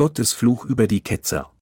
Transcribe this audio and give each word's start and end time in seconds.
Gottes 0.00 0.32
Fluch 0.32 0.64
über 0.64 0.86
die 0.86 1.02
Ketzer. 1.02 1.54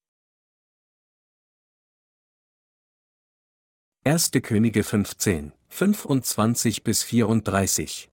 1. 4.05 4.30
Könige 4.44 4.84
15, 4.84 5.53
25 5.71 6.85
bis 6.85 7.03
34 7.03 8.09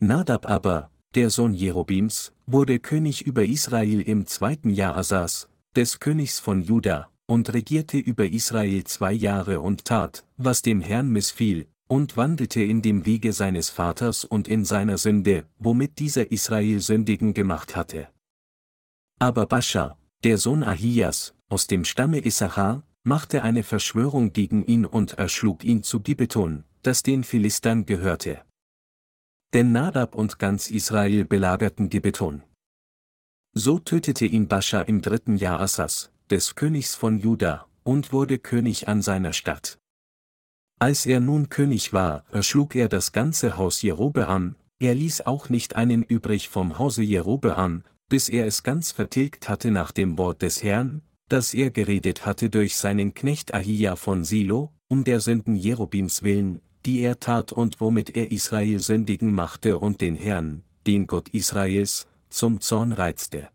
Nadab 0.00 0.46
aber, 0.46 0.90
der 1.14 1.30
Sohn 1.30 1.54
Jerobims, 1.54 2.32
wurde 2.46 2.80
König 2.80 3.22
über 3.24 3.44
Israel 3.44 4.00
im 4.00 4.26
zweiten 4.26 4.70
Jahr 4.70 4.96
Asas, 4.96 5.48
des 5.76 6.00
Königs 6.00 6.40
von 6.40 6.62
Juda, 6.62 7.08
und 7.26 7.52
regierte 7.52 7.98
über 7.98 8.26
Israel 8.26 8.82
zwei 8.82 9.12
Jahre 9.12 9.60
und 9.60 9.84
tat, 9.84 10.26
was 10.38 10.62
dem 10.62 10.80
Herrn 10.80 11.08
missfiel, 11.10 11.68
und 11.92 12.16
wandelte 12.16 12.62
in 12.62 12.80
dem 12.80 13.04
Wege 13.04 13.34
seines 13.34 13.68
Vaters 13.68 14.24
und 14.24 14.48
in 14.48 14.64
seiner 14.64 14.96
Sünde, 14.96 15.44
womit 15.58 15.98
dieser 15.98 16.32
Israel 16.32 16.80
sündigen 16.80 17.34
gemacht 17.34 17.76
hatte. 17.76 18.08
Aber 19.18 19.44
Bascha, 19.44 19.98
der 20.24 20.38
Sohn 20.38 20.62
Ahias, 20.62 21.34
aus 21.50 21.66
dem 21.66 21.84
Stamme 21.84 22.24
Issachar, 22.24 22.82
machte 23.02 23.42
eine 23.42 23.62
Verschwörung 23.62 24.32
gegen 24.32 24.64
ihn 24.64 24.86
und 24.86 25.18
erschlug 25.18 25.64
ihn 25.64 25.82
zu 25.82 26.00
Gibeton, 26.00 26.64
das 26.80 27.02
den 27.02 27.24
Philistern 27.24 27.84
gehörte. 27.84 28.42
Denn 29.52 29.72
Nadab 29.72 30.14
und 30.14 30.38
ganz 30.38 30.70
Israel 30.70 31.26
belagerten 31.26 31.90
Gibeton. 31.90 32.42
So 33.52 33.78
tötete 33.78 34.24
ihn 34.24 34.48
Bascha 34.48 34.80
im 34.80 35.02
dritten 35.02 35.36
Jahr 35.36 35.60
Assas, 35.60 36.10
des 36.30 36.54
Königs 36.54 36.94
von 36.94 37.18
Juda, 37.18 37.66
und 37.82 38.14
wurde 38.14 38.38
König 38.38 38.88
an 38.88 39.02
seiner 39.02 39.34
Stadt. 39.34 39.76
Als 40.82 41.06
er 41.06 41.20
nun 41.20 41.48
König 41.48 41.92
war, 41.92 42.24
erschlug 42.32 42.74
er 42.74 42.88
das 42.88 43.12
ganze 43.12 43.56
Haus 43.56 43.82
Jerobeam, 43.82 44.56
er 44.80 44.96
ließ 44.96 45.20
auch 45.26 45.48
nicht 45.48 45.76
einen 45.76 46.02
übrig 46.02 46.48
vom 46.48 46.76
Hause 46.76 47.04
Jerobeam, 47.04 47.84
bis 48.08 48.28
er 48.28 48.48
es 48.48 48.64
ganz 48.64 48.90
vertilgt 48.90 49.48
hatte 49.48 49.70
nach 49.70 49.92
dem 49.92 50.18
Wort 50.18 50.42
des 50.42 50.64
Herrn, 50.64 51.02
das 51.28 51.54
er 51.54 51.70
geredet 51.70 52.26
hatte 52.26 52.50
durch 52.50 52.76
seinen 52.76 53.14
Knecht 53.14 53.54
Ahia 53.54 53.94
von 53.94 54.24
Silo, 54.24 54.72
um 54.88 55.04
der 55.04 55.20
Sünden 55.20 55.54
Jerobims 55.54 56.24
willen, 56.24 56.60
die 56.84 56.98
er 57.02 57.20
tat 57.20 57.52
und 57.52 57.80
womit 57.80 58.16
er 58.16 58.32
Israel 58.32 58.80
sündigen 58.80 59.32
machte 59.32 59.78
und 59.78 60.00
den 60.00 60.16
Herrn, 60.16 60.64
den 60.88 61.06
Gott 61.06 61.28
Israels, 61.28 62.08
zum 62.28 62.60
Zorn 62.60 62.90
reizte. 62.90 63.50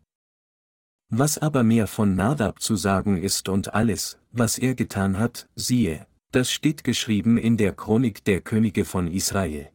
Was 1.10 1.36
aber 1.36 1.62
mehr 1.62 1.88
von 1.88 2.16
Nadab 2.16 2.62
zu 2.62 2.74
sagen 2.76 3.22
ist 3.22 3.50
und 3.50 3.74
alles, 3.74 4.16
was 4.32 4.56
er 4.56 4.74
getan 4.74 5.18
hat, 5.18 5.46
siehe, 5.54 6.06
das 6.32 6.50
steht 6.50 6.84
geschrieben 6.84 7.38
in 7.38 7.56
der 7.56 7.72
Chronik 7.72 8.24
der 8.24 8.40
Könige 8.40 8.84
von 8.84 9.06
Israel. 9.08 9.70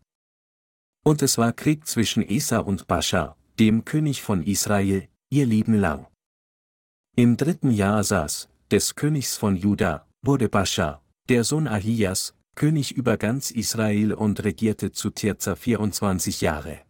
Und 1.03 1.21
es 1.21 1.37
war 1.37 1.51
Krieg 1.51 1.87
zwischen 1.87 2.27
Esa 2.27 2.59
und 2.59 2.87
Bascha, 2.87 3.35
dem 3.59 3.85
König 3.85 4.21
von 4.21 4.43
Israel, 4.43 5.07
ihr 5.29 5.45
Leben 5.45 5.73
lang. 5.73 6.07
Im 7.15 7.37
dritten 7.37 7.71
Jahr 7.71 7.97
Asas, 7.97 8.49
des 8.71 8.95
Königs 8.95 9.35
von 9.35 9.55
Juda, 9.55 10.07
wurde 10.21 10.49
Bascha, 10.49 11.03
der 11.29 11.43
Sohn 11.43 11.67
Ahias, 11.67 12.35
König 12.55 12.91
über 12.91 13.17
ganz 13.17 13.51
Israel 13.51 14.13
und 14.13 14.43
regierte 14.43 14.91
zu 14.91 15.09
Tirza 15.09 15.55
24 15.55 16.41
Jahre. 16.41 16.81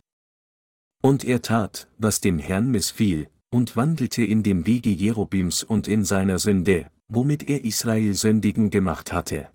Und 1.02 1.24
er 1.24 1.42
tat, 1.42 1.88
was 1.98 2.22
dem 2.22 2.38
Herrn 2.40 2.70
missfiel, 2.70 3.30
und 3.50 3.76
wandelte 3.76 4.24
in 4.24 4.44
dem 4.44 4.66
Wege 4.66 4.90
Jerobims 4.90 5.64
und 5.64 5.88
in 5.88 6.04
seiner 6.04 6.40
Sünde, 6.40 6.90
womit 7.08 7.50
er 7.50 7.64
Israel 7.64 8.14
sündigen 8.14 8.70
gemacht 8.70 9.14
hatte. 9.14 9.50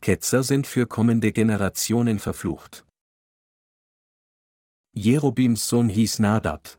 Ketzer 0.00 0.42
sind 0.42 0.66
für 0.66 0.86
kommende 0.86 1.32
Generationen 1.32 2.18
verflucht. 2.18 2.84
Jerobims 4.94 5.68
Sohn 5.68 5.88
hieß 5.88 6.20
Nadab. 6.20 6.78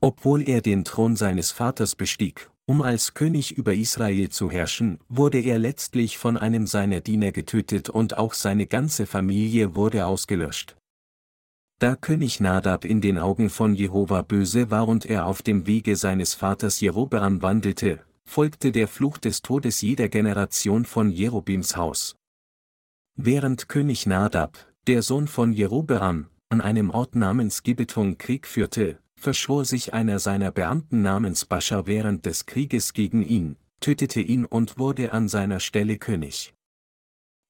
Obwohl 0.00 0.48
er 0.48 0.62
den 0.62 0.84
Thron 0.84 1.16
seines 1.16 1.50
Vaters 1.50 1.94
bestieg, 1.94 2.50
um 2.66 2.80
als 2.82 3.14
König 3.14 3.52
über 3.52 3.74
Israel 3.74 4.28
zu 4.28 4.50
herrschen, 4.50 4.98
wurde 5.08 5.40
er 5.40 5.58
letztlich 5.58 6.18
von 6.18 6.36
einem 6.36 6.66
seiner 6.66 7.00
Diener 7.00 7.32
getötet 7.32 7.88
und 7.88 8.16
auch 8.16 8.34
seine 8.34 8.66
ganze 8.66 9.06
Familie 9.06 9.74
wurde 9.74 10.06
ausgelöscht. 10.06 10.76
Da 11.80 11.96
König 11.96 12.38
Nadab 12.38 12.84
in 12.84 13.00
den 13.00 13.18
Augen 13.18 13.50
von 13.50 13.74
Jehova 13.74 14.22
böse 14.22 14.70
war 14.70 14.86
und 14.86 15.04
er 15.04 15.26
auf 15.26 15.42
dem 15.42 15.66
Wege 15.66 15.96
seines 15.96 16.34
Vaters 16.34 16.80
Jerobeam 16.80 17.42
wandelte, 17.42 18.04
folgte 18.24 18.72
der 18.72 18.88
Fluch 18.88 19.18
des 19.18 19.42
Todes 19.42 19.80
jeder 19.80 20.08
Generation 20.08 20.84
von 20.84 21.10
Jerobims 21.10 21.76
Haus. 21.76 22.16
Während 23.16 23.68
König 23.68 24.06
Nadab, 24.06 24.58
der 24.86 25.02
Sohn 25.02 25.28
von 25.28 25.52
Jerobeam, 25.52 26.28
an 26.48 26.60
einem 26.60 26.90
Ort 26.90 27.14
namens 27.14 27.62
Gibeton 27.62 28.18
Krieg 28.18 28.46
führte, 28.46 28.98
verschwor 29.16 29.64
sich 29.64 29.94
einer 29.94 30.18
seiner 30.18 30.50
Beamten 30.50 31.02
namens 31.02 31.44
Bascha 31.44 31.86
während 31.86 32.26
des 32.26 32.46
Krieges 32.46 32.92
gegen 32.92 33.22
ihn, 33.22 33.56
tötete 33.80 34.20
ihn 34.20 34.44
und 34.44 34.78
wurde 34.78 35.12
an 35.12 35.28
seiner 35.28 35.60
Stelle 35.60 35.98
König. 35.98 36.54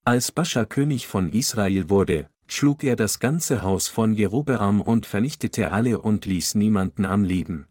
Als 0.05 0.33
Bascha 0.33 0.65
König 0.65 1.07
von 1.07 1.33
Israel 1.33 1.89
wurde, 1.89 2.29
schlug 2.47 2.85
er 2.85 2.97
das 2.97 3.21
ganze 3.21 3.63
Haus 3.63 3.89
von 3.89 4.15
Jerobeam 4.15 4.81
und 4.81 5.07
vernichtete 5.07 5.73
alle 5.73 6.01
und 6.01 6.27
ließ 6.27 6.57
niemanden 6.57 7.05
am 7.05 7.25
Leben. 7.25 7.67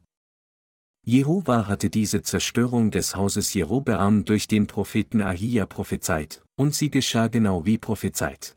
Jehova 1.03 1.67
hatte 1.67 1.89
diese 1.89 2.21
Zerstörung 2.21 2.91
des 2.91 3.15
Hauses 3.15 3.53
Jerobeam 3.53 4.23
durch 4.23 4.47
den 4.47 4.67
Propheten 4.67 5.21
Ahia 5.21 5.65
prophezeit, 5.65 6.43
und 6.55 6.75
sie 6.75 6.91
geschah 6.91 7.27
genau 7.27 7.65
wie 7.65 7.79
prophezeit. 7.79 8.55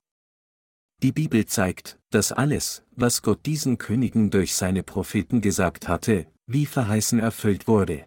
Die 1.03 1.13
Bibel 1.13 1.47
zeigt, 1.47 1.99
dass 2.11 2.33
alles, 2.33 2.83
was 2.93 3.23
Gott 3.23 3.47
diesen 3.47 3.79
Königen 3.79 4.31
durch 4.31 4.55
seine 4.55 4.83
Propheten 4.83 5.41
gesagt 5.41 5.89
hatte, 5.89 6.27
wie 6.47 6.67
verheißen 6.67 7.19
erfüllt 7.19 7.67
wurde. 7.67 8.07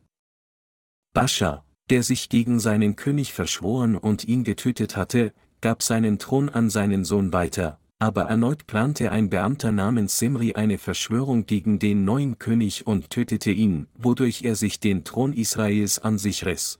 Bascha, 1.13 1.65
der 1.89 2.03
sich 2.03 2.29
gegen 2.29 2.59
seinen 2.59 2.95
König 2.95 3.33
verschworen 3.33 3.95
und 3.95 4.23
ihn 4.23 4.43
getötet 4.43 4.95
hatte, 4.95 5.33
gab 5.61 5.81
seinen 5.81 6.19
Thron 6.19 6.49
an 6.49 6.69
seinen 6.69 7.05
Sohn 7.05 7.33
weiter, 7.33 7.79
aber 7.99 8.23
erneut 8.23 8.67
plante 8.67 9.11
ein 9.11 9.29
Beamter 9.29 9.71
namens 9.71 10.19
Simri 10.19 10.53
eine 10.53 10.77
Verschwörung 10.77 11.45
gegen 11.45 11.79
den 11.79 12.05
neuen 12.05 12.37
König 12.37 12.85
und 12.85 13.09
tötete 13.09 13.51
ihn, 13.51 13.87
wodurch 13.95 14.43
er 14.43 14.55
sich 14.55 14.79
den 14.79 15.03
Thron 15.03 15.33
Israels 15.33 15.99
an 15.99 16.17
sich 16.17 16.45
riss. 16.45 16.79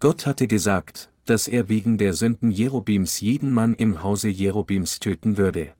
Gott 0.00 0.26
hatte 0.26 0.46
gesagt, 0.46 1.10
dass 1.26 1.48
er 1.48 1.68
wegen 1.68 1.98
der 1.98 2.14
Sünden 2.14 2.50
Jerobims 2.50 3.20
jeden 3.20 3.52
Mann 3.52 3.74
im 3.74 4.02
Hause 4.02 4.28
Jerobims 4.28 5.00
töten 5.00 5.36
würde. 5.36 5.74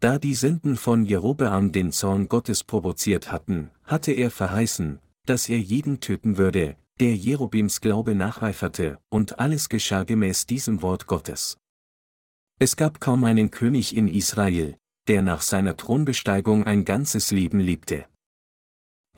Da 0.00 0.18
die 0.18 0.34
Sünden 0.34 0.76
von 0.76 1.04
Jerobeam 1.04 1.70
den 1.72 1.92
Zorn 1.92 2.28
Gottes 2.28 2.64
provoziert 2.64 3.30
hatten, 3.30 3.70
hatte 3.84 4.12
er 4.12 4.30
verheißen, 4.30 4.98
dass 5.26 5.48
er 5.48 5.58
jeden 5.58 6.00
töten 6.00 6.38
würde, 6.38 6.76
der 6.98 7.14
Jerobims 7.14 7.80
Glaube 7.80 8.14
nacheiferte, 8.14 8.98
und 9.10 9.38
alles 9.38 9.68
geschah 9.68 10.02
gemäß 10.02 10.46
diesem 10.46 10.82
Wort 10.82 11.06
Gottes. 11.06 11.56
Es 12.62 12.76
gab 12.76 13.00
kaum 13.00 13.24
einen 13.24 13.50
König 13.50 13.96
in 13.96 14.06
Israel, 14.06 14.76
der 15.08 15.22
nach 15.22 15.42
seiner 15.42 15.76
Thronbesteigung 15.76 16.62
ein 16.62 16.84
ganzes 16.84 17.32
Leben 17.32 17.58
liebte. 17.58 18.06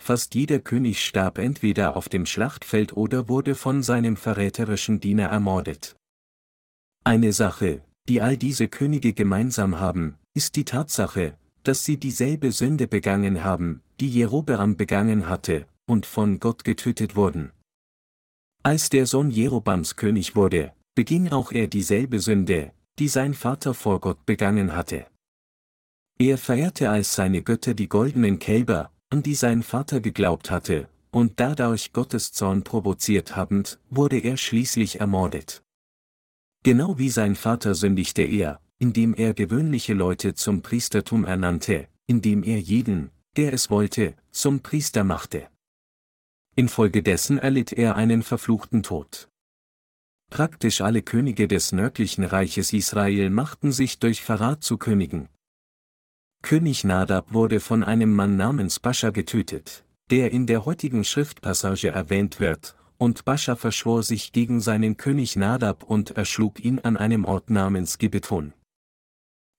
Fast 0.00 0.34
jeder 0.34 0.60
König 0.60 1.04
starb 1.04 1.36
entweder 1.36 1.94
auf 1.94 2.08
dem 2.08 2.24
Schlachtfeld 2.24 2.96
oder 2.96 3.28
wurde 3.28 3.54
von 3.54 3.82
seinem 3.82 4.16
verräterischen 4.16 4.98
Diener 4.98 5.26
ermordet. 5.26 5.94
Eine 7.04 7.34
Sache, 7.34 7.84
die 8.08 8.22
all 8.22 8.38
diese 8.38 8.68
Könige 8.68 9.12
gemeinsam 9.12 9.78
haben, 9.78 10.16
ist 10.32 10.56
die 10.56 10.64
Tatsache, 10.64 11.36
dass 11.64 11.84
sie 11.84 11.98
dieselbe 11.98 12.50
Sünde 12.50 12.88
begangen 12.88 13.44
haben, 13.44 13.82
die 14.00 14.08
Jerobeam 14.08 14.78
begangen 14.78 15.28
hatte, 15.28 15.66
und 15.84 16.06
von 16.06 16.40
Gott 16.40 16.64
getötet 16.64 17.14
wurden. 17.14 17.52
Als 18.62 18.88
der 18.88 19.04
Sohn 19.04 19.30
Jerobams 19.30 19.96
König 19.96 20.34
wurde, 20.34 20.72
beging 20.94 21.28
auch 21.28 21.52
er 21.52 21.66
dieselbe 21.66 22.20
Sünde, 22.20 22.72
die 22.98 23.08
sein 23.08 23.34
Vater 23.34 23.74
vor 23.74 24.00
Gott 24.00 24.24
begangen 24.26 24.74
hatte. 24.74 25.06
Er 26.18 26.38
verehrte 26.38 26.90
als 26.90 27.14
seine 27.14 27.42
Götter 27.42 27.74
die 27.74 27.88
goldenen 27.88 28.38
Kälber, 28.38 28.92
an 29.10 29.22
die 29.22 29.34
sein 29.34 29.62
Vater 29.62 30.00
geglaubt 30.00 30.50
hatte, 30.50 30.88
und 31.10 31.40
dadurch 31.40 31.92
Gottes 31.92 32.32
Zorn 32.32 32.62
provoziert 32.62 33.36
habend, 33.36 33.78
wurde 33.90 34.18
er 34.18 34.36
schließlich 34.36 35.00
ermordet. 35.00 35.62
Genau 36.62 36.98
wie 36.98 37.10
sein 37.10 37.34
Vater 37.34 37.74
sündigte 37.74 38.22
er, 38.22 38.60
indem 38.78 39.14
er 39.14 39.34
gewöhnliche 39.34 39.94
Leute 39.94 40.34
zum 40.34 40.62
Priestertum 40.62 41.24
ernannte, 41.24 41.88
indem 42.06 42.42
er 42.42 42.58
jeden, 42.58 43.10
der 43.36 43.52
es 43.52 43.70
wollte, 43.70 44.14
zum 44.30 44.60
Priester 44.60 45.04
machte. 45.04 45.48
Infolgedessen 46.56 47.38
erlitt 47.38 47.72
er 47.72 47.96
einen 47.96 48.22
verfluchten 48.22 48.82
Tod. 48.82 49.28
Praktisch 50.34 50.80
alle 50.80 51.00
Könige 51.00 51.46
des 51.46 51.70
nördlichen 51.70 52.24
Reiches 52.24 52.72
Israel 52.72 53.30
machten 53.30 53.70
sich 53.70 54.00
durch 54.00 54.20
Verrat 54.20 54.64
zu 54.64 54.78
Königen. 54.78 55.28
König 56.42 56.82
Nadab 56.82 57.32
wurde 57.32 57.60
von 57.60 57.84
einem 57.84 58.12
Mann 58.12 58.36
namens 58.36 58.80
Bascha 58.80 59.10
getötet, 59.10 59.84
der 60.10 60.32
in 60.32 60.48
der 60.48 60.64
heutigen 60.64 61.04
Schriftpassage 61.04 61.90
erwähnt 61.90 62.40
wird, 62.40 62.74
und 62.98 63.24
Bascha 63.24 63.54
verschwor 63.54 64.02
sich 64.02 64.32
gegen 64.32 64.60
seinen 64.60 64.96
König 64.96 65.36
Nadab 65.36 65.84
und 65.84 66.10
erschlug 66.16 66.58
ihn 66.64 66.80
an 66.80 66.96
einem 66.96 67.24
Ort 67.26 67.50
namens 67.50 67.98
Gibeton. 67.98 68.54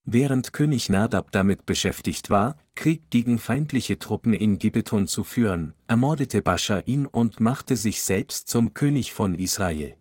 Während 0.04 0.52
König 0.52 0.90
Nadab 0.90 1.32
damit 1.32 1.66
beschäftigt 1.66 2.30
war, 2.30 2.58
Krieg 2.76 3.10
gegen 3.10 3.40
feindliche 3.40 3.98
Truppen 3.98 4.34
in 4.34 4.60
Gibeton 4.60 5.08
zu 5.08 5.24
führen, 5.24 5.74
ermordete 5.88 6.42
Bascha 6.42 6.80
ihn 6.80 7.06
und 7.06 7.40
machte 7.40 7.78
sich 7.78 8.02
selbst 8.02 8.50
zum 8.50 8.74
König 8.74 9.14
von 9.14 9.36
Israel. 9.36 9.96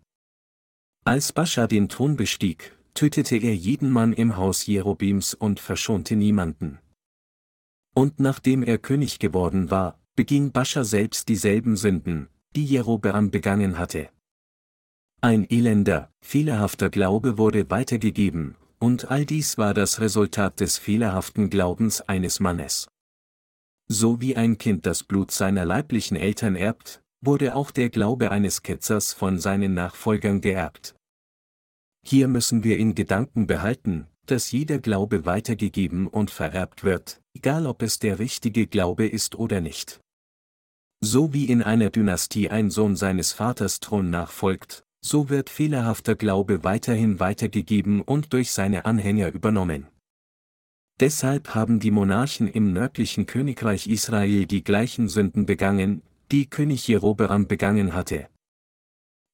Als 1.07 1.33
Bascha 1.33 1.67
den 1.67 1.87
Thron 1.87 2.15
bestieg, 2.15 2.75
tötete 2.95 3.37
er 3.37 3.55
jeden 3.55 3.91
Mann 3.91 4.11
im 4.11 4.37
Haus 4.37 4.65
Jerobims 4.65 5.35
und 5.35 5.59
verschonte 5.59 6.15
niemanden. 6.15 6.79
Und 7.93 8.19
nachdem 8.19 8.63
er 8.63 8.79
König 8.79 9.19
geworden 9.19 9.69
war, 9.69 9.99
beging 10.15 10.51
Bascha 10.51 10.83
selbst 10.83 11.29
dieselben 11.29 11.77
Sünden, 11.77 12.29
die 12.55 12.65
Jerobeam 12.65 13.29
begangen 13.29 13.77
hatte. 13.77 14.09
Ein 15.21 15.47
elender, 15.47 16.09
fehlerhafter 16.21 16.89
Glaube 16.89 17.37
wurde 17.37 17.69
weitergegeben, 17.69 18.55
und 18.79 19.11
all 19.11 19.27
dies 19.27 19.59
war 19.59 19.75
das 19.75 19.99
Resultat 19.99 20.59
des 20.59 20.79
fehlerhaften 20.79 21.51
Glaubens 21.51 22.01
eines 22.01 22.39
Mannes. 22.39 22.87
So 23.87 24.21
wie 24.21 24.35
ein 24.35 24.57
Kind 24.57 24.87
das 24.87 25.03
Blut 25.03 25.29
seiner 25.29 25.65
leiblichen 25.65 26.17
Eltern 26.17 26.55
erbt, 26.55 27.03
wurde 27.21 27.55
auch 27.55 27.71
der 27.71 27.89
Glaube 27.89 28.31
eines 28.31 28.63
Ketzers 28.63 29.13
von 29.13 29.39
seinen 29.39 29.73
Nachfolgern 29.73 30.41
geerbt. 30.41 30.94
Hier 32.07 32.27
müssen 32.27 32.63
wir 32.63 32.77
in 32.77 32.93
Gedanken 32.93 33.47
behalten, 33.47 34.05
dass 34.27 34.51
jeder 34.51 34.77
Glaube 34.77 35.25
weitergegeben 35.25 36.05
und 36.05 36.29
vererbt 36.29 36.83
wird, 36.83 37.19
egal 37.33 37.65
ob 37.65 37.81
es 37.81 37.97
der 37.97 38.19
richtige 38.19 38.67
Glaube 38.67 39.07
ist 39.07 39.35
oder 39.35 39.59
nicht. 39.59 40.01
So 41.01 41.33
wie 41.33 41.45
in 41.45 41.63
einer 41.63 41.89
Dynastie 41.89 42.49
ein 42.49 42.69
Sohn 42.69 42.95
seines 42.95 43.33
Vaters 43.33 43.79
Thron 43.79 44.11
nachfolgt, 44.11 44.83
so 45.03 45.29
wird 45.29 45.49
fehlerhafter 45.49 46.15
Glaube 46.15 46.63
weiterhin 46.63 47.19
weitergegeben 47.19 48.01
und 48.01 48.33
durch 48.33 48.51
seine 48.51 48.85
Anhänger 48.85 49.31
übernommen. 49.31 49.87
Deshalb 50.99 51.55
haben 51.55 51.79
die 51.79 51.91
Monarchen 51.91 52.47
im 52.47 52.71
nördlichen 52.71 53.25
Königreich 53.25 53.87
Israel 53.87 54.45
die 54.45 54.63
gleichen 54.63 55.09
Sünden 55.09 55.45
begangen, 55.45 56.03
die 56.31 56.49
König 56.49 56.87
Jerobeam 56.87 57.47
begangen 57.47 57.93
hatte. 57.93 58.29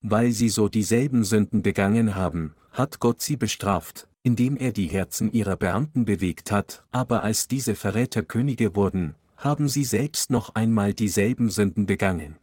Weil 0.01 0.31
sie 0.31 0.49
so 0.49 0.69
dieselben 0.69 1.23
Sünden 1.23 1.61
begangen 1.61 2.15
haben, 2.15 2.55
hat 2.71 2.99
Gott 2.99 3.21
sie 3.21 3.37
bestraft, 3.37 4.07
indem 4.23 4.57
er 4.57 4.71
die 4.71 4.87
Herzen 4.87 5.31
ihrer 5.31 5.55
Beamten 5.55 6.05
bewegt 6.05 6.51
hat, 6.51 6.85
aber 6.91 7.23
als 7.23 7.47
diese 7.47 7.75
Verräter 7.75 8.23
Könige 8.23 8.75
wurden, 8.75 9.15
haben 9.37 9.67
sie 9.67 9.83
selbst 9.83 10.29
noch 10.29 10.55
einmal 10.55 10.93
dieselben 10.93 11.49
Sünden 11.49 11.85
begangen. 11.85 12.37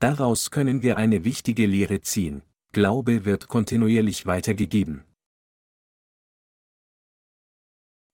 Daraus 0.00 0.50
können 0.50 0.82
wir 0.82 0.96
eine 0.96 1.24
wichtige 1.24 1.66
Lehre 1.66 2.00
ziehen. 2.00 2.42
Glaube 2.72 3.24
wird 3.24 3.48
kontinuierlich 3.48 4.26
weitergegeben. 4.26 5.04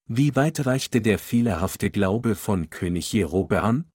Wie 0.05 0.35
weit 0.35 0.65
reichte 0.65 1.01
der 1.01 1.17
fehlerhafte 1.17 1.89
Glaube 1.89 2.35
von 2.35 2.69
König 2.69 3.13
Jerobeam? 3.13 3.85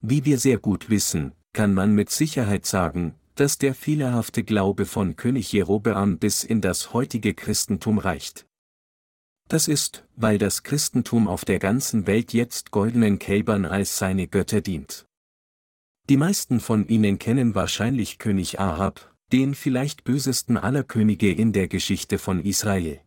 Wie 0.00 0.24
wir 0.24 0.38
sehr 0.38 0.58
gut 0.58 0.88
wissen, 0.88 1.32
kann 1.52 1.74
man 1.74 1.94
mit 1.94 2.10
Sicherheit 2.10 2.64
sagen, 2.64 3.14
dass 3.34 3.58
der 3.58 3.74
fehlerhafte 3.74 4.44
Glaube 4.44 4.86
von 4.86 5.16
König 5.16 5.52
Jerobeam 5.52 6.18
bis 6.18 6.44
in 6.44 6.60
das 6.60 6.92
heutige 6.92 7.34
Christentum 7.34 7.98
reicht. 7.98 8.46
Das 9.48 9.68
ist, 9.68 10.06
weil 10.16 10.38
das 10.38 10.62
Christentum 10.62 11.28
auf 11.28 11.44
der 11.44 11.58
ganzen 11.58 12.06
Welt 12.06 12.32
jetzt 12.32 12.70
goldenen 12.70 13.18
Kälbern 13.18 13.64
als 13.64 13.98
seine 13.98 14.26
Götter 14.26 14.60
dient. 14.60 15.06
Die 16.08 16.16
meisten 16.16 16.60
von 16.60 16.86
Ihnen 16.88 17.18
kennen 17.18 17.54
wahrscheinlich 17.54 18.18
König 18.18 18.60
Ahab, 18.60 19.14
den 19.32 19.54
vielleicht 19.54 20.04
bösesten 20.04 20.56
aller 20.56 20.84
Könige 20.84 21.32
in 21.32 21.52
der 21.52 21.68
Geschichte 21.68 22.18
von 22.18 22.44
Israel. 22.44 23.00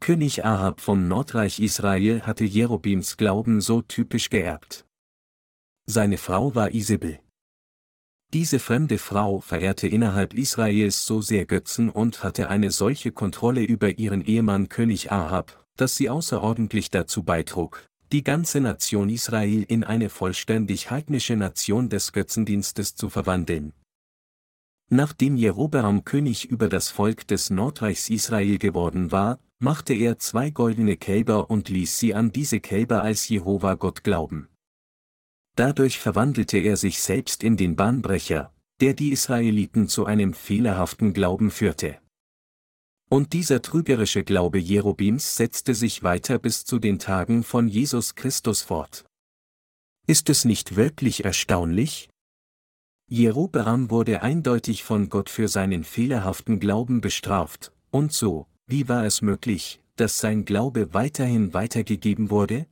König 0.00 0.44
Ahab 0.44 0.80
vom 0.80 1.08
Nordreich 1.08 1.60
Israel 1.60 2.22
hatte 2.22 2.44
Jerobims 2.44 3.16
Glauben 3.16 3.60
so 3.60 3.80
typisch 3.80 4.28
geerbt. 4.28 4.84
Seine 5.86 6.18
Frau 6.18 6.54
war 6.54 6.74
Isabel. 6.74 7.20
Diese 8.34 8.58
fremde 8.58 8.98
Frau 8.98 9.40
verehrte 9.40 9.86
innerhalb 9.86 10.34
Israels 10.34 11.06
so 11.06 11.20
sehr 11.20 11.46
Götzen 11.46 11.88
und 11.88 12.24
hatte 12.24 12.48
eine 12.48 12.72
solche 12.72 13.12
Kontrolle 13.12 13.62
über 13.62 13.96
ihren 13.96 14.22
Ehemann 14.22 14.68
König 14.68 15.12
Ahab, 15.12 15.64
dass 15.76 15.94
sie 15.94 16.10
außerordentlich 16.10 16.90
dazu 16.90 17.22
beitrug, 17.22 17.86
die 18.10 18.24
ganze 18.24 18.60
Nation 18.60 19.08
Israel 19.08 19.62
in 19.62 19.84
eine 19.84 20.08
vollständig 20.08 20.90
heidnische 20.90 21.36
Nation 21.36 21.88
des 21.88 22.10
Götzendienstes 22.10 22.96
zu 22.96 23.08
verwandeln. 23.08 23.72
Nachdem 24.90 25.36
Jerobeam 25.36 26.04
König 26.04 26.44
über 26.44 26.68
das 26.68 26.90
Volk 26.90 27.28
des 27.28 27.50
Nordreichs 27.50 28.10
Israel 28.10 28.58
geworden 28.58 29.12
war, 29.12 29.38
machte 29.60 29.94
er 29.94 30.18
zwei 30.18 30.50
goldene 30.50 30.96
Kälber 30.96 31.50
und 31.50 31.68
ließ 31.68 32.00
sie 32.00 32.14
an 32.16 32.32
diese 32.32 32.58
Kälber 32.58 33.00
als 33.00 33.28
Jehova 33.28 33.74
Gott 33.74 34.02
glauben. 34.02 34.48
Dadurch 35.56 35.98
verwandelte 35.98 36.58
er 36.58 36.76
sich 36.76 37.00
selbst 37.00 37.44
in 37.44 37.56
den 37.56 37.76
Bahnbrecher, 37.76 38.52
der 38.80 38.94
die 38.94 39.12
Israeliten 39.12 39.88
zu 39.88 40.04
einem 40.04 40.34
fehlerhaften 40.34 41.12
Glauben 41.12 41.50
führte. 41.50 41.98
Und 43.08 43.32
dieser 43.32 43.62
trügerische 43.62 44.24
Glaube 44.24 44.58
Jerobims 44.58 45.36
setzte 45.36 45.74
sich 45.74 46.02
weiter 46.02 46.38
bis 46.38 46.64
zu 46.64 46.78
den 46.78 46.98
Tagen 46.98 47.44
von 47.44 47.68
Jesus 47.68 48.16
Christus 48.16 48.62
fort. 48.62 49.04
Ist 50.06 50.28
es 50.28 50.44
nicht 50.44 50.76
wirklich 50.76 51.24
erstaunlich? 51.24 52.08
Jerobeam 53.08 53.90
wurde 53.90 54.22
eindeutig 54.22 54.82
von 54.82 55.08
Gott 55.08 55.30
für 55.30 55.46
seinen 55.46 55.84
fehlerhaften 55.84 56.58
Glauben 56.58 57.00
bestraft, 57.00 57.72
und 57.90 58.12
so, 58.12 58.46
wie 58.66 58.88
war 58.88 59.04
es 59.04 59.22
möglich, 59.22 59.80
dass 59.96 60.18
sein 60.18 60.44
Glaube 60.44 60.94
weiterhin 60.94 61.54
weitergegeben 61.54 62.30
wurde? 62.30 62.66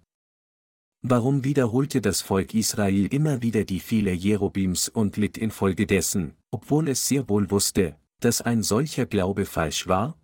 Warum 1.04 1.42
wiederholte 1.42 2.00
das 2.00 2.20
Volk 2.20 2.54
Israel 2.54 3.12
immer 3.12 3.42
wieder 3.42 3.64
die 3.64 3.80
Fehler 3.80 4.12
Jerobims 4.12 4.88
und 4.88 5.16
litt 5.16 5.36
infolgedessen, 5.36 6.36
obwohl 6.52 6.88
es 6.88 7.08
sehr 7.08 7.28
wohl 7.28 7.50
wusste, 7.50 7.96
dass 8.20 8.40
ein 8.40 8.62
solcher 8.62 9.06
Glaube 9.06 9.44
falsch 9.44 9.88
war? 9.88 10.16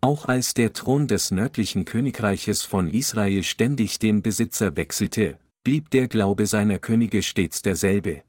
Auch 0.00 0.24
als 0.24 0.54
der 0.54 0.72
Thron 0.72 1.06
des 1.08 1.30
nördlichen 1.30 1.84
Königreiches 1.84 2.62
von 2.62 2.88
Israel 2.88 3.42
ständig 3.42 3.98
den 3.98 4.22
Besitzer 4.22 4.76
wechselte, 4.76 5.38
blieb 5.62 5.90
der 5.90 6.08
Glaube 6.08 6.46
seiner 6.46 6.78
Könige 6.78 7.22
stets 7.22 7.60
derselbe. 7.60 8.22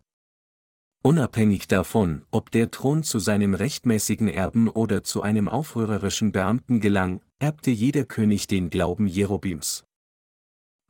Unabhängig 1.01 1.69
davon, 1.69 2.25
ob 2.29 2.51
der 2.51 2.71
Thron 2.71 3.03
zu 3.03 3.19
seinem 3.19 3.53
rechtmäßigen 3.53 4.27
Erben 4.27 4.67
oder 4.67 5.01
zu 5.05 5.21
einem 5.21 5.47
aufrührerischen 5.47 6.33
Beamten 6.33 6.81
gelang, 6.81 7.21
erbte 7.39 7.71
jeder 7.71 8.03
König 8.03 8.47
den 8.47 8.69
Glauben 8.69 9.07
Jerobims. 9.07 9.86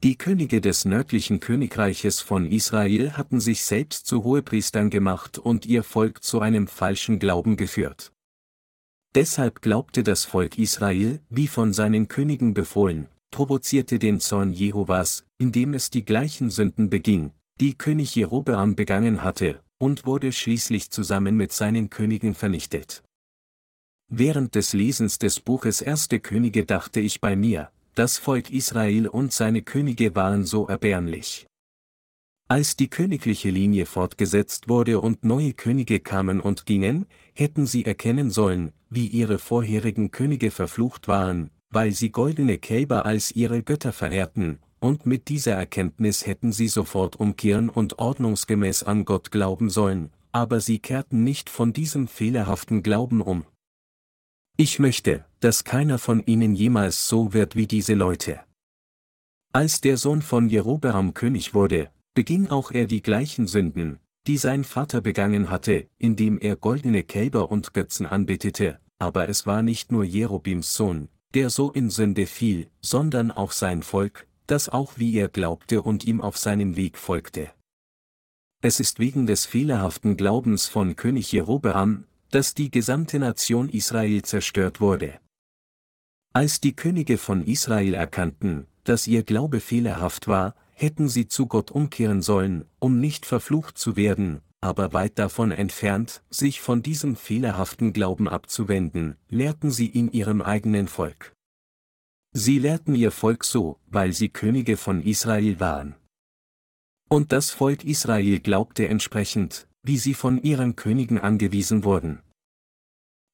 Die 0.04 0.16
Könige 0.16 0.62
des 0.62 0.86
nördlichen 0.86 1.40
Königreiches 1.40 2.22
von 2.22 2.46
Israel 2.46 3.14
hatten 3.14 3.40
sich 3.40 3.64
selbst 3.64 4.06
zu 4.06 4.24
Hohepriestern 4.24 4.92
gemacht 4.92 5.40
und 5.40 5.66
ihr 5.66 5.84
Volk 5.84 6.24
zu 6.24 6.40
einem 6.40 6.68
falschen 6.68 7.18
Glauben 7.18 7.58
geführt. 7.58 8.12
Deshalb 9.16 9.64
glaubte 9.64 10.04
das 10.04 10.24
Volk 10.24 10.60
Israel, 10.60 11.20
wie 11.30 11.48
von 11.48 11.74
seinen 11.74 12.08
Königen 12.08 12.54
befohlen, 12.54 13.08
provozierte 13.32 13.98
den 13.98 14.20
Zorn 14.20 14.54
Jehovas, 14.54 15.26
indem 15.40 15.74
es 15.74 15.90
die 15.90 16.06
gleichen 16.06 16.52
Sünden 16.52 16.92
beging, 16.92 17.32
die 17.60 17.74
König 17.76 18.14
Jerobeam 18.14 18.76
begangen 18.76 19.24
hatte, 19.24 19.64
und 19.80 20.06
wurde 20.06 20.32
schließlich 20.32 20.92
zusammen 20.92 21.36
mit 21.36 21.52
seinen 21.52 21.90
Königen 21.90 22.36
vernichtet. 22.36 23.04
Während 24.10 24.54
des 24.54 24.74
Lesens 24.74 25.18
des 25.18 25.40
Buches 25.40 25.82
Erste 25.82 26.20
Könige 26.20 26.66
dachte 26.66 27.00
ich 27.00 27.20
bei 27.20 27.36
mir, 27.36 27.72
das 27.98 28.20
Volk 28.20 28.52
Israel 28.52 29.08
und 29.08 29.34
seine 29.34 29.64
Könige 29.64 30.14
waren 30.14 30.46
so 30.46 30.68
erbärmlich. 30.68 31.48
Als 32.48 32.76
die 32.76 32.90
königliche 32.90 33.50
Linie 33.50 33.88
fortgesetzt 33.88 34.70
wurde 34.70 35.02
und 35.02 35.26
neue 35.26 35.54
Könige 35.54 36.00
kamen 36.00 36.40
und 36.40 36.68
gingen, 36.68 37.08
hätten 37.34 37.66
sie 37.66 37.86
erkennen 37.86 38.30
sollen, 38.30 38.72
wie 38.92 39.08
ihre 39.08 39.40
vorherigen 39.40 40.12
Könige 40.12 40.52
verflucht 40.52 41.08
waren, 41.08 41.50
weil 41.72 41.92
sie 41.92 42.12
goldene 42.12 42.60
Kälber 42.60 43.06
als 43.08 43.32
ihre 43.32 43.64
Götter 43.64 43.92
verehrten, 43.92 44.60
und 44.80 45.08
mit 45.08 45.28
dieser 45.28 45.54
Erkenntnis 45.54 46.28
hätten 46.28 46.52
sie 46.52 46.68
sofort 46.68 47.16
umkehren 47.20 47.68
und 47.68 47.98
ordnungsgemäß 47.98 48.84
an 48.84 49.06
Gott 49.06 49.32
glauben 49.32 49.72
sollen, 49.72 50.12
aber 50.32 50.62
sie 50.62 50.78
kehrten 50.78 51.24
nicht 51.24 51.50
von 51.50 51.74
diesem 51.74 52.08
fehlerhaften 52.08 52.84
Glauben 52.84 53.22
um. 53.22 53.44
Ich 54.60 54.80
möchte, 54.80 55.24
dass 55.40 55.64
keiner 55.64 56.00
von 56.00 56.26
ihnen 56.26 56.56
jemals 56.56 57.08
so 57.08 57.32
wird 57.32 57.56
wie 57.56 57.68
diese 57.68 57.94
Leute. 57.94 58.40
Als 59.54 59.82
der 59.82 59.98
Sohn 59.98 60.24
von 60.24 60.50
Jerobeam 60.50 61.14
König 61.14 61.54
wurde, 61.54 61.92
beging 62.16 62.48
auch 62.50 62.72
er 62.72 62.88
die 62.88 63.04
gleichen 63.04 63.46
Sünden, 63.46 64.00
die 64.26 64.38
sein 64.38 64.64
Vater 64.64 65.02
begangen 65.02 65.52
hatte, 65.52 65.88
indem 66.00 66.40
er 66.40 66.56
goldene 66.56 67.04
Kälber 67.04 67.52
und 67.52 67.76
Götzen 67.76 68.08
anbetete, 68.08 68.80
aber 68.98 69.30
es 69.30 69.46
war 69.46 69.62
nicht 69.62 69.92
nur 69.92 70.04
Jerobims 70.04 70.74
Sohn, 70.74 71.10
der 71.36 71.52
so 71.52 71.72
in 71.72 71.92
Sünde 71.92 72.26
fiel, 72.26 72.72
sondern 72.82 73.30
auch 73.30 73.52
sein 73.52 73.84
Volk, 73.84 74.26
das 74.48 74.70
auch 74.70 74.94
wie 74.96 75.16
er 75.18 75.28
glaubte 75.28 75.84
und 75.84 76.04
ihm 76.04 76.20
auf 76.20 76.36
seinem 76.36 76.76
Weg 76.76 76.98
folgte. 76.98 77.52
Es 78.64 78.80
ist 78.80 78.98
wegen 78.98 79.28
des 79.28 79.46
fehlerhaften 79.46 80.18
Glaubens 80.18 80.68
von 80.68 80.96
König 80.96 81.32
Jerobeam, 81.32 82.06
dass 82.32 82.54
die 82.54 82.72
gesamte 82.72 83.20
Nation 83.20 83.70
Israel 83.70 84.22
zerstört 84.22 84.82
wurde. 84.82 85.20
Als 86.34 86.62
die 86.62 86.76
Könige 86.76 87.18
von 87.18 87.44
Israel 87.46 87.94
erkannten, 87.94 88.68
dass 88.84 89.08
ihr 89.08 89.24
Glaube 89.24 89.60
fehlerhaft 89.60 90.28
war, 90.28 90.56
hätten 90.74 91.10
sie 91.10 91.28
zu 91.28 91.48
Gott 91.48 91.72
umkehren 91.72 92.22
sollen, 92.22 92.66
um 92.80 93.00
nicht 93.00 93.26
verflucht 93.26 93.78
zu 93.78 93.96
werden, 93.96 94.42
aber 94.62 94.94
weit 94.94 95.18
davon 95.18 95.52
entfernt, 95.52 96.24
sich 96.30 96.62
von 96.62 96.84
diesem 96.84 97.16
fehlerhaften 97.16 97.94
Glauben 97.94 98.28
abzuwenden, 98.28 99.16
lehrten 99.30 99.72
sie 99.72 99.88
in 99.88 100.12
ihrem 100.12 100.42
eigenen 100.42 100.88
Volk. 100.88 101.34
Sie 102.34 102.60
lehrten 102.60 102.94
ihr 102.94 103.12
Volk 103.12 103.44
so, 103.44 103.80
weil 103.88 104.14
sie 104.14 104.30
Könige 104.30 104.78
von 104.78 105.02
Israel 105.02 105.60
waren. 105.60 105.96
Und 107.10 107.32
das 107.32 107.52
Volk 107.52 107.84
Israel 107.84 108.40
glaubte 108.40 108.88
entsprechend, 108.88 109.68
wie 109.88 109.98
sie 109.98 110.14
von 110.14 110.42
ihren 110.44 110.76
Königen 110.76 111.18
angewiesen 111.18 111.86
wurden. 111.86 112.20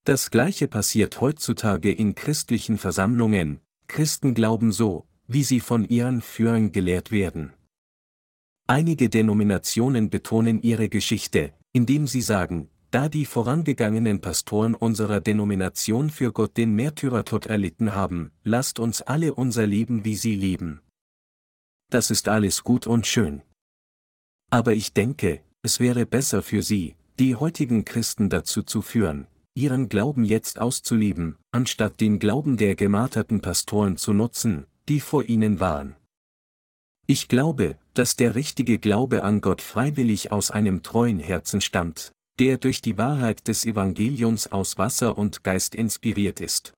Das 0.05 0.29
gleiche 0.29 0.67
passiert 0.67 1.19
heutzutage 1.19 1.91
in 1.91 2.13
christlichen 2.13 2.77
Versammlungen, 2.77 3.59
Christen 3.87 4.35
glauben 4.35 4.71
so, 4.71 5.07
wie 5.27 5.43
sie 5.43 5.59
von 5.59 5.83
ihren 5.83 6.21
Führern 6.21 6.71
gelehrt 6.71 7.09
werden. 7.09 7.53
Einige 8.67 9.09
Denominationen 9.09 10.11
betonen 10.11 10.61
ihre 10.61 10.89
Geschichte, 10.89 11.53
indem 11.71 12.05
sie 12.05 12.21
sagen, 12.21 12.69
da 12.91 13.09
die 13.09 13.25
vorangegangenen 13.25 14.21
Pastoren 14.21 14.75
unserer 14.75 15.21
Denomination 15.21 16.11
für 16.11 16.31
Gott 16.31 16.55
den 16.55 16.75
Märtyrertod 16.75 17.47
erlitten 17.47 17.95
haben, 17.95 18.31
lasst 18.43 18.77
uns 18.77 19.01
alle 19.01 19.33
unser 19.33 19.65
Leben 19.65 20.05
wie 20.05 20.15
sie 20.15 20.35
leben. 20.35 20.81
Das 21.89 22.11
ist 22.11 22.27
alles 22.27 22.63
gut 22.63 22.85
und 22.85 23.07
schön. 23.07 23.41
Aber 24.51 24.73
ich 24.73 24.93
denke, 24.93 25.41
es 25.63 25.79
wäre 25.79 26.05
besser 26.05 26.43
für 26.43 26.61
sie, 26.61 26.95
die 27.19 27.35
heutigen 27.35 27.85
Christen 27.85 28.29
dazu 28.29 28.63
zu 28.63 28.81
führen, 28.81 29.27
ihren 29.55 29.87
Glauben 29.87 30.25
jetzt 30.25 30.59
auszuleben, 30.59 31.37
anstatt 31.51 32.01
den 32.01 32.19
Glauben 32.19 32.57
der 32.57 32.75
gemarterten 32.75 33.41
Pastoren 33.41 33.95
zu 33.95 34.13
nutzen, 34.13 34.65
die 34.89 34.99
vor 34.99 35.23
ihnen 35.23 35.61
waren. 35.61 35.95
Ich 37.07 37.29
glaube, 37.29 37.77
dass 37.93 38.17
der 38.17 38.35
richtige 38.35 38.77
Glaube 38.77 39.23
an 39.23 39.39
Gott 39.39 39.61
freiwillig 39.61 40.31
aus 40.31 40.51
einem 40.51 40.83
treuen 40.83 41.19
Herzen 41.19 41.61
stammt, 41.61 42.11
der 42.39 42.57
durch 42.57 42.81
die 42.81 42.97
Wahrheit 42.97 43.47
des 43.47 43.65
Evangeliums 43.65 44.51
aus 44.51 44.77
Wasser 44.77 45.17
und 45.17 45.43
Geist 45.43 45.75
inspiriert 45.75 46.41
ist. 46.41 46.73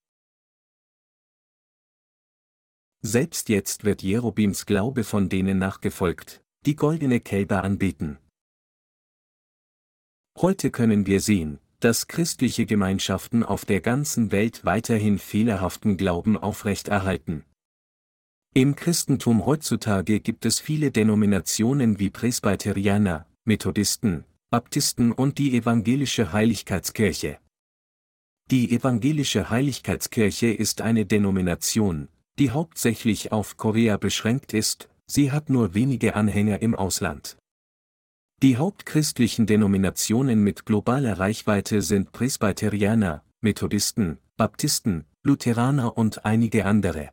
Selbst 3.01 3.49
jetzt 3.49 3.83
wird 3.83 4.03
Jerobims 4.03 4.65
Glaube 4.65 5.03
von 5.03 5.29
denen 5.29 5.57
nachgefolgt, 5.57 6.43
die 6.65 6.75
goldene 6.75 7.19
Kälber 7.19 7.63
anbeten. 7.63 8.17
Heute 10.37 10.69
können 10.69 11.05
wir 11.05 11.21
sehen, 11.21 11.59
dass 11.79 12.07
christliche 12.07 12.65
Gemeinschaften 12.65 13.43
auf 13.43 13.63
der 13.63 13.79
ganzen 13.79 14.33
Welt 14.33 14.65
weiterhin 14.65 15.17
fehlerhaften 15.17 15.95
Glauben 15.95 16.35
aufrechterhalten. 16.35 17.45
Im 18.53 18.75
Christentum 18.75 19.45
heutzutage 19.45 20.19
gibt 20.19 20.45
es 20.45 20.59
viele 20.59 20.91
Denominationen 20.91 21.99
wie 21.99 22.09
Presbyterianer, 22.09 23.25
Methodisten, 23.45 24.25
Baptisten 24.49 25.13
und 25.13 25.37
die 25.37 25.55
evangelische 25.55 26.33
Heiligkeitskirche. 26.33 27.39
Die 28.51 28.71
evangelische 28.71 29.49
Heiligkeitskirche 29.49 30.47
ist 30.47 30.81
eine 30.81 31.05
Denomination, 31.05 32.09
die 32.39 32.51
hauptsächlich 32.51 33.31
auf 33.31 33.55
Korea 33.55 33.95
beschränkt 33.97 34.53
ist, 34.53 34.89
sie 35.05 35.31
hat 35.31 35.49
nur 35.49 35.73
wenige 35.73 36.15
Anhänger 36.15 36.61
im 36.61 36.75
Ausland. 36.75 37.37
Die 38.41 38.57
hauptchristlichen 38.57 39.45
Denominationen 39.45 40.43
mit 40.43 40.65
globaler 40.65 41.19
Reichweite 41.19 41.81
sind 41.81 42.11
Presbyterianer, 42.11 43.23
Methodisten, 43.41 44.17
Baptisten, 44.35 45.05
Lutheraner 45.23 45.97
und 45.97 46.25
einige 46.25 46.65
andere. 46.65 47.11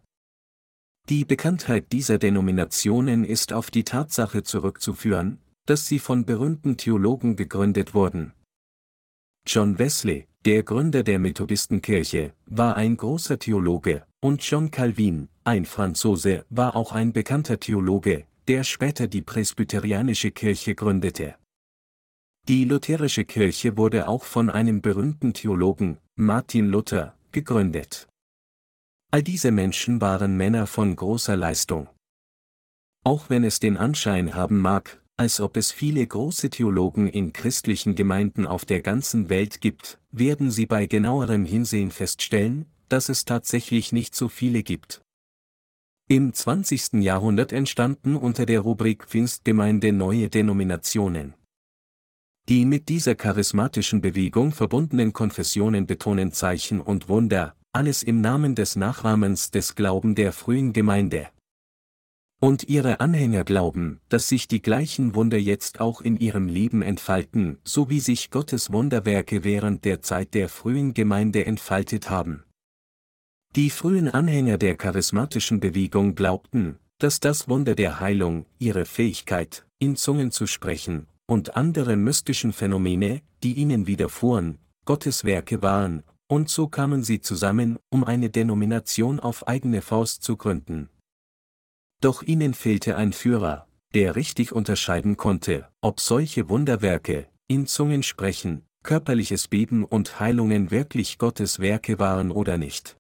Die 1.09 1.25
Bekanntheit 1.25 1.93
dieser 1.93 2.19
Denominationen 2.19 3.25
ist 3.25 3.53
auf 3.53 3.71
die 3.71 3.85
Tatsache 3.85 4.43
zurückzuführen, 4.43 5.39
dass 5.67 5.87
sie 5.87 6.01
von 6.01 6.25
berühmten 6.25 6.77
Theologen 6.77 7.37
gegründet 7.37 7.95
wurden. 7.95 8.33
John 9.47 9.79
Wesley, 9.79 10.27
der 10.45 10.65
Gründer 10.65 11.05
der 11.05 11.19
Methodistenkirche, 11.21 12.33
war 12.47 12.77
ein 12.77 12.97
großer 12.97 13.39
Theologe, 13.39 14.05
und 14.21 14.43
John 14.43 14.71
Calvin, 14.71 15.29
ein 15.45 15.67
Franzose, 15.67 16.45
war 16.51 16.75
auch 16.75 16.93
ein 16.93 17.13
bekannter 17.13 17.59
Theologe, 17.59 18.27
der 18.49 18.65
später 18.65 19.07
die 19.07 19.23
presbyterianische 19.23 20.31
Kirche 20.31 20.75
gründete. 20.75 21.37
Die 22.49 22.65
lutherische 22.65 23.25
Kirche 23.25 23.77
wurde 23.77 24.09
auch 24.09 24.25
von 24.25 24.51
einem 24.51 24.83
berühmten 24.83 25.33
Theologen, 25.33 25.99
Martin 26.17 26.67
Luther, 26.67 27.17
gegründet. 27.31 28.09
All 29.13 29.23
diese 29.23 29.53
Menschen 29.53 30.01
waren 30.01 30.37
Männer 30.37 30.67
von 30.67 30.97
großer 30.97 31.37
Leistung. 31.37 31.89
Auch 33.05 33.31
wenn 33.31 33.45
es 33.45 33.61
den 33.61 33.77
Anschein 33.77 34.35
haben 34.35 34.59
mag, 34.59 35.01
als 35.17 35.41
ob 35.41 35.57
es 35.57 35.71
viele 35.71 36.05
große 36.05 36.51
Theologen 36.51 37.07
in 37.07 37.33
christlichen 37.33 37.95
Gemeinden 37.95 38.47
auf 38.47 38.65
der 38.65 38.81
ganzen 38.81 39.29
Welt 39.29 39.61
gibt, 39.61 40.01
werden 40.11 40.51
Sie 40.51 40.67
bei 40.67 40.87
genauerem 40.87 41.45
Hinsehen 41.45 41.91
feststellen, 41.91 42.67
dass 42.89 43.09
es 43.09 43.25
tatsächlich 43.25 43.93
nicht 43.93 44.15
so 44.15 44.29
viele 44.29 44.63
gibt. 44.63 45.03
Im 46.09 46.35
20. 46.35 46.95
Jahrhundert 47.03 47.53
entstanden 47.53 48.17
unter 48.17 48.45
der 48.45 48.61
Rubrik 48.61 49.07
Pfingstgemeinde 49.07 49.93
neue 49.93 50.29
Denominationen. 50.29 51.35
Die 52.49 52.65
mit 52.65 52.89
dieser 52.89 53.15
charismatischen 53.15 54.01
Bewegung 54.01 54.53
verbundenen 54.53 55.13
Konfessionen 55.13 55.87
betonen 55.87 56.33
Zeichen 56.33 56.81
und 56.81 57.09
Wunder, 57.09 57.55
alles 57.73 58.03
im 58.03 58.21
Namen 58.21 58.55
des 58.55 58.77
Nachrahmens 58.77 59.53
des 59.53 59.75
Glauben 59.77 60.15
der 60.15 60.33
frühen 60.33 60.73
Gemeinde. 60.73 61.29
Und 62.41 62.69
ihre 62.69 62.99
Anhänger 62.99 63.45
glauben, 63.45 64.01
dass 64.09 64.29
sich 64.29 64.49
die 64.49 64.61
gleichen 64.61 65.15
Wunder 65.15 65.39
jetzt 65.39 65.79
auch 65.79 66.01
in 66.01 66.17
ihrem 66.17 66.49
Leben 66.49 66.83
entfalten, 66.83 67.59
so 67.63 67.89
wie 67.89 68.01
sich 68.01 68.31
Gottes 68.31 68.73
Wunderwerke 68.73 69.45
während 69.45 69.85
der 69.85 70.03
Zeit 70.03 70.35
der 70.35 70.49
frühen 70.49 70.93
Gemeinde 70.93 71.47
entfaltet 71.47 72.11
haben. 72.11 72.43
Die 73.55 73.69
frühen 73.69 74.09
Anhänger 74.09 74.57
der 74.57 74.77
charismatischen 74.77 75.61
Bewegung 75.61 76.15
glaubten, 76.15 76.79
dass 76.97 77.21
das 77.21 77.51
Wunder 77.51 77.75
der 77.75 78.01
Heilung, 78.01 78.47
ihre 78.59 78.87
Fähigkeit, 78.87 79.67
in 79.79 79.95
Zungen 79.95 80.31
zu 80.31 80.47
sprechen, 80.47 81.07
und 81.27 81.55
andere 81.55 81.97
mystischen 81.97 82.55
Phänomene, 82.55 83.21
die 83.43 83.53
ihnen 83.53 83.87
widerfuhren, 83.87 84.57
Gottes 84.87 85.25
Werke 85.25 85.61
waren, 85.61 86.03
und 86.29 86.49
so 86.49 86.67
kamen 86.67 87.03
sie 87.03 87.21
zusammen, 87.21 87.79
um 87.91 88.05
eine 88.05 88.31
Denomination 88.31 89.21
auf 89.21 89.47
eigene 89.47 89.83
Faust 89.83 90.23
zu 90.23 90.39
gründen. 90.39 90.89
Doch 92.01 92.23
ihnen 92.23 92.55
fehlte 92.55 92.97
ein 92.97 93.13
Führer, 93.13 93.67
der 93.93 94.17
richtig 94.17 94.53
unterscheiden 94.53 95.19
konnte, 95.19 95.69
ob 95.83 96.01
solche 96.01 96.49
Wunderwerke, 96.49 97.29
in 97.49 97.67
Zungen 97.67 98.03
sprechen, 98.03 98.63
körperliches 98.83 99.49
Beben 99.49 99.85
und 99.85 100.21
Heilungen 100.21 100.71
wirklich 100.71 101.19
Gottes 101.19 101.59
Werke 101.59 101.99
waren 101.99 102.31
oder 102.31 102.57
nicht. 102.57 102.97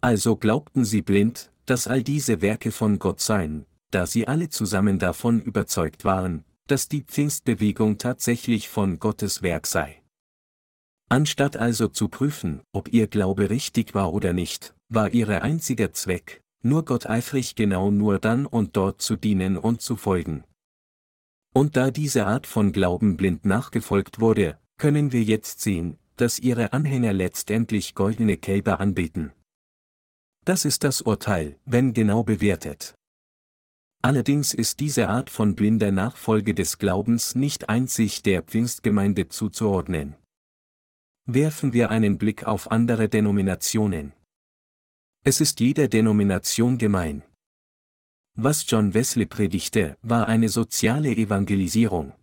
Also 0.00 0.36
glaubten 0.36 0.84
sie 0.84 1.02
blind, 1.02 1.50
dass 1.66 1.86
all 1.86 2.02
diese 2.02 2.40
Werke 2.40 2.70
von 2.70 2.98
Gott 2.98 3.20
seien, 3.20 3.66
da 3.90 4.06
sie 4.06 4.28
alle 4.28 4.48
zusammen 4.48 4.98
davon 4.98 5.40
überzeugt 5.40 6.04
waren, 6.04 6.44
dass 6.66 6.88
die 6.88 7.02
Pfingstbewegung 7.02 7.98
tatsächlich 7.98 8.68
von 8.68 8.98
Gottes 8.98 9.42
Werk 9.42 9.66
sei. 9.66 10.02
Anstatt 11.08 11.56
also 11.56 11.88
zu 11.88 12.08
prüfen, 12.08 12.60
ob 12.72 12.92
ihr 12.92 13.06
Glaube 13.06 13.50
richtig 13.50 13.94
war 13.94 14.12
oder 14.12 14.32
nicht, 14.32 14.74
war 14.88 15.12
ihre 15.12 15.42
einziger 15.42 15.92
Zweck, 15.92 16.42
nur 16.62 16.84
Gott 16.84 17.06
eifrig 17.06 17.54
genau 17.54 17.90
nur 17.90 18.18
dann 18.18 18.46
und 18.46 18.76
dort 18.76 19.00
zu 19.00 19.16
dienen 19.16 19.56
und 19.56 19.80
zu 19.80 19.96
folgen. 19.96 20.44
Und 21.54 21.76
da 21.76 21.90
diese 21.90 22.26
Art 22.26 22.46
von 22.46 22.72
Glauben 22.72 23.16
blind 23.16 23.46
nachgefolgt 23.46 24.20
wurde, 24.20 24.58
können 24.76 25.12
wir 25.12 25.22
jetzt 25.22 25.60
sehen, 25.60 25.98
dass 26.16 26.38
ihre 26.38 26.72
Anhänger 26.72 27.12
letztendlich 27.12 27.94
goldene 27.94 28.36
Kälber 28.36 28.80
anbeten. 28.80 29.32
Das 30.48 30.64
ist 30.64 30.82
das 30.82 31.02
Urteil, 31.02 31.60
wenn 31.66 31.92
genau 31.92 32.22
bewertet. 32.22 32.94
Allerdings 34.00 34.54
ist 34.54 34.80
diese 34.80 35.10
Art 35.10 35.28
von 35.28 35.54
blinder 35.54 35.92
Nachfolge 35.92 36.54
des 36.54 36.78
Glaubens 36.78 37.34
nicht 37.34 37.68
einzig 37.68 38.22
der 38.22 38.42
Pfingstgemeinde 38.42 39.28
zuzuordnen. 39.28 40.14
Werfen 41.26 41.74
wir 41.74 41.90
einen 41.90 42.16
Blick 42.16 42.44
auf 42.44 42.70
andere 42.70 43.10
Denominationen. 43.10 44.14
Es 45.22 45.42
ist 45.42 45.60
jeder 45.60 45.86
Denomination 45.86 46.78
gemein. 46.78 47.24
Was 48.34 48.64
John 48.70 48.94
Wesley 48.94 49.26
predigte, 49.26 49.98
war 50.00 50.28
eine 50.28 50.48
soziale 50.48 51.10
Evangelisierung. 51.10 52.14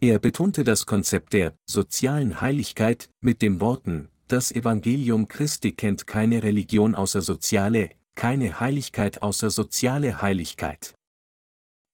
Er 0.00 0.18
betonte 0.18 0.64
das 0.64 0.86
Konzept 0.86 1.34
der 1.34 1.54
sozialen 1.70 2.40
Heiligkeit 2.40 3.10
mit 3.20 3.42
den 3.42 3.60
Worten, 3.60 4.08
das 4.32 4.50
Evangelium 4.50 5.28
Christi 5.28 5.72
kennt 5.72 6.06
keine 6.06 6.42
Religion 6.42 6.94
außer 6.94 7.20
soziale, 7.20 7.90
keine 8.14 8.60
Heiligkeit 8.60 9.22
außer 9.22 9.50
soziale 9.50 10.22
Heiligkeit. 10.22 10.94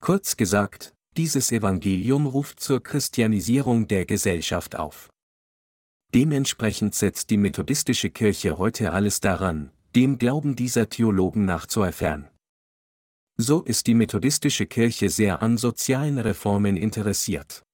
Kurz 0.00 0.36
gesagt, 0.36 0.94
dieses 1.16 1.50
Evangelium 1.50 2.26
ruft 2.26 2.60
zur 2.60 2.80
Christianisierung 2.80 3.88
der 3.88 4.06
Gesellschaft 4.06 4.76
auf. 4.76 5.08
Dementsprechend 6.14 6.94
setzt 6.94 7.30
die 7.30 7.38
methodistische 7.38 8.08
Kirche 8.08 8.56
heute 8.56 8.92
alles 8.92 9.18
daran, 9.18 9.72
dem 9.96 10.16
Glauben 10.18 10.54
dieser 10.54 10.88
Theologen 10.88 11.44
nachzueifern. 11.44 12.28
So 13.36 13.62
ist 13.62 13.88
die 13.88 13.94
methodistische 13.94 14.66
Kirche 14.66 15.10
sehr 15.10 15.42
an 15.42 15.58
sozialen 15.58 16.18
Reformen 16.18 16.76
interessiert. 16.76 17.64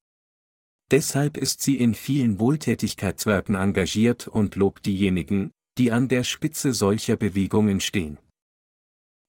Deshalb 0.91 1.37
ist 1.37 1.61
sie 1.61 1.77
in 1.77 1.95
vielen 1.95 2.39
Wohltätigkeitswerken 2.39 3.55
engagiert 3.55 4.27
und 4.27 4.55
lobt 4.55 4.85
diejenigen, 4.85 5.51
die 5.77 5.91
an 5.91 6.07
der 6.07 6.23
Spitze 6.23 6.73
solcher 6.73 7.17
Bewegungen 7.17 7.79
stehen. 7.79 8.17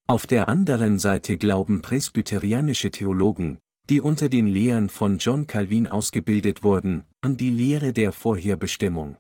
Auf 0.07 0.27
der 0.27 0.49
anderen 0.49 0.99
Seite 0.99 1.37
glauben 1.39 1.83
presbyterianische 1.83 2.91
Theologen, 2.91 3.59
die 3.89 4.01
unter 4.01 4.29
den 4.29 4.47
Lehren 4.47 4.89
von 4.89 5.19
John 5.19 5.47
Calvin 5.47 5.87
ausgebildet 5.87 6.63
wurden, 6.63 7.05
an 7.23 7.37
die 7.37 7.51
Lehre 7.51 7.93
der 7.93 8.13
Vorherbestimmung. 8.13 9.17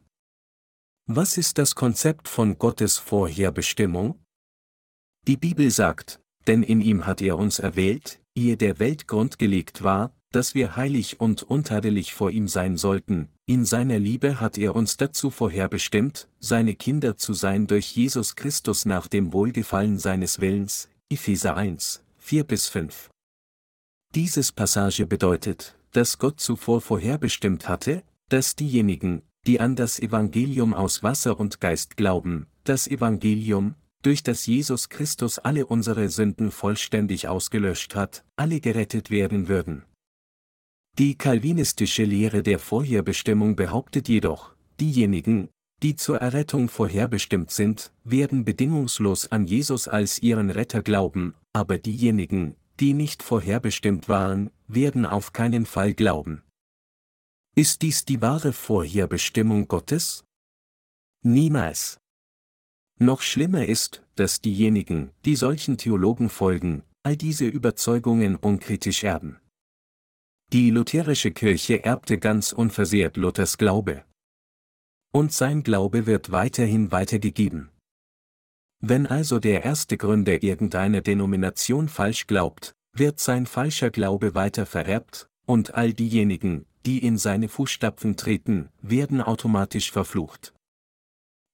Was 1.06 1.38
ist 1.38 1.58
das 1.58 1.74
Konzept 1.74 2.28
von 2.28 2.58
Gottes 2.58 2.98
Vorherbestimmung? 2.98 4.20
Die 5.26 5.36
Bibel 5.36 5.70
sagt, 5.70 6.20
denn 6.46 6.62
in 6.62 6.80
ihm 6.80 7.06
hat 7.06 7.20
er 7.20 7.38
uns 7.38 7.58
erwählt, 7.58 8.20
ehe 8.34 8.56
der 8.56 8.78
Welt 8.78 9.08
grundgelegt 9.08 9.82
war, 9.82 10.15
dass 10.32 10.54
wir 10.54 10.76
heilig 10.76 11.20
und 11.20 11.42
untadelig 11.42 12.14
vor 12.14 12.30
ihm 12.30 12.48
sein 12.48 12.76
sollten, 12.76 13.28
in 13.46 13.64
seiner 13.64 13.98
Liebe 13.98 14.40
hat 14.40 14.58
er 14.58 14.74
uns 14.74 14.96
dazu 14.96 15.30
vorherbestimmt, 15.30 16.28
seine 16.40 16.74
Kinder 16.74 17.16
zu 17.16 17.32
sein 17.32 17.66
durch 17.66 17.94
Jesus 17.94 18.36
Christus 18.36 18.84
nach 18.84 19.06
dem 19.06 19.32
Wohlgefallen 19.32 19.98
seines 19.98 20.40
Willens, 20.40 20.88
Epheser 21.08 21.56
1, 21.56 22.02
4 22.18 22.44
bis 22.44 22.68
5. 22.68 23.10
Dieses 24.14 24.52
Passage 24.52 25.06
bedeutet, 25.06 25.76
dass 25.92 26.18
Gott 26.18 26.40
zuvor 26.40 26.80
vorherbestimmt 26.80 27.68
hatte, 27.68 28.02
dass 28.28 28.56
diejenigen, 28.56 29.22
die 29.46 29.60
an 29.60 29.76
das 29.76 30.00
Evangelium 30.00 30.74
aus 30.74 31.02
Wasser 31.02 31.38
und 31.38 31.60
Geist 31.60 31.96
glauben, 31.96 32.46
das 32.64 32.88
Evangelium, 32.88 33.76
durch 34.02 34.22
das 34.22 34.46
Jesus 34.46 34.88
Christus 34.88 35.38
alle 35.38 35.66
unsere 35.66 36.08
Sünden 36.08 36.50
vollständig 36.50 37.28
ausgelöscht 37.28 37.94
hat, 37.94 38.24
alle 38.36 38.60
gerettet 38.60 39.10
werden 39.10 39.48
würden. 39.48 39.84
Die 40.98 41.14
kalvinistische 41.14 42.04
Lehre 42.04 42.42
der 42.42 42.58
Vorherbestimmung 42.58 43.54
behauptet 43.54 44.08
jedoch, 44.08 44.54
diejenigen, 44.80 45.50
die 45.82 45.94
zur 45.94 46.22
Errettung 46.22 46.70
vorherbestimmt 46.70 47.50
sind, 47.50 47.92
werden 48.02 48.46
bedingungslos 48.46 49.30
an 49.30 49.46
Jesus 49.46 49.88
als 49.88 50.22
ihren 50.22 50.48
Retter 50.48 50.82
glauben, 50.82 51.34
aber 51.52 51.76
diejenigen, 51.76 52.56
die 52.80 52.94
nicht 52.94 53.22
vorherbestimmt 53.22 54.08
waren, 54.08 54.50
werden 54.68 55.04
auf 55.04 55.34
keinen 55.34 55.66
Fall 55.66 55.92
glauben. 55.92 56.42
Ist 57.54 57.82
dies 57.82 58.06
die 58.06 58.22
wahre 58.22 58.54
Vorherbestimmung 58.54 59.68
Gottes? 59.68 60.24
Niemals. 61.22 61.98
Noch 62.98 63.20
schlimmer 63.20 63.66
ist, 63.66 64.02
dass 64.14 64.40
diejenigen, 64.40 65.10
die 65.26 65.36
solchen 65.36 65.76
Theologen 65.76 66.30
folgen, 66.30 66.84
all 67.02 67.18
diese 67.18 67.46
Überzeugungen 67.46 68.36
unkritisch 68.36 69.04
erben. 69.04 69.38
Die 70.52 70.70
lutherische 70.70 71.32
Kirche 71.32 71.84
erbte 71.84 72.18
ganz 72.18 72.52
unversehrt 72.52 73.16
Luthers 73.16 73.58
Glaube. 73.58 74.04
Und 75.12 75.32
sein 75.32 75.64
Glaube 75.64 76.06
wird 76.06 76.30
weiterhin 76.30 76.92
weitergegeben. 76.92 77.70
Wenn 78.80 79.06
also 79.06 79.40
der 79.40 79.64
erste 79.64 79.96
Gründer 79.96 80.42
irgendeiner 80.42 81.00
Denomination 81.00 81.88
falsch 81.88 82.28
glaubt, 82.28 82.74
wird 82.92 83.18
sein 83.18 83.46
falscher 83.46 83.90
Glaube 83.90 84.34
weiter 84.34 84.66
vererbt, 84.66 85.28
und 85.46 85.74
all 85.74 85.92
diejenigen, 85.92 86.66
die 86.84 86.98
in 86.98 87.18
seine 87.18 87.48
Fußstapfen 87.48 88.16
treten, 88.16 88.68
werden 88.80 89.20
automatisch 89.20 89.90
verflucht. 89.90 90.54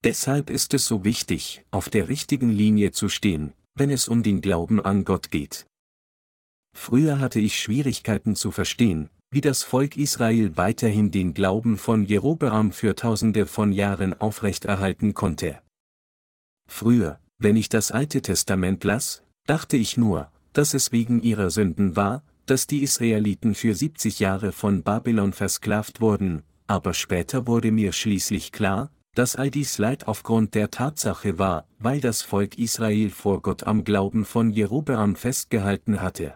Deshalb 0.04 0.50
ist 0.50 0.74
es 0.74 0.84
so 0.84 1.04
wichtig, 1.04 1.64
auf 1.70 1.88
der 1.88 2.08
richtigen 2.08 2.50
Linie 2.50 2.92
zu 2.92 3.08
stehen, 3.08 3.54
wenn 3.74 3.88
es 3.88 4.08
um 4.08 4.22
den 4.22 4.42
Glauben 4.42 4.84
an 4.84 5.04
Gott 5.04 5.30
geht. 5.30 5.66
Früher 6.74 7.20
hatte 7.20 7.40
ich 7.40 7.60
Schwierigkeiten 7.60 8.34
zu 8.34 8.50
verstehen, 8.50 9.08
wie 9.30 9.40
das 9.40 9.62
Volk 9.62 9.96
Israel 9.96 10.56
weiterhin 10.56 11.10
den 11.10 11.34
Glauben 11.34 11.78
von 11.78 12.04
Jerobeam 12.04 12.72
für 12.72 12.94
tausende 12.94 13.46
von 13.46 13.72
Jahren 13.72 14.18
aufrechterhalten 14.20 15.14
konnte. 15.14 15.60
Früher, 16.68 17.18
wenn 17.38 17.56
ich 17.56 17.68
das 17.68 17.90
Alte 17.90 18.22
Testament 18.22 18.84
las, 18.84 19.22
dachte 19.46 19.76
ich 19.76 19.96
nur, 19.96 20.30
dass 20.52 20.74
es 20.74 20.92
wegen 20.92 21.22
ihrer 21.22 21.50
Sünden 21.50 21.96
war, 21.96 22.22
dass 22.46 22.66
die 22.66 22.82
Israeliten 22.82 23.54
für 23.54 23.74
70 23.74 24.18
Jahre 24.18 24.52
von 24.52 24.82
Babylon 24.82 25.32
versklavt 25.32 26.00
wurden, 26.00 26.42
aber 26.66 26.94
später 26.94 27.46
wurde 27.46 27.70
mir 27.70 27.92
schließlich 27.92 28.52
klar, 28.52 28.90
dass 29.14 29.36
all 29.36 29.50
dies 29.50 29.78
Leid 29.78 30.08
aufgrund 30.08 30.54
der 30.54 30.70
Tatsache 30.70 31.38
war, 31.38 31.66
weil 31.78 32.00
das 32.00 32.22
Volk 32.22 32.58
Israel 32.58 33.10
vor 33.10 33.42
Gott 33.42 33.64
am 33.64 33.84
Glauben 33.84 34.24
von 34.24 34.50
Jerobeam 34.50 35.16
festgehalten 35.16 36.00
hatte. 36.00 36.34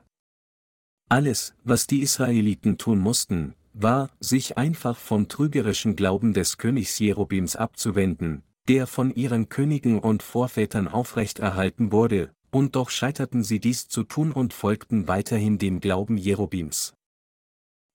Alles, 1.09 1.55
was 1.63 1.87
die 1.87 2.03
Israeliten 2.03 2.79
tun 2.79 2.99
mussten, 2.99 3.55
war, 3.73 4.11
sich 4.19 4.59
einfach 4.59 4.97
vom 4.97 5.29
trügerischen 5.29 5.95
Glauben 5.95 6.33
des 6.33 6.59
Königs 6.59 6.99
Jerobims 6.99 7.55
abzuwenden, 7.55 8.43
der 8.69 8.89
von 8.89 9.15
ihren 9.15 9.49
Königen 9.49 10.01
und 10.01 10.25
Vorvätern 10.25 10.89
aufrechterhalten 10.89 11.93
wurde, 11.93 12.33
und 12.51 12.75
doch 12.75 12.91
scheiterten 12.91 13.45
sie 13.45 13.61
dies 13.61 13.87
zu 13.87 14.03
tun 14.03 14.33
und 14.33 14.53
folgten 14.53 15.07
weiterhin 15.07 15.59
dem 15.59 15.79
Glauben 15.81 16.17
Jerobims. 16.17 16.95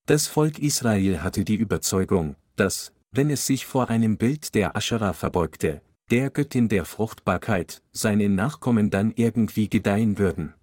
Das 0.06 0.26
Volk 0.26 0.58
Israel 0.58 1.22
hatte 1.22 1.44
die 1.44 1.56
Überzeugung, 1.56 2.36
dass, 2.56 2.92
wenn 3.10 3.28
es 3.28 3.46
sich 3.46 3.66
vor 3.66 3.90
einem 3.90 4.16
Bild 4.16 4.54
der 4.54 4.74
Aschera 4.74 5.12
verbeugte, 5.12 5.82
der 6.10 6.30
Göttin 6.30 6.68
der 6.68 6.84
Fruchtbarkeit, 6.84 7.82
seine 7.92 8.28
Nachkommen 8.28 8.90
dann 8.90 9.12
irgendwie 9.14 9.68
gedeihen 9.68 10.18
würden. 10.18 10.54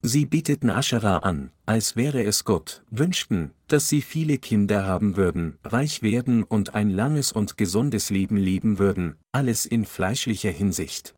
Sie 0.00 0.26
bieteten 0.26 0.70
Aschera 0.70 1.18
an, 1.18 1.50
als 1.66 1.96
wäre 1.96 2.22
es 2.22 2.44
Gott, 2.44 2.84
wünschten, 2.90 3.50
dass 3.66 3.88
sie 3.88 4.00
viele 4.00 4.38
Kinder 4.38 4.86
haben 4.86 5.16
würden, 5.16 5.58
reich 5.64 6.02
werden 6.02 6.44
und 6.44 6.74
ein 6.74 6.90
langes 6.90 7.32
und 7.32 7.56
gesundes 7.56 8.08
Leben 8.10 8.36
leben 8.36 8.78
würden, 8.78 9.16
alles 9.32 9.66
in 9.66 9.84
fleischlicher 9.84 10.52
Hinsicht. 10.52 11.16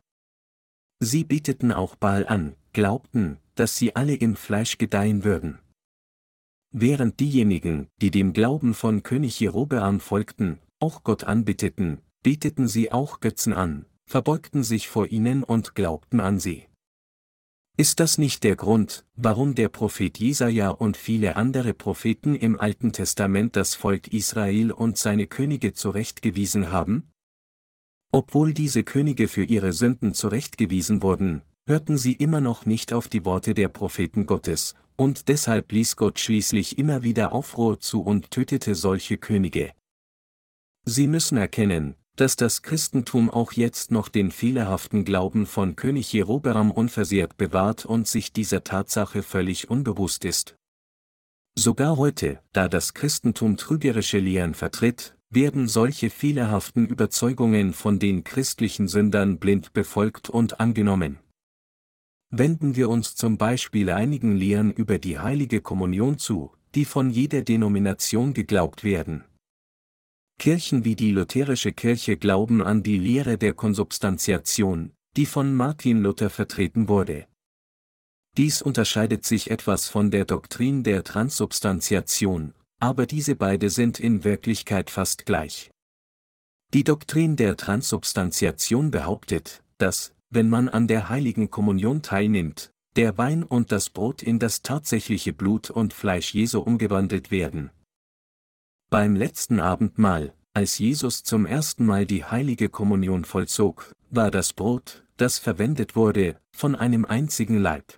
Sie 0.99 1.23
bieteten 1.23 1.71
auch 1.71 1.95
Baal 1.95 2.27
an, 2.27 2.55
glaubten, 2.73 3.37
dass 3.55 3.77
sie 3.77 3.95
alle 3.95 4.15
im 4.15 4.35
Fleisch 4.35 4.79
gedeihen 4.79 5.23
würden. 5.23 5.59
Während 6.71 7.19
diejenigen, 7.19 7.87
die 8.01 8.11
dem 8.11 8.33
Glauben 8.33 8.73
von 8.73 9.03
König 9.03 9.39
Jerobeam 9.39 9.99
folgten, 9.99 10.59
auch 10.79 11.03
Gott 11.03 11.23
anbitteten, 11.23 11.99
bieteten 12.23 12.67
sie 12.67 12.91
auch 12.91 13.19
Götzen 13.19 13.53
an, 13.53 13.85
verbeugten 14.05 14.63
sich 14.63 14.87
vor 14.87 15.07
ihnen 15.07 15.43
und 15.43 15.75
glaubten 15.75 16.19
an 16.19 16.39
sie. 16.39 16.65
Ist 17.77 17.99
das 17.99 18.17
nicht 18.17 18.43
der 18.43 18.55
Grund, 18.55 19.05
warum 19.15 19.55
der 19.55 19.69
Prophet 19.69 20.19
Jesaja 20.19 20.69
und 20.69 20.97
viele 20.97 21.35
andere 21.35 21.73
Propheten 21.73 22.35
im 22.35 22.59
Alten 22.59 22.91
Testament 22.91 23.55
das 23.55 23.75
Volk 23.75 24.09
Israel 24.09 24.71
und 24.71 24.97
seine 24.97 25.25
Könige 25.25 25.73
zurechtgewiesen 25.73 26.71
haben? 26.71 27.11
Obwohl 28.11 28.53
diese 28.53 28.83
Könige 28.83 29.27
für 29.27 29.43
ihre 29.43 29.71
Sünden 29.71 30.13
zurechtgewiesen 30.13 31.01
wurden, 31.01 31.43
hörten 31.65 31.97
sie 31.97 32.13
immer 32.13 32.41
noch 32.41 32.65
nicht 32.65 32.91
auf 32.91 33.07
die 33.07 33.23
Worte 33.23 33.53
der 33.53 33.69
Propheten 33.69 34.25
Gottes, 34.25 34.75
und 34.97 35.29
deshalb 35.29 35.71
ließ 35.71 35.95
Gott 35.95 36.19
schließlich 36.19 36.77
immer 36.77 37.03
wieder 37.03 37.31
Aufruhr 37.31 37.79
zu 37.79 38.01
und 38.01 38.31
tötete 38.31 38.75
solche 38.75 39.17
Könige. 39.17 39.71
Sie 40.83 41.07
müssen 41.07 41.37
erkennen, 41.37 41.95
dass 42.21 42.35
das 42.35 42.61
Christentum 42.61 43.31
auch 43.31 43.51
jetzt 43.53 43.89
noch 43.89 44.07
den 44.07 44.29
fehlerhaften 44.29 45.05
Glauben 45.05 45.47
von 45.47 45.75
König 45.75 46.13
Jerobeam 46.13 46.69
unversehrt 46.69 47.35
bewahrt 47.35 47.83
und 47.83 48.07
sich 48.07 48.31
dieser 48.31 48.63
Tatsache 48.63 49.23
völlig 49.23 49.71
unbewusst 49.71 50.23
ist. 50.23 50.55
Sogar 51.57 51.97
heute, 51.97 52.39
da 52.53 52.67
das 52.67 52.93
Christentum 52.93 53.57
trügerische 53.57 54.19
Lehren 54.19 54.53
vertritt, 54.53 55.17
werden 55.31 55.67
solche 55.67 56.11
fehlerhaften 56.11 56.85
Überzeugungen 56.85 57.73
von 57.73 57.97
den 57.97 58.23
christlichen 58.23 58.87
Sündern 58.87 59.39
blind 59.39 59.73
befolgt 59.73 60.29
und 60.29 60.59
angenommen. 60.59 61.17
Wenden 62.29 62.75
wir 62.75 62.89
uns 62.89 63.15
zum 63.15 63.39
Beispiel 63.39 63.89
einigen 63.89 64.35
Lehren 64.35 64.71
über 64.71 64.99
die 64.99 65.17
heilige 65.17 65.59
Kommunion 65.59 66.19
zu, 66.19 66.51
die 66.75 66.85
von 66.85 67.09
jeder 67.09 67.41
Denomination 67.41 68.35
geglaubt 68.35 68.83
werden. 68.83 69.23
Kirchen 70.41 70.85
wie 70.85 70.95
die 70.95 71.11
lutherische 71.11 71.71
Kirche 71.71 72.17
glauben 72.17 72.63
an 72.63 72.81
die 72.81 72.97
Lehre 72.97 73.37
der 73.37 73.53
Konsubstantiation, 73.53 74.91
die 75.15 75.27
von 75.27 75.53
Martin 75.53 76.01
Luther 76.01 76.31
vertreten 76.31 76.87
wurde. 76.87 77.27
Dies 78.37 78.63
unterscheidet 78.63 79.23
sich 79.23 79.51
etwas 79.51 79.87
von 79.87 80.09
der 80.09 80.25
Doktrin 80.25 80.81
der 80.81 81.03
Transubstantiation, 81.03 82.55
aber 82.79 83.05
diese 83.05 83.35
beide 83.35 83.69
sind 83.69 83.99
in 83.99 84.23
Wirklichkeit 84.23 84.89
fast 84.89 85.27
gleich. 85.27 85.69
Die 86.73 86.83
Doktrin 86.83 87.35
der 87.35 87.55
Transubstantiation 87.55 88.89
behauptet, 88.89 89.61
dass, 89.77 90.15
wenn 90.31 90.49
man 90.49 90.69
an 90.69 90.87
der 90.87 91.09
heiligen 91.09 91.51
Kommunion 91.51 92.01
teilnimmt, 92.01 92.71
der 92.95 93.19
Wein 93.19 93.43
und 93.43 93.71
das 93.71 93.91
Brot 93.91 94.23
in 94.23 94.39
das 94.39 94.63
tatsächliche 94.63 95.33
Blut 95.33 95.69
und 95.69 95.93
Fleisch 95.93 96.33
Jesu 96.33 96.61
umgewandelt 96.61 97.29
werden. 97.29 97.69
Beim 98.91 99.15
letzten 99.15 99.61
Abendmahl, 99.61 100.33
als 100.53 100.77
Jesus 100.77 101.23
zum 101.23 101.45
ersten 101.45 101.85
Mal 101.85 102.05
die 102.05 102.25
heilige 102.25 102.67
Kommunion 102.67 103.23
vollzog, 103.23 103.93
war 104.09 104.31
das 104.31 104.51
Brot, 104.51 105.05
das 105.15 105.39
verwendet 105.39 105.95
wurde, 105.95 106.35
von 106.51 106.75
einem 106.75 107.05
einzigen 107.05 107.57
Leib. 107.57 107.97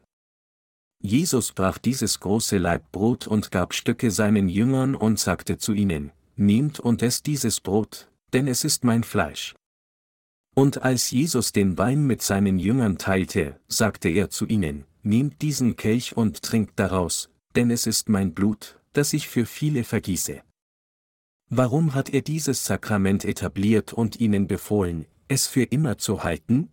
Jesus 1.02 1.52
brach 1.52 1.80
dieses 1.80 2.20
große 2.20 2.60
Leib 2.60 2.92
Brot 2.92 3.26
und 3.26 3.50
gab 3.50 3.74
Stücke 3.74 4.12
seinen 4.12 4.48
Jüngern 4.50 4.94
und 4.94 5.18
sagte 5.18 5.58
zu 5.58 5.74
ihnen, 5.74 6.12
Nehmt 6.36 6.80
und 6.80 7.02
esst 7.02 7.26
dieses 7.26 7.60
Brot, 7.60 8.12
denn 8.32 8.48
es 8.48 8.64
ist 8.64 8.84
mein 8.84 9.04
Fleisch. 9.04 9.56
Und 10.54 10.84
als 10.84 11.10
Jesus 11.10 11.54
den 11.54 11.80
Wein 11.80 12.06
mit 12.06 12.22
seinen 12.22 12.60
Jüngern 12.60 13.00
teilte, 13.00 13.60
sagte 13.68 14.10
er 14.10 14.30
zu 14.30 14.46
ihnen, 14.46 14.86
Nehmt 15.02 15.42
diesen 15.42 15.76
Kelch 15.76 16.16
und 16.16 16.44
trinkt 16.44 16.78
daraus, 16.78 17.32
denn 17.56 17.72
es 17.72 17.88
ist 17.88 18.10
mein 18.10 18.36
Blut, 18.36 18.80
das 18.94 19.14
ich 19.14 19.28
für 19.28 19.48
viele 19.48 19.84
vergieße. 19.84 20.44
Warum 21.50 21.94
hat 21.94 22.10
er 22.10 22.22
dieses 22.22 22.66
Sakrament 22.66 23.26
etabliert 23.26 23.94
und 23.94 24.20
ihnen 24.20 24.48
befohlen, 24.48 25.06
es 25.28 25.48
für 25.48 25.64
immer 25.64 25.98
zu 25.98 26.24
halten? 26.24 26.72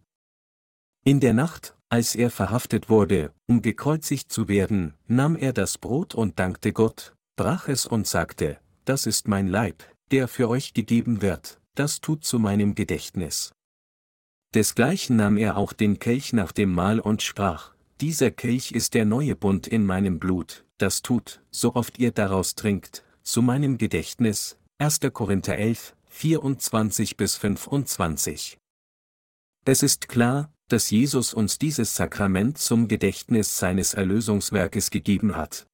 In 1.04 1.20
der 1.20 1.34
Nacht, 1.34 1.76
als 1.88 2.14
er 2.14 2.30
verhaftet 2.30 2.88
wurde, 2.88 3.32
um 3.46 3.62
gekreuzigt 3.62 4.32
zu 4.32 4.48
werden, 4.48 4.94
nahm 5.06 5.36
er 5.36 5.52
das 5.52 5.78
Brot 5.78 6.14
und 6.14 6.38
dankte 6.38 6.72
Gott, 6.72 7.14
brach 7.36 7.68
es 7.68 7.86
und 7.86 8.06
sagte, 8.06 8.58
das 8.84 9.06
ist 9.06 9.28
mein 9.28 9.48
Leib, 9.48 9.82
der 10.10 10.28
für 10.28 10.48
euch 10.48 10.72
gegeben 10.74 11.22
wird, 11.22 11.60
das 11.74 12.00
tut 12.00 12.24
zu 12.24 12.38
meinem 12.38 12.74
Gedächtnis. 12.74 13.52
Desgleichen 14.54 15.16
nahm 15.16 15.36
er 15.36 15.56
auch 15.56 15.72
den 15.72 15.98
Kelch 15.98 16.32
nach 16.32 16.52
dem 16.52 16.72
Mahl 16.72 17.00
und 17.00 17.22
sprach, 17.22 17.74
dieser 18.00 18.30
Kelch 18.30 18.72
ist 18.72 18.94
der 18.94 19.04
neue 19.04 19.36
Bund 19.36 19.66
in 19.66 19.86
meinem 19.86 20.18
Blut, 20.18 20.64
das 20.78 21.02
tut, 21.02 21.42
so 21.50 21.74
oft 21.74 21.98
ihr 21.98 22.12
daraus 22.12 22.54
trinkt, 22.54 23.04
zu 23.22 23.42
meinem 23.42 23.78
Gedächtnis. 23.78 24.56
1. 24.82 25.00
Korinther 25.12 25.58
11, 25.58 25.94
24 26.08 27.18
bis 27.18 27.36
25. 27.36 28.56
Es 29.66 29.82
ist 29.82 30.08
klar, 30.08 30.50
dass 30.68 30.88
Jesus 30.88 31.34
uns 31.34 31.58
dieses 31.58 31.94
Sakrament 31.94 32.56
zum 32.56 32.88
Gedächtnis 32.88 33.58
seines 33.58 33.92
Erlösungswerkes 33.92 34.90
gegeben 34.90 35.36
hat. 35.36 35.66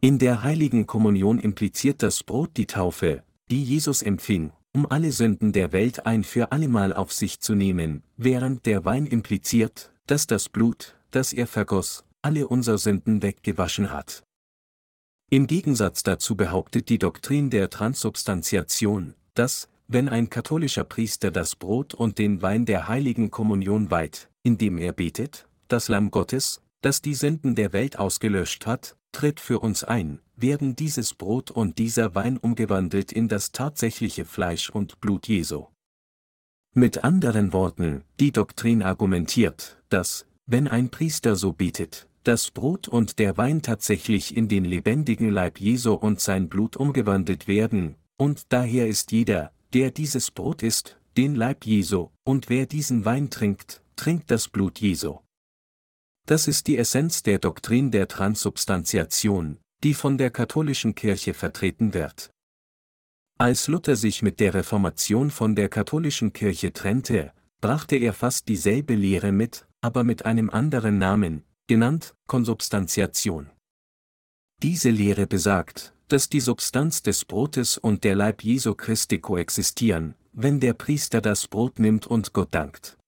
In 0.00 0.20
der 0.20 0.44
heiligen 0.44 0.86
Kommunion 0.86 1.40
impliziert 1.40 2.04
das 2.04 2.22
Brot 2.22 2.56
die 2.56 2.66
Taufe, 2.66 3.24
die 3.50 3.64
Jesus 3.64 4.00
empfing, 4.00 4.52
um 4.72 4.86
alle 4.88 5.10
Sünden 5.10 5.52
der 5.52 5.72
Welt 5.72 6.06
ein 6.06 6.22
für 6.22 6.52
allemal 6.52 6.92
auf 6.92 7.12
sich 7.12 7.40
zu 7.40 7.56
nehmen, 7.56 8.04
während 8.16 8.64
der 8.64 8.84
Wein 8.84 9.06
impliziert, 9.06 9.92
dass 10.06 10.28
das 10.28 10.48
Blut, 10.48 10.96
das 11.10 11.32
er 11.32 11.48
vergoss, 11.48 12.04
alle 12.22 12.46
unser 12.46 12.78
Sünden 12.78 13.22
weggewaschen 13.24 13.90
hat. 13.90 14.22
Im 15.30 15.46
Gegensatz 15.46 16.02
dazu 16.02 16.36
behauptet 16.36 16.88
die 16.88 16.98
Doktrin 16.98 17.50
der 17.50 17.70
Transubstantiation, 17.70 19.14
dass, 19.34 19.68
wenn 19.88 20.08
ein 20.08 20.30
katholischer 20.30 20.84
Priester 20.84 21.30
das 21.30 21.56
Brot 21.56 21.94
und 21.94 22.18
den 22.18 22.42
Wein 22.42 22.66
der 22.66 22.88
heiligen 22.88 23.30
Kommunion 23.30 23.90
weiht, 23.90 24.28
indem 24.42 24.78
er 24.78 24.92
betet, 24.92 25.48
das 25.68 25.88
Lamm 25.88 26.10
Gottes, 26.10 26.60
das 26.82 27.00
die 27.00 27.14
Sünden 27.14 27.54
der 27.54 27.72
Welt 27.72 27.98
ausgelöscht 27.98 28.66
hat, 28.66 28.96
tritt 29.12 29.40
für 29.40 29.60
uns 29.60 29.84
ein, 29.84 30.20
werden 30.36 30.76
dieses 30.76 31.14
Brot 31.14 31.50
und 31.50 31.78
dieser 31.78 32.14
Wein 32.14 32.36
umgewandelt 32.36 33.12
in 33.12 33.28
das 33.28 33.52
tatsächliche 33.52 34.24
Fleisch 34.24 34.68
und 34.70 35.00
Blut 35.00 35.28
Jesu. 35.28 35.66
Mit 36.74 37.04
anderen 37.04 37.52
Worten, 37.52 38.02
die 38.20 38.32
Doktrin 38.32 38.82
argumentiert, 38.82 39.80
dass, 39.88 40.26
wenn 40.46 40.68
ein 40.68 40.90
Priester 40.90 41.36
so 41.36 41.52
betet, 41.52 42.08
das 42.24 42.50
Brot 42.50 42.88
und 42.88 43.18
der 43.18 43.36
Wein 43.36 43.62
tatsächlich 43.62 44.36
in 44.36 44.48
den 44.48 44.64
lebendigen 44.64 45.30
Leib 45.30 45.60
Jesu 45.60 45.92
und 45.92 46.20
sein 46.20 46.48
Blut 46.48 46.76
umgewandelt 46.76 47.46
werden, 47.46 47.96
und 48.16 48.52
daher 48.52 48.88
ist 48.88 49.12
jeder, 49.12 49.52
der 49.72 49.90
dieses 49.90 50.30
Brot 50.30 50.62
isst, 50.62 50.98
den 51.16 51.34
Leib 51.34 51.64
Jesu, 51.64 52.08
und 52.24 52.48
wer 52.48 52.66
diesen 52.66 53.04
Wein 53.04 53.30
trinkt, 53.30 53.82
trinkt 53.96 54.30
das 54.30 54.48
Blut 54.48 54.80
Jesu. 54.80 55.18
Das 56.26 56.48
ist 56.48 56.66
die 56.66 56.78
Essenz 56.78 57.22
der 57.22 57.38
Doktrin 57.38 57.90
der 57.90 58.08
Transubstantiation, 58.08 59.58
die 59.82 59.94
von 59.94 60.16
der 60.16 60.30
katholischen 60.30 60.94
Kirche 60.94 61.34
vertreten 61.34 61.92
wird. 61.92 62.30
Als 63.36 63.68
Luther 63.68 63.96
sich 63.96 64.22
mit 64.22 64.40
der 64.40 64.54
Reformation 64.54 65.30
von 65.30 65.54
der 65.54 65.68
katholischen 65.68 66.32
Kirche 66.32 66.72
trennte, 66.72 67.32
brachte 67.60 67.96
er 67.96 68.12
fast 68.12 68.48
dieselbe 68.48 68.94
Lehre 68.94 69.32
mit, 69.32 69.66
aber 69.80 70.04
mit 70.04 70.24
einem 70.24 70.48
anderen 70.50 70.98
Namen, 70.98 71.44
genannt 71.66 72.14
Konsubstantiation. 72.26 73.50
Diese 74.62 74.90
Lehre 74.90 75.26
besagt, 75.26 75.94
dass 76.08 76.28
die 76.28 76.40
Substanz 76.40 77.02
des 77.02 77.24
Brotes 77.24 77.78
und 77.78 78.04
der 78.04 78.14
Leib 78.14 78.42
Jesu 78.42 78.74
Christi 78.74 79.18
koexistieren, 79.18 80.14
wenn 80.32 80.60
der 80.60 80.74
Priester 80.74 81.22
das 81.22 81.48
Brot 81.48 81.78
nimmt 81.78 82.06
und 82.06 82.34
Gott 82.34 82.48
dankt. 82.54 82.98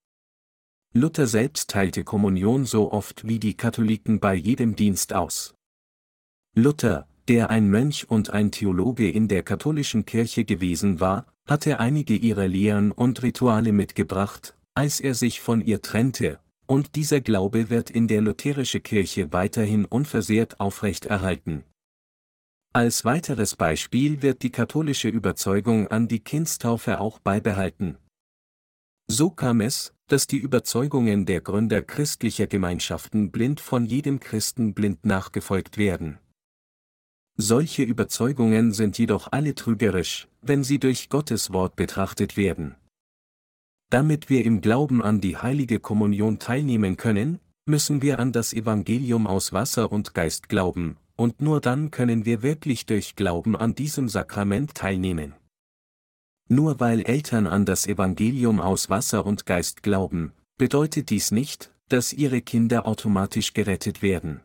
Luther 0.94 1.26
selbst 1.26 1.68
teilte 1.68 2.02
Kommunion 2.02 2.64
so 2.64 2.90
oft 2.92 3.26
wie 3.26 3.38
die 3.38 3.54
Katholiken 3.54 4.20
bei 4.20 4.34
jedem 4.34 4.74
Dienst 4.74 5.12
aus. 5.12 5.54
Luther, 6.54 7.06
der 7.28 7.50
ein 7.50 7.68
Mönch 7.68 8.08
und 8.08 8.30
ein 8.30 8.50
Theologe 8.52 9.10
in 9.10 9.28
der 9.28 9.42
katholischen 9.42 10.06
Kirche 10.06 10.46
gewesen 10.46 11.00
war, 11.00 11.26
hatte 11.46 11.78
einige 11.78 12.16
ihrer 12.16 12.48
Lehren 12.48 12.90
und 12.90 13.22
Rituale 13.22 13.72
mitgebracht, 13.72 14.56
als 14.72 15.00
er 15.00 15.14
sich 15.14 15.42
von 15.42 15.60
ihr 15.60 15.82
trennte 15.82 16.40
und 16.66 16.94
dieser 16.96 17.20
Glaube 17.20 17.70
wird 17.70 17.90
in 17.90 18.08
der 18.08 18.20
lutherische 18.20 18.80
Kirche 18.80 19.32
weiterhin 19.32 19.84
unversehrt 19.84 20.60
aufrechterhalten. 20.60 21.64
Als 22.72 23.04
weiteres 23.04 23.56
Beispiel 23.56 24.20
wird 24.20 24.42
die 24.42 24.50
katholische 24.50 25.08
Überzeugung 25.08 25.88
an 25.88 26.08
die 26.08 26.20
Kindstaufe 26.20 27.00
auch 27.00 27.18
beibehalten. 27.18 27.96
So 29.08 29.30
kam 29.30 29.60
es, 29.60 29.94
dass 30.08 30.26
die 30.26 30.38
Überzeugungen 30.38 31.26
der 31.26 31.40
Gründer 31.40 31.82
christlicher 31.82 32.46
Gemeinschaften 32.46 33.30
blind 33.30 33.60
von 33.60 33.86
jedem 33.86 34.20
Christen 34.20 34.74
blind 34.74 35.06
nachgefolgt 35.06 35.78
werden. 35.78 36.18
Solche 37.38 37.82
Überzeugungen 37.82 38.72
sind 38.72 38.98
jedoch 38.98 39.28
alle 39.30 39.54
trügerisch, 39.54 40.28
wenn 40.42 40.64
sie 40.64 40.78
durch 40.78 41.08
Gottes 41.08 41.52
Wort 41.52 41.76
betrachtet 41.76 42.36
werden. 42.36 42.76
Damit 43.90 44.28
wir 44.28 44.44
im 44.44 44.60
Glauben 44.60 45.02
an 45.02 45.20
die 45.20 45.36
heilige 45.36 45.78
Kommunion 45.78 46.38
teilnehmen 46.38 46.96
können, 46.96 47.38
müssen 47.66 48.02
wir 48.02 48.18
an 48.18 48.32
das 48.32 48.52
Evangelium 48.52 49.26
aus 49.26 49.52
Wasser 49.52 49.92
und 49.92 50.14
Geist 50.14 50.48
glauben, 50.48 50.96
und 51.16 51.40
nur 51.40 51.60
dann 51.60 51.90
können 51.90 52.24
wir 52.24 52.42
wirklich 52.42 52.86
durch 52.86 53.16
Glauben 53.16 53.56
an 53.56 53.74
diesem 53.74 54.08
Sakrament 54.08 54.74
teilnehmen. 54.74 55.34
Nur 56.48 56.78
weil 56.78 57.02
Eltern 57.02 57.46
an 57.46 57.64
das 57.64 57.86
Evangelium 57.86 58.60
aus 58.60 58.88
Wasser 58.90 59.26
und 59.26 59.46
Geist 59.46 59.82
glauben, 59.82 60.32
bedeutet 60.58 61.10
dies 61.10 61.30
nicht, 61.30 61.72
dass 61.88 62.12
ihre 62.12 62.40
Kinder 62.40 62.86
automatisch 62.86 63.52
gerettet 63.52 64.02
werden. 64.02 64.40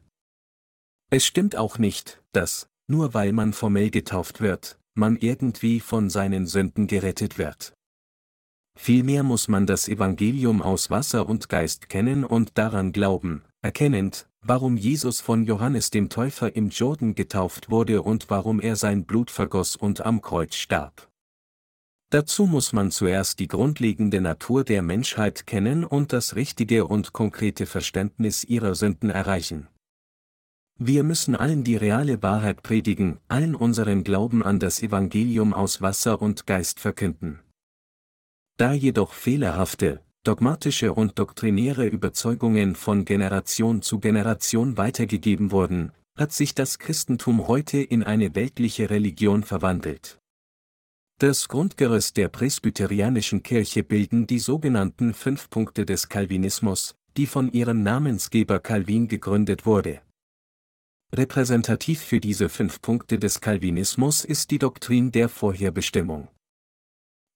Es 1.09 1.25
stimmt 1.25 1.55
auch 1.55 1.77
nicht, 1.77 2.21
dass, 2.31 2.69
nur 2.87 3.13
weil 3.13 3.33
man 3.33 3.53
formell 3.53 3.89
getauft 3.89 4.41
wird, 4.41 4.79
man 4.93 5.17
irgendwie 5.17 5.79
von 5.79 6.09
seinen 6.09 6.47
Sünden 6.47 6.87
gerettet 6.87 7.37
wird. 7.37 7.73
Vielmehr 8.83 9.21
muss 9.21 9.47
man 9.47 9.67
das 9.67 9.87
Evangelium 9.87 10.63
aus 10.63 10.89
Wasser 10.89 11.29
und 11.29 11.49
Geist 11.49 11.87
kennen 11.87 12.23
und 12.23 12.57
daran 12.57 12.93
glauben, 12.93 13.43
erkennend, 13.61 14.27
warum 14.41 14.75
Jesus 14.75 15.21
von 15.21 15.43
Johannes 15.43 15.91
dem 15.91 16.09
Täufer 16.09 16.55
im 16.55 16.69
Jordan 16.69 17.13
getauft 17.13 17.69
wurde 17.69 18.01
und 18.01 18.31
warum 18.31 18.59
er 18.59 18.75
sein 18.75 19.05
Blut 19.05 19.29
vergoss 19.29 19.75
und 19.75 20.03
am 20.03 20.23
Kreuz 20.23 20.55
starb. 20.55 21.11
Dazu 22.09 22.47
muss 22.47 22.73
man 22.73 22.89
zuerst 22.89 23.37
die 23.37 23.47
grundlegende 23.47 24.19
Natur 24.19 24.63
der 24.63 24.81
Menschheit 24.81 25.45
kennen 25.45 25.83
und 25.83 26.11
das 26.11 26.35
richtige 26.35 26.87
und 26.87 27.13
konkrete 27.13 27.67
Verständnis 27.67 28.43
ihrer 28.43 28.73
Sünden 28.73 29.11
erreichen. 29.11 29.67
Wir 30.79 31.03
müssen 31.03 31.35
allen 31.35 31.63
die 31.63 31.75
reale 31.75 32.23
Wahrheit 32.23 32.63
predigen, 32.63 33.19
allen 33.27 33.53
unseren 33.53 34.03
Glauben 34.03 34.41
an 34.41 34.57
das 34.57 34.81
Evangelium 34.81 35.53
aus 35.53 35.83
Wasser 35.83 36.19
und 36.19 36.47
Geist 36.47 36.79
verkünden. 36.79 37.41
Da 38.57 38.73
jedoch 38.73 39.13
fehlerhafte, 39.13 40.01
dogmatische 40.23 40.93
und 40.93 41.17
doktrinäre 41.17 41.87
Überzeugungen 41.87 42.75
von 42.75 43.05
Generation 43.05 43.81
zu 43.81 43.99
Generation 43.99 44.77
weitergegeben 44.77 45.51
wurden, 45.51 45.91
hat 46.15 46.31
sich 46.31 46.53
das 46.53 46.77
Christentum 46.77 47.47
heute 47.47 47.81
in 47.81 48.03
eine 48.03 48.35
weltliche 48.35 48.89
Religion 48.89 49.43
verwandelt. 49.43 50.19
Das 51.19 51.47
Grundgerüst 51.47 52.17
der 52.17 52.29
presbyterianischen 52.29 53.43
Kirche 53.43 53.83
bilden 53.83 54.27
die 54.27 54.39
sogenannten 54.39 55.13
fünf 55.13 55.49
Punkte 55.49 55.85
des 55.85 56.09
Calvinismus, 56.09 56.95
die 57.17 57.27
von 57.27 57.51
ihrem 57.51 57.83
Namensgeber 57.83 58.59
Calvin 58.59 59.07
gegründet 59.07 59.65
wurde. 59.65 60.01
Repräsentativ 61.13 62.01
für 62.01 62.19
diese 62.19 62.49
fünf 62.49 62.81
Punkte 62.81 63.19
des 63.19 63.41
Calvinismus 63.41 64.23
ist 64.23 64.49
die 64.49 64.59
Doktrin 64.59 65.11
der 65.11 65.29
Vorherbestimmung. 65.29 66.29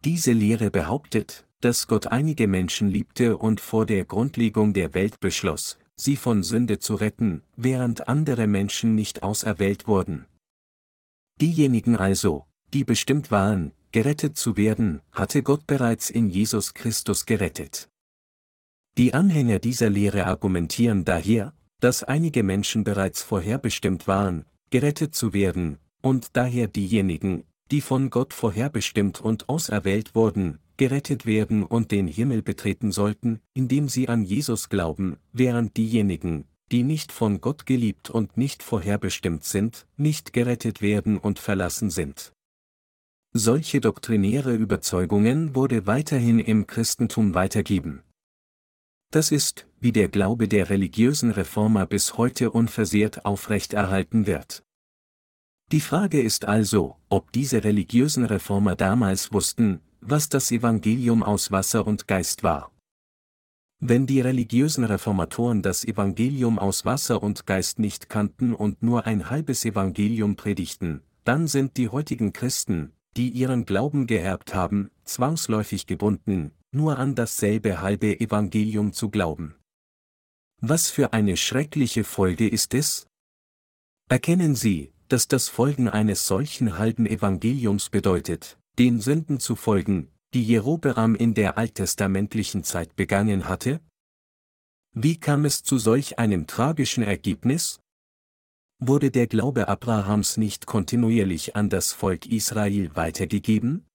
Diese 0.06 0.34
Lehre 0.34 0.70
behauptet, 0.70 1.48
dass 1.62 1.88
Gott 1.88 2.06
einige 2.08 2.48
Menschen 2.48 2.90
liebte 2.90 3.38
und 3.40 3.60
vor 3.60 3.88
der 3.88 4.06
Grundlegung 4.06 4.72
der 4.72 4.94
Welt 4.94 5.20
beschloss, 5.20 5.80
sie 5.96 6.16
von 6.16 6.44
Sünde 6.44 6.78
zu 6.78 6.94
retten, 6.94 7.42
während 7.56 8.08
andere 8.08 8.46
Menschen 8.46 8.94
nicht 8.94 9.24
auserwählt 9.24 9.88
wurden. 9.88 10.28
Diejenigen 11.42 11.96
also, 11.96 12.46
die 12.72 12.84
bestimmt 12.84 13.32
waren, 13.32 13.72
gerettet 13.92 14.38
zu 14.38 14.58
werden, 14.58 15.02
hatte 15.12 15.42
Gott 15.42 15.66
bereits 15.66 16.12
in 16.12 16.30
Jesus 16.30 16.76
Christus 16.76 17.26
gerettet. 17.26 17.90
Die 19.00 19.16
Anhänger 19.16 19.58
dieser 19.58 19.90
Lehre 19.90 20.28
argumentieren 20.28 21.04
daher, 21.04 21.52
dass 21.80 22.04
einige 22.04 22.44
Menschen 22.44 22.84
bereits 22.84 23.24
vorherbestimmt 23.24 24.08
waren, 24.08 24.46
gerettet 24.70 25.16
zu 25.16 25.34
werden, 25.34 25.80
und 26.04 26.38
daher 26.38 26.68
diejenigen, 26.68 27.44
die 27.72 27.82
von 27.82 28.10
Gott 28.10 28.34
vorherbestimmt 28.34 29.22
und 29.22 29.50
auserwählt 29.50 30.16
wurden, 30.16 30.60
gerettet 30.78 31.26
werden 31.26 31.64
und 31.64 31.92
den 31.92 32.08
Himmel 32.08 32.42
betreten 32.42 32.92
sollten, 32.92 33.40
indem 33.54 33.90
sie 33.90 34.10
an 34.10 34.24
Jesus 34.24 34.70
glauben, 34.70 35.18
während 35.32 35.78
diejenigen, 35.78 36.46
die 36.72 36.84
nicht 36.84 37.12
von 37.12 37.42
Gott 37.42 37.66
geliebt 37.66 38.10
und 38.10 38.38
nicht 38.38 38.64
vorherbestimmt 38.64 39.44
sind, 39.44 39.88
nicht 39.98 40.34
gerettet 40.34 40.82
werden 40.82 41.18
und 41.18 41.40
verlassen 41.40 41.90
sind. 41.90 42.34
Solche 43.34 43.82
doktrinäre 43.82 44.56
Überzeugungen 44.56 45.56
wurde 45.56 45.86
weiterhin 45.86 46.40
im 46.40 46.68
Christentum 46.68 47.34
weitergeben. 47.34 48.02
Das 49.12 49.32
ist, 49.32 49.68
wie 49.80 49.92
der 49.92 50.10
Glaube 50.10 50.48
der 50.48 50.70
religiösen 50.70 51.32
Reformer 51.32 51.86
bis 51.86 52.18
heute 52.18 52.52
unversehrt 52.52 53.26
aufrechterhalten 53.26 54.26
wird. 54.26 54.65
Die 55.72 55.82
Frage 55.82 56.22
ist 56.22 56.46
also, 56.46 56.98
ob 57.10 57.32
diese 57.32 57.64
religiösen 57.64 58.24
Reformer 58.24 58.76
damals 58.76 59.34
wussten, 59.34 59.82
was 60.00 60.30
das 60.30 60.52
Evangelium 60.52 61.24
aus 61.24 61.52
Wasser 61.52 61.88
und 61.88 62.08
Geist 62.08 62.44
war. 62.44 62.72
Wenn 63.80 64.06
die 64.06 64.22
religiösen 64.22 64.84
Reformatoren 64.84 65.62
das 65.62 65.84
Evangelium 65.84 66.60
aus 66.60 66.86
Wasser 66.86 67.22
und 67.22 67.46
Geist 67.46 67.80
nicht 67.80 68.10
kannten 68.10 68.54
und 68.54 68.84
nur 68.84 69.06
ein 69.06 69.30
halbes 69.30 69.66
Evangelium 69.66 70.36
predigten, 70.36 71.02
dann 71.24 71.48
sind 71.48 71.78
die 71.78 71.90
heutigen 71.90 72.32
Christen, 72.32 72.94
die 73.18 73.30
ihren 73.30 73.66
Glauben 73.66 74.06
geerbt 74.06 74.54
haben, 74.54 74.92
zwangsläufig 75.04 75.88
gebunden, 75.88 76.52
nur 76.72 77.00
an 77.00 77.16
dasselbe 77.16 77.82
halbe 77.82 78.20
Evangelium 78.20 78.94
zu 78.94 79.10
glauben. 79.10 79.56
Was 80.62 80.90
für 80.90 81.14
eine 81.14 81.38
schreckliche 81.38 82.04
Folge 82.04 82.48
ist 82.48 82.74
es? 82.74 83.08
Erkennen 84.10 84.56
Sie, 84.56 84.92
dass 85.08 85.28
das 85.28 85.50
Folgen 85.50 85.88
eines 85.88 86.28
solchen 86.28 86.78
halben 86.78 87.06
Evangeliums 87.06 87.90
bedeutet, 87.90 88.58
den 88.80 89.02
Sünden 89.02 89.40
zu 89.40 89.56
folgen, 89.56 90.10
die 90.34 90.44
Jerobeam 90.44 91.16
in 91.16 91.34
der 91.34 91.58
alttestamentlichen 91.58 92.64
Zeit 92.64 92.96
begangen 92.96 93.48
hatte? 93.48 93.80
Wie 94.94 95.20
kam 95.20 95.46
es 95.46 95.64
zu 95.64 95.78
solch 95.78 96.20
einem 96.20 96.48
tragischen 96.48 97.04
Ergebnis? 97.04 97.80
Wurde 98.80 99.12
der 99.12 99.28
Glaube 99.28 99.68
Abrahams 99.68 100.38
nicht 100.38 100.66
kontinuierlich 100.66 101.56
an 101.56 101.70
das 101.70 101.94
Volk 101.94 102.26
Israel 102.26 102.96
weitergegeben? 102.96 103.86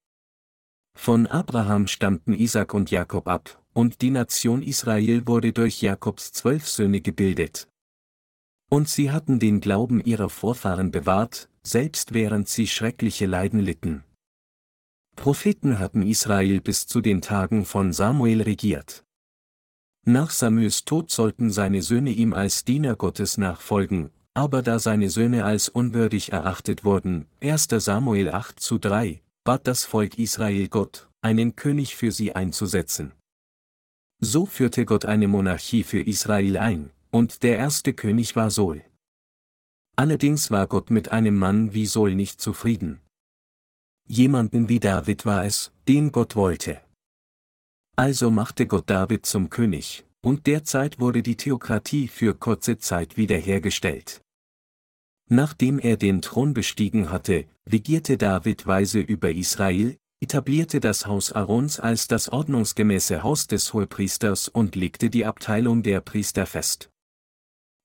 Von 0.97 1.27
Abraham 1.27 1.87
stammten 1.87 2.33
Isaac 2.33 2.73
und 2.73 2.91
Jakob 2.91 3.27
ab, 3.27 3.63
und 3.73 4.01
die 4.01 4.09
Nation 4.09 4.61
Israel 4.61 5.25
wurde 5.27 5.53
durch 5.53 5.81
Jakobs 5.81 6.33
zwölf 6.33 6.67
Söhne 6.67 7.01
gebildet. 7.01 7.67
Und 8.73 8.87
sie 8.87 9.11
hatten 9.11 9.39
den 9.39 9.59
Glauben 9.59 10.01
ihrer 10.01 10.29
Vorfahren 10.29 10.91
bewahrt, 10.91 11.49
selbst 11.61 12.13
während 12.13 12.47
sie 12.47 12.67
schreckliche 12.67 13.25
Leiden 13.25 13.59
litten. 13.59 14.05
Propheten 15.17 15.77
hatten 15.77 16.03
Israel 16.03 16.61
bis 16.61 16.87
zu 16.87 17.01
den 17.01 17.21
Tagen 17.21 17.65
von 17.65 17.91
Samuel 17.91 18.41
regiert. 18.41 19.03
Nach 20.05 20.31
Samuels 20.31 20.85
Tod 20.85 21.11
sollten 21.11 21.51
seine 21.51 21.81
Söhne 21.81 22.11
ihm 22.11 22.33
als 22.33 22.63
Diener 22.63 22.95
Gottes 22.95 23.37
nachfolgen, 23.37 24.09
aber 24.33 24.61
da 24.61 24.79
seine 24.79 25.09
Söhne 25.09 25.43
als 25.43 25.67
unwürdig 25.67 26.31
erachtet 26.31 26.85
wurden, 26.85 27.27
1. 27.41 27.67
Samuel 27.69 28.29
8 28.29 28.57
zu 28.57 28.77
3, 28.77 29.21
bat 29.43 29.67
das 29.67 29.83
Volk 29.83 30.17
Israel 30.17 30.69
Gott, 30.69 31.09
einen 31.21 31.57
König 31.57 31.97
für 31.97 32.11
sie 32.11 32.33
einzusetzen. 32.33 33.11
So 34.21 34.45
führte 34.45 34.85
Gott 34.85 35.03
eine 35.03 35.27
Monarchie 35.27 35.83
für 35.83 35.99
Israel 35.99 36.57
ein, 36.57 36.91
und 37.11 37.43
der 37.43 37.57
erste 37.57 37.93
König 37.93 38.35
war 38.35 38.49
Sol. 38.49 38.83
Allerdings 39.95 40.49
war 40.49 40.67
Gott 40.67 40.89
mit 40.89 41.11
einem 41.11 41.37
Mann 41.37 41.73
wie 41.73 41.85
Sol 41.85 42.15
nicht 42.15 42.41
zufrieden. 42.41 43.01
Jemanden 44.07 44.67
wie 44.67 44.79
David 44.79 45.25
war 45.25 45.45
es, 45.45 45.71
den 45.87 46.11
Gott 46.11 46.35
wollte. 46.35 46.81
Also 47.95 48.31
machte 48.31 48.65
Gott 48.65 48.89
David 48.89 49.25
zum 49.25 49.49
König, 49.49 50.05
und 50.21 50.47
derzeit 50.47 50.99
wurde 50.99 51.21
die 51.21 51.37
Theokratie 51.37 52.07
für 52.07 52.33
kurze 52.33 52.77
Zeit 52.77 53.17
wiederhergestellt. 53.17 54.21
Nachdem 55.29 55.79
er 55.79 55.97
den 55.97 56.21
Thron 56.21 56.53
bestiegen 56.53 57.09
hatte, 57.09 57.45
regierte 57.69 58.17
David 58.17 58.67
weise 58.67 58.99
über 58.99 59.31
Israel, 59.31 59.97
etablierte 60.21 60.79
das 60.79 61.05
Haus 61.05 61.31
Aarons 61.31 61.79
als 61.79 62.07
das 62.07 62.29
ordnungsgemäße 62.29 63.23
Haus 63.23 63.47
des 63.47 63.73
Hohepriesters 63.73 64.49
und 64.49 64.75
legte 64.75 65.09
die 65.09 65.25
Abteilung 65.25 65.83
der 65.83 66.01
Priester 66.01 66.45
fest. 66.45 66.90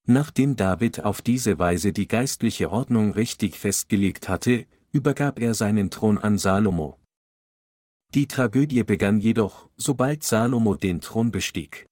Nachdem 0.06 0.54
David 0.54 1.04
auf 1.04 1.20
diese 1.20 1.58
Weise 1.58 1.92
die 1.92 2.06
geistliche 2.06 2.70
Ordnung 2.70 3.12
richtig 3.12 3.58
festgelegt 3.58 4.28
hatte, 4.28 4.66
übergab 4.92 5.40
er 5.40 5.52
seinen 5.54 5.90
Thron 5.90 6.16
an 6.16 6.38
Salomo. 6.38 6.98
Die 8.14 8.28
Tragödie 8.28 8.84
begann 8.84 9.18
jedoch, 9.18 9.68
sobald 9.76 10.22
Salomo 10.22 10.76
den 10.76 11.00
Thron 11.00 11.32
bestieg. 11.32 11.86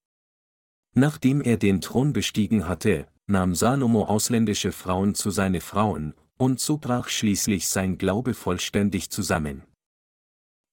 Nachdem 0.95 1.41
er 1.41 1.57
den 1.57 1.81
Thron 1.81 2.13
bestiegen 2.13 2.69
hatte, 2.69 3.09
nahm 3.27 3.57
Salomo 3.57 4.05
ausländische 4.05 4.71
Frauen 4.71 5.17
zu 5.17 5.31
seine 5.31 5.61
Frauen, 5.61 6.15
und 6.37 6.61
so 6.61 6.79
brach 6.79 7.09
schließlich 7.09 7.69
sein 7.69 7.99
Glaube 7.99 8.35
vollständig 8.35 9.11
zusammen. 9.11 9.63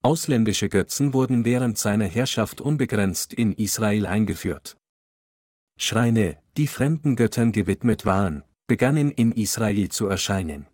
Ausländische 0.03 0.69
Götzen 0.69 1.13
wurden 1.13 1.43
während 1.45 1.77
seiner 1.77 2.05
Herrschaft 2.05 2.61
unbegrenzt 2.61 3.33
in 3.33 3.53
Israel 3.53 4.05
eingeführt. 4.05 4.77
Schreine, 5.77 6.40
die 6.57 6.67
fremden 6.67 7.15
Göttern 7.15 7.51
gewidmet 7.51 8.05
waren, 8.05 8.43
begannen 8.67 9.11
in 9.11 9.31
Israel 9.31 9.89
zu 9.89 10.07
erscheinen. 10.07 10.67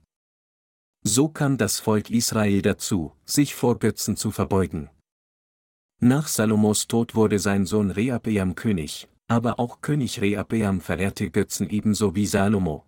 So 1.04 1.30
kam 1.30 1.58
das 1.58 1.80
Volk 1.80 2.10
Israel 2.10 2.62
dazu, 2.62 3.14
sich 3.26 3.56
vor 3.56 3.80
Götzen 3.80 4.18
zu 4.18 4.32
verbeugen. 4.32 4.90
Nach 6.00 6.28
Salomos 6.28 6.88
Tod 6.88 7.16
wurde 7.16 7.40
sein 7.40 7.66
Sohn 7.66 7.92
Rehabeam 7.92 8.56
König, 8.56 9.08
aber 9.28 9.60
auch 9.60 9.82
König 9.82 10.22
Rehabeam 10.22 10.82
verehrte 10.82 11.30
Götzen 11.32 11.70
ebenso 11.70 12.16
wie 12.16 12.26
Salomo. 12.26 12.86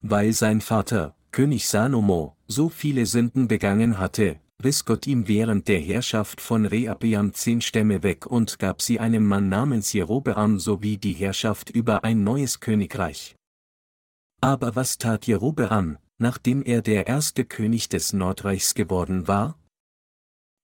Weil 0.00 0.32
sein 0.32 0.60
Vater, 0.60 1.16
König 1.32 1.68
Salomo, 1.68 2.36
so 2.46 2.68
viele 2.68 3.04
Sünden 3.04 3.48
begangen 3.48 3.98
hatte, 3.98 4.40
riss 4.62 4.84
Gott 4.84 5.06
ihm 5.06 5.28
während 5.28 5.68
der 5.68 5.78
Herrschaft 5.78 6.40
von 6.40 6.66
Rehabeam 6.66 7.32
zehn 7.32 7.60
Stämme 7.60 8.02
weg 8.02 8.26
und 8.26 8.58
gab 8.58 8.82
sie 8.82 8.98
einem 8.98 9.24
Mann 9.24 9.48
namens 9.48 9.92
Jerobeam 9.92 10.58
sowie 10.58 10.98
die 10.98 11.12
Herrschaft 11.12 11.70
über 11.70 12.04
ein 12.04 12.24
neues 12.24 12.60
Königreich. 12.60 13.36
Aber 14.40 14.76
was 14.76 14.98
tat 14.98 15.26
Jerobeam, 15.26 15.98
nachdem 16.18 16.62
er 16.62 16.82
der 16.82 17.06
erste 17.06 17.44
König 17.44 17.88
des 17.88 18.12
Nordreichs 18.12 18.74
geworden 18.74 19.28
war? 19.28 19.58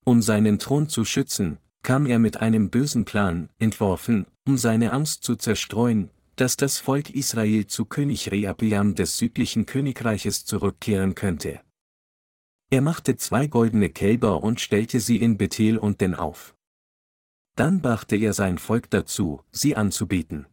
Um 0.04 0.22
seinen 0.22 0.58
Thron 0.58 0.88
zu 0.88 1.04
schützen, 1.04 1.58
kam 1.82 2.06
er 2.06 2.18
mit 2.18 2.38
einem 2.38 2.70
bösen 2.70 3.04
Plan, 3.04 3.48
entworfen, 3.58 4.26
um 4.46 4.58
seine 4.58 4.92
Angst 4.92 5.22
zu 5.22 5.36
zerstreuen, 5.36 6.10
dass 6.36 6.56
das 6.56 6.78
Volk 6.78 7.10
Israel 7.10 7.66
zu 7.66 7.84
König 7.84 8.30
Rehabeam 8.30 8.94
des 8.94 9.18
südlichen 9.18 9.66
Königreiches 9.66 10.44
zurückkehren 10.44 11.14
könnte. 11.14 11.60
Er 12.74 12.80
machte 12.80 13.16
zwei 13.16 13.46
goldene 13.46 13.88
Kälber 13.88 14.42
und 14.42 14.60
stellte 14.60 14.98
sie 14.98 15.18
in 15.18 15.36
Bethel 15.36 15.78
und 15.78 16.00
Den 16.00 16.16
auf. 16.16 16.56
Dann 17.54 17.80
brachte 17.80 18.16
er 18.16 18.32
sein 18.32 18.58
Volk 18.58 18.90
dazu, 18.90 19.42
sie 19.52 19.76
anzubeten. 19.76 20.48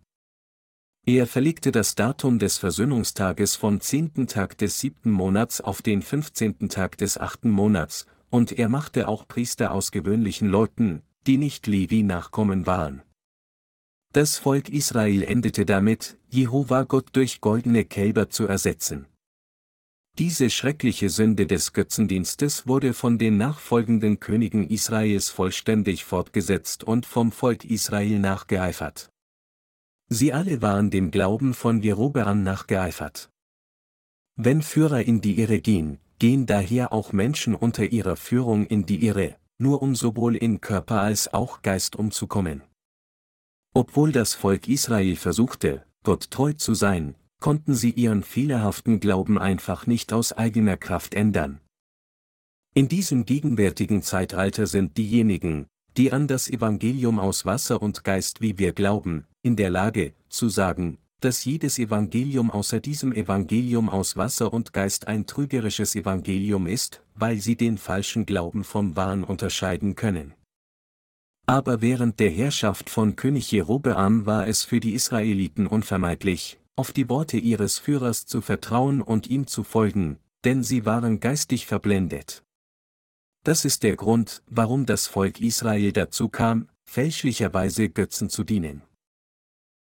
Er 1.03 1.25
verlegte 1.25 1.71
das 1.71 1.95
Datum 1.95 2.37
des 2.37 2.59
Versöhnungstages 2.59 3.55
vom 3.55 3.81
zehnten 3.81 4.27
Tag 4.27 4.55
des 4.59 4.79
siebten 4.79 5.09
Monats 5.09 5.61
auf 5.61 5.81
den 5.81 6.03
fünfzehnten 6.03 6.69
Tag 6.69 6.95
des 6.99 7.17
achten 7.17 7.49
Monats, 7.49 8.05
und 8.29 8.51
er 8.51 8.69
machte 8.69 9.07
auch 9.07 9.27
Priester 9.27 9.71
aus 9.71 9.89
gewöhnlichen 9.91 10.47
Leuten, 10.47 11.01
die 11.25 11.39
nicht 11.39 11.65
Levi 11.65 12.03
Nachkommen 12.03 12.67
waren. 12.67 13.01
Das 14.13 14.37
Volk 14.37 14.69
Israel 14.69 15.23
endete 15.23 15.65
damit, 15.65 16.19
Jehova 16.29 16.83
Gott 16.83 17.09
durch 17.13 17.41
goldene 17.41 17.83
Kälber 17.83 18.29
zu 18.29 18.45
ersetzen. 18.45 19.07
Diese 20.17 20.49
schreckliche 20.49 21.09
Sünde 21.09 21.47
des 21.47 21.71
Götzendienstes 21.71 22.67
wurde 22.67 22.93
von 22.93 23.17
den 23.17 23.37
nachfolgenden 23.37 24.19
Königen 24.19 24.67
Israels 24.69 25.29
vollständig 25.29 26.03
fortgesetzt 26.03 26.83
und 26.83 27.05
vom 27.05 27.31
Volk 27.31 27.63
Israel 27.63 28.19
nachgeeifert. 28.19 29.09
Sie 30.09 30.33
alle 30.33 30.61
waren 30.61 30.89
dem 30.89 31.09
Glauben 31.09 31.53
von 31.53 31.81
Jerobeam 31.81 32.43
nachgeeifert. 32.43 33.29
Wenn 34.35 34.61
Führer 34.61 35.03
in 35.03 35.21
die 35.21 35.39
Irre 35.39 35.61
gehen, 35.61 35.99
gehen 36.19 36.45
daher 36.45 36.91
auch 36.91 37.13
Menschen 37.13 37.55
unter 37.55 37.85
ihrer 37.85 38.17
Führung 38.17 38.65
in 38.65 38.85
die 38.85 39.05
Irre, 39.05 39.37
nur 39.57 39.81
um 39.81 39.95
sowohl 39.95 40.35
in 40.35 40.59
Körper 40.59 40.99
als 40.99 41.33
auch 41.33 41.61
Geist 41.61 41.95
umzukommen. 41.95 42.61
Obwohl 43.73 44.11
das 44.11 44.33
Volk 44.33 44.67
Israel 44.67 45.15
versuchte, 45.15 45.85
Gott 46.03 46.29
treu 46.29 46.51
zu 46.51 46.73
sein, 46.73 47.15
konnten 47.41 47.75
sie 47.75 47.89
ihren 47.89 48.23
fehlerhaften 48.23 49.01
Glauben 49.01 49.37
einfach 49.37 49.85
nicht 49.85 50.13
aus 50.13 50.31
eigener 50.31 50.77
Kraft 50.77 51.13
ändern. 51.13 51.59
In 52.73 52.87
diesem 52.87 53.25
gegenwärtigen 53.25 54.01
Zeitalter 54.01 54.65
sind 54.65 54.97
diejenigen, 54.97 55.65
die 55.97 56.13
an 56.13 56.29
das 56.29 56.49
Evangelium 56.49 57.19
aus 57.19 57.45
Wasser 57.45 57.81
und 57.81 58.05
Geist 58.05 58.39
wie 58.39 58.57
wir 58.57 58.71
glauben, 58.71 59.25
in 59.41 59.57
der 59.57 59.69
Lage, 59.69 60.13
zu 60.29 60.47
sagen, 60.47 60.97
dass 61.19 61.43
jedes 61.43 61.77
Evangelium 61.79 62.49
außer 62.49 62.79
diesem 62.79 63.11
Evangelium 63.11 63.89
aus 63.89 64.15
Wasser 64.15 64.53
und 64.53 64.71
Geist 64.71 65.07
ein 65.07 65.25
trügerisches 65.25 65.95
Evangelium 65.95 66.65
ist, 66.65 67.03
weil 67.15 67.37
sie 67.39 67.57
den 67.57 67.77
falschen 67.77 68.25
Glauben 68.25 68.63
vom 68.63 68.95
wahren 68.95 69.23
unterscheiden 69.23 69.95
können. 69.95 70.33
Aber 71.45 71.81
während 71.81 72.19
der 72.19 72.29
Herrschaft 72.29 72.89
von 72.89 73.17
König 73.17 73.51
Jerobeam 73.51 74.25
war 74.25 74.47
es 74.47 74.63
für 74.63 74.79
die 74.79 74.93
Israeliten 74.93 75.67
unvermeidlich, 75.67 76.60
auf 76.75 76.91
die 76.91 77.09
Worte 77.09 77.37
ihres 77.37 77.77
Führers 77.77 78.25
zu 78.25 78.41
vertrauen 78.41 79.01
und 79.01 79.27
ihm 79.27 79.47
zu 79.47 79.63
folgen, 79.63 80.17
denn 80.43 80.63
sie 80.63 80.85
waren 80.85 81.19
geistig 81.19 81.65
verblendet. 81.65 82.43
Das 83.43 83.65
ist 83.65 83.83
der 83.83 83.95
Grund, 83.95 84.43
warum 84.47 84.85
das 84.85 85.07
Volk 85.07 85.41
Israel 85.41 85.91
dazu 85.91 86.29
kam, 86.29 86.69
fälschlicherweise 86.83 87.89
Götzen 87.89 88.29
zu 88.29 88.43
dienen. 88.43 88.83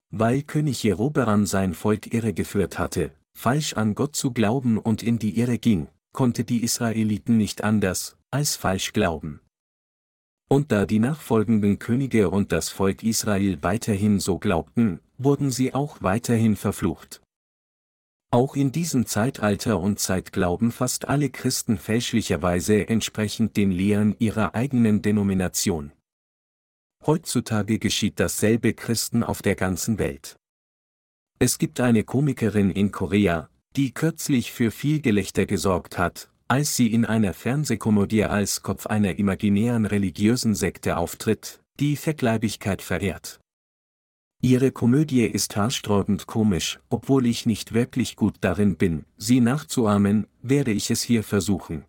Weil 0.10 0.44
König 0.44 0.84
Jerobeam 0.84 1.46
sein 1.46 1.74
Volk 1.74 2.14
irregeführt 2.14 2.78
hatte, 2.78 3.12
falsch 3.34 3.74
an 3.74 3.96
Gott 3.96 4.16
zu 4.16 4.32
glauben 4.32 4.78
und 4.78 5.04
in 5.04 5.20
die 5.20 5.40
Irre 5.40 5.58
ging, 5.58 5.88
konnte 6.14 6.44
die 6.44 6.64
Israeliten 6.64 7.38
nicht 7.38 7.64
anders, 7.64 8.18
als 8.32 8.56
falsch 8.56 8.94
glauben. 8.94 9.42
Und 10.50 10.72
da 10.72 10.86
die 10.86 11.00
nachfolgenden 11.00 11.78
Könige 11.78 12.30
und 12.30 12.52
das 12.52 12.70
Volk 12.70 13.04
Israel 13.04 13.62
weiterhin 13.62 14.20
so 14.20 14.38
glaubten, 14.40 15.02
wurden 15.18 15.52
sie 15.52 15.74
auch 15.74 16.02
weiterhin 16.02 16.56
verflucht. 16.56 17.22
Auch 18.32 18.56
in 18.56 18.72
diesem 18.72 19.06
Zeitalter 19.06 19.80
und 19.80 20.00
Zeit 20.00 20.32
glauben 20.34 20.72
fast 20.72 21.08
alle 21.08 21.30
Christen 21.30 21.78
fälschlicherweise 21.78 22.88
entsprechend 22.88 23.56
den 23.56 23.72
Lehren 23.72 24.16
ihrer 24.20 24.54
eigenen 24.54 25.02
Denomination. 25.02 25.92
Heutzutage 27.06 27.80
geschieht 27.80 28.20
dasselbe 28.20 28.74
Christen 28.74 29.24
auf 29.24 29.42
der 29.42 29.56
ganzen 29.56 29.98
Welt. 29.98 30.36
Es 31.40 31.58
gibt 31.58 31.80
eine 31.80 32.04
Komikerin 32.04 32.72
in 32.72 32.92
Korea, 32.92 33.50
die 33.76 33.94
kürzlich 33.94 34.52
für 34.52 34.72
viel 34.72 35.02
Gelächter 35.02 35.46
gesorgt 35.46 35.98
hat, 35.98 36.30
als 36.48 36.76
sie 36.76 36.92
in 36.94 37.06
einer 37.06 37.34
Fernsehkomödie 37.34 38.24
als 38.24 38.62
Kopf 38.62 38.88
einer 38.88 39.18
imaginären 39.20 39.86
religiösen 39.86 40.56
Sekte 40.56 40.98
auftritt, 40.98 41.62
die 41.80 41.96
Fettleibigkeit 41.96 42.82
verehrt. 42.82 43.40
Ihre 44.42 44.72
Komödie 44.72 45.26
ist 45.26 45.56
haarsträubend 45.56 46.28
komisch, 46.28 46.80
obwohl 46.90 47.26
ich 47.26 47.46
nicht 47.46 47.74
wirklich 47.74 48.16
gut 48.16 48.36
darin 48.42 48.78
bin, 48.78 49.06
sie 49.18 49.42
nachzuahmen, 49.42 50.28
werde 50.42 50.72
ich 50.72 50.92
es 50.92 51.02
hier 51.02 51.24
versuchen. 51.24 51.86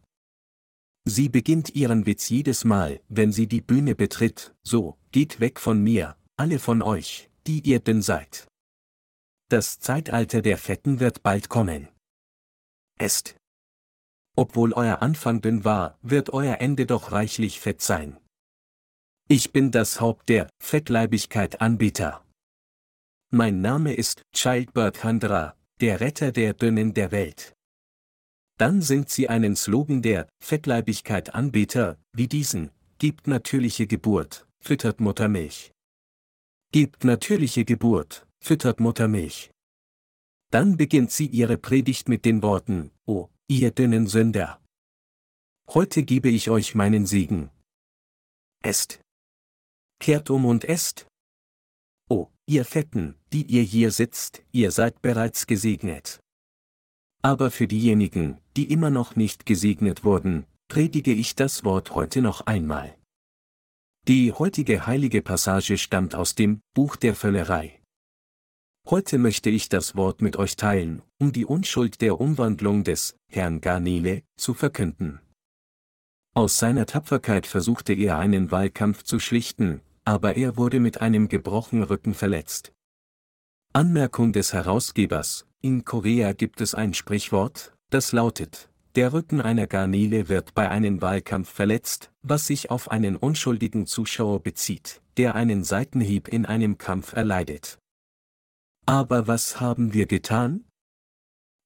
Sie 1.05 1.29
beginnt 1.29 1.75
ihren 1.75 2.07
Witz 2.07 2.29
jedes 2.29 2.65
Mal, 2.65 3.01
wenn 3.09 3.33
sie 3.33 3.47
die 3.47 3.61
Bühne 3.61 3.95
betritt, 3.95 4.55
so, 4.63 4.99
geht 5.13 5.41
weg 5.41 5.61
von 5.61 5.83
mir, 5.83 6.17
alle 6.37 6.59
von 6.59 6.83
euch, 6.83 7.31
die 7.47 7.61
ihr 7.61 7.81
denn 7.81 8.03
seid. 8.03 8.47
Das 9.49 9.79
Zeitalter 9.79 10.43
der 10.43 10.59
Fetten 10.59 11.01
wird 11.01 11.23
bald 11.23 11.49
kommen. 11.49 11.89
Est. 12.99 13.38
Obwohl 14.39 14.73
euer 14.73 15.03
Anfang 15.03 15.41
dünn 15.41 15.65
war, 15.65 15.99
wird 16.01 16.33
euer 16.33 16.61
Ende 16.61 16.87
doch 16.87 17.11
reichlich 17.11 17.59
fett 17.59 17.83
sein. 17.83 18.21
Ich 19.27 19.51
bin 19.53 19.73
das 19.73 20.01
Haupt 20.01 20.29
der 20.29 20.49
Fettleibigkeit 20.63 21.61
Anbieter. 21.61 22.25
Mein 23.33 23.61
Name 23.63 23.95
ist 23.95 24.23
Childbirth 24.33 25.03
Handra, 25.03 25.57
der 25.81 25.99
Retter 25.99 26.31
der 26.31 26.55
Dünnen 26.55 26.95
der 26.95 27.11
Welt. 27.11 27.53
Dann 28.59 28.81
singt 28.81 29.11
sie 29.11 29.29
einen 29.29 29.57
Slogan 29.57 30.03
der 30.03 30.29
Fettleibigkeit 30.41 31.35
Anbeter, 31.35 31.99
wie 32.13 32.29
diesen, 32.29 32.71
gibt 32.99 33.27
natürliche 33.27 33.89
Geburt, 33.89 34.47
füttert 34.61 35.01
Muttermilch. 35.01 35.73
Gibt 36.71 37.03
natürliche 37.03 37.65
Geburt, 37.65 38.25
füttert 38.39 38.79
Muttermilch. 38.79 39.51
Dann 40.53 40.77
beginnt 40.77 41.11
sie 41.11 41.27
ihre 41.27 41.59
Predigt 41.59 42.09
mit 42.09 42.25
den 42.25 42.41
Worten, 42.45 42.93
O, 43.05 43.31
ihr 43.51 43.71
dünnen 43.71 44.07
Sünder. 44.07 44.61
Heute 45.71 46.03
gebe 46.03 46.29
ich 46.29 46.51
euch 46.51 46.75
meinen 46.75 47.07
Segen. 47.07 47.51
Esst. 48.63 49.01
Kehrt 50.01 50.29
um 50.29 50.45
und 50.45 50.65
esst. 50.65 51.07
O, 52.11 52.29
ihr 52.47 52.67
Fetten, 52.67 53.17
die 53.33 53.47
ihr 53.47 53.63
hier 53.63 53.91
sitzt, 53.91 54.43
ihr 54.53 54.71
seid 54.71 55.01
bereits 55.01 55.47
gesegnet. 55.47 56.21
Aber 57.23 57.51
für 57.51 57.67
diejenigen, 57.67 58.39
die 58.57 58.71
immer 58.71 58.91
noch 58.91 59.17
nicht 59.17 59.47
gesegnet 59.47 60.05
wurden, 60.05 60.47
predige 60.69 61.13
ich 61.13 61.35
das 61.35 61.65
Wort 61.65 61.95
heute 61.95 62.21
noch 62.21 62.43
einmal. 62.47 62.97
Die 64.07 64.33
heutige 64.33 64.87
heilige 64.87 65.23
Passage 65.23 65.79
stammt 65.79 66.15
aus 66.15 66.35
dem 66.35 66.61
Buch 66.75 66.97
der 66.97 67.15
Völlerei. 67.15 67.78
Heute 68.91 69.19
möchte 69.19 69.51
ich 69.51 69.69
das 69.69 69.97
Wort 69.97 70.23
mit 70.23 70.39
euch 70.39 70.57
teilen, 70.57 71.03
um 71.19 71.31
die 71.31 71.45
Unschuld 71.45 72.01
der 72.01 72.19
Umwandlung 72.19 72.85
des 72.85 73.17
Herrn 73.27 73.61
Garnele 73.61 74.23
zu 74.39 74.55
verkünden. 74.55 75.21
Aus 76.35 76.59
seiner 76.59 76.87
Tapferkeit 76.87 77.47
versuchte 77.47 77.93
er 77.93 78.17
einen 78.17 78.51
Wahlkampf 78.51 79.03
zu 79.03 79.19
schlichten, 79.19 79.83
aber 80.07 80.39
er 80.39 80.57
wurde 80.57 80.81
mit 80.81 81.03
einem 81.03 81.29
gebrochenen 81.29 81.85
Rücken 81.85 82.15
verletzt. 82.15 82.73
Anmerkung 83.75 84.33
des 84.33 84.55
Herausgebers, 84.55 85.47
in 85.61 85.85
Korea 85.85 86.33
gibt 86.33 86.63
es 86.63 86.75
ein 86.75 86.95
Sprichwort, 86.95 87.75
das 87.91 88.13
lautet, 88.13 88.71
der 88.95 89.13
Rücken 89.13 89.43
einer 89.43 89.67
Garnele 89.67 90.31
wird 90.31 90.55
bei 90.55 90.71
einem 90.71 91.03
Wahlkampf 91.03 91.51
verletzt, 91.51 92.11
was 92.23 92.47
sich 92.47 92.71
auf 92.71 92.91
einen 92.91 93.17
unschuldigen 93.17 93.87
Zuschauer 93.87 94.41
bezieht, 94.43 95.03
der 95.19 95.35
einen 95.35 95.63
Seitenhieb 95.63 96.29
in 96.29 96.47
einem 96.47 96.79
Kampf 96.79 97.13
erleidet. 97.13 97.79
Aber 98.89 99.27
was 99.27 99.61
haben 99.61 99.93
wir 99.93 100.07
getan? 100.07 100.65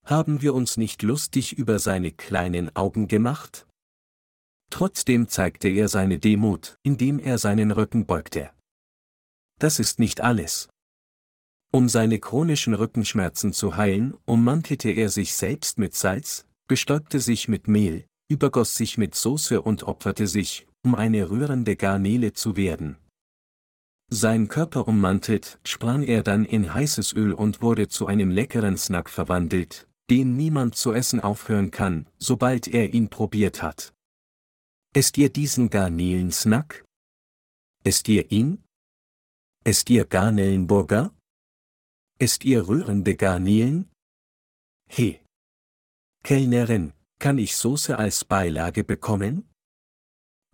Haben 0.04 0.42
wir 0.42 0.54
uns 0.54 0.76
nicht 0.76 1.02
lustig 1.02 1.52
über 1.52 1.78
seine 1.78 2.10
kleinen 2.10 2.74
Augen 2.74 3.06
gemacht? 3.06 3.68
Trotzdem 4.70 5.28
zeigte 5.28 5.68
er 5.68 5.86
seine 5.86 6.18
Demut, 6.18 6.74
indem 6.82 7.20
er 7.20 7.38
seinen 7.38 7.70
Rücken 7.70 8.06
beugte. 8.06 8.50
Das 9.60 9.78
ist 9.78 10.00
nicht 10.00 10.20
alles. 10.20 10.68
Um 11.72 11.88
seine 11.88 12.18
chronischen 12.18 12.74
Rückenschmerzen 12.74 13.52
zu 13.52 13.76
heilen, 13.76 14.14
ummantelte 14.24 14.90
er 14.90 15.08
sich 15.08 15.34
selbst 15.34 15.78
mit 15.78 15.94
Salz, 15.94 16.44
bestäubte 16.66 17.20
sich 17.20 17.46
mit 17.46 17.68
Mehl, 17.68 18.04
übergoss 18.28 18.74
sich 18.74 18.98
mit 18.98 19.14
Soße 19.14 19.62
und 19.62 19.84
opferte 19.84 20.26
sich, 20.26 20.66
um 20.84 20.96
eine 20.96 21.30
rührende 21.30 21.76
Garnele 21.76 22.32
zu 22.32 22.56
werden. 22.56 22.96
Sein 24.14 24.48
Körper 24.48 24.88
ummantelt, 24.88 25.58
sprang 25.64 26.02
er 26.02 26.22
dann 26.22 26.44
in 26.44 26.74
heißes 26.74 27.14
Öl 27.14 27.32
und 27.32 27.62
wurde 27.62 27.88
zu 27.88 28.06
einem 28.06 28.30
leckeren 28.30 28.76
Snack 28.76 29.08
verwandelt, 29.08 29.88
den 30.10 30.36
niemand 30.36 30.74
zu 30.74 30.92
essen 30.92 31.18
aufhören 31.18 31.70
kann, 31.70 32.06
sobald 32.18 32.68
er 32.68 32.92
ihn 32.92 33.08
probiert 33.08 33.62
hat. 33.62 33.94
Esst 34.94 35.16
ihr 35.16 35.30
diesen 35.32 35.70
Garnelen-Snack? 35.70 36.84
Esst 37.84 38.06
ihr 38.10 38.30
ihn? 38.30 38.62
Esst 39.64 39.88
ihr 39.88 40.04
Garnelenburger? 40.04 41.14
Esst 42.18 42.44
ihr 42.44 42.68
rührende 42.68 43.16
Garnelen? 43.16 43.90
He. 44.90 45.20
Kellnerin, 46.22 46.92
kann 47.18 47.38
ich 47.38 47.56
Soße 47.56 47.98
als 47.98 48.26
Beilage 48.26 48.84
bekommen? 48.84 49.48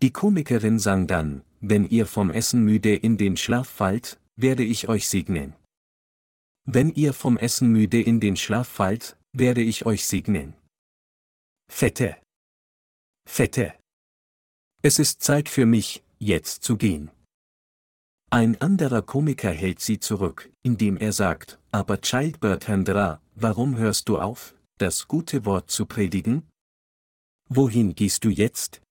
Die 0.00 0.12
Komikerin 0.12 0.78
sang 0.78 1.08
dann, 1.08 1.42
wenn 1.60 1.88
ihr 1.88 2.06
vom 2.06 2.30
Essen 2.30 2.64
müde 2.64 2.94
in 2.94 3.16
den 3.16 3.36
Schlaf 3.36 3.68
fallt, 3.68 4.20
werde 4.36 4.64
ich 4.64 4.88
euch 4.88 5.08
segnen. 5.08 5.54
Wenn 6.64 6.90
ihr 6.90 7.12
vom 7.12 7.36
Essen 7.38 7.72
müde 7.72 8.00
in 8.00 8.20
den 8.20 8.36
Schlaf 8.36 8.68
fallt, 8.68 9.16
werde 9.32 9.62
ich 9.62 9.86
euch 9.86 10.06
segnen. 10.06 10.54
Fette. 11.70 12.16
Fette. 13.28 13.74
Es 14.82 14.98
ist 14.98 15.22
Zeit 15.22 15.48
für 15.48 15.66
mich, 15.66 16.04
jetzt 16.18 16.62
zu 16.62 16.76
gehen. 16.76 17.10
Ein 18.30 18.60
anderer 18.60 19.02
Komiker 19.02 19.50
hält 19.50 19.80
sie 19.80 19.98
zurück, 19.98 20.50
indem 20.62 20.98
er 20.98 21.12
sagt, 21.12 21.58
aber 21.72 22.00
Childbird 22.00 22.68
Hendra, 22.68 23.20
warum 23.34 23.76
hörst 23.76 24.08
du 24.08 24.18
auf, 24.18 24.54
das 24.76 25.08
gute 25.08 25.44
Wort 25.46 25.70
zu 25.70 25.86
predigen? 25.86 26.46
Wohin 27.48 27.94
gehst 27.94 28.24
du 28.24 28.28
jetzt? 28.28 28.82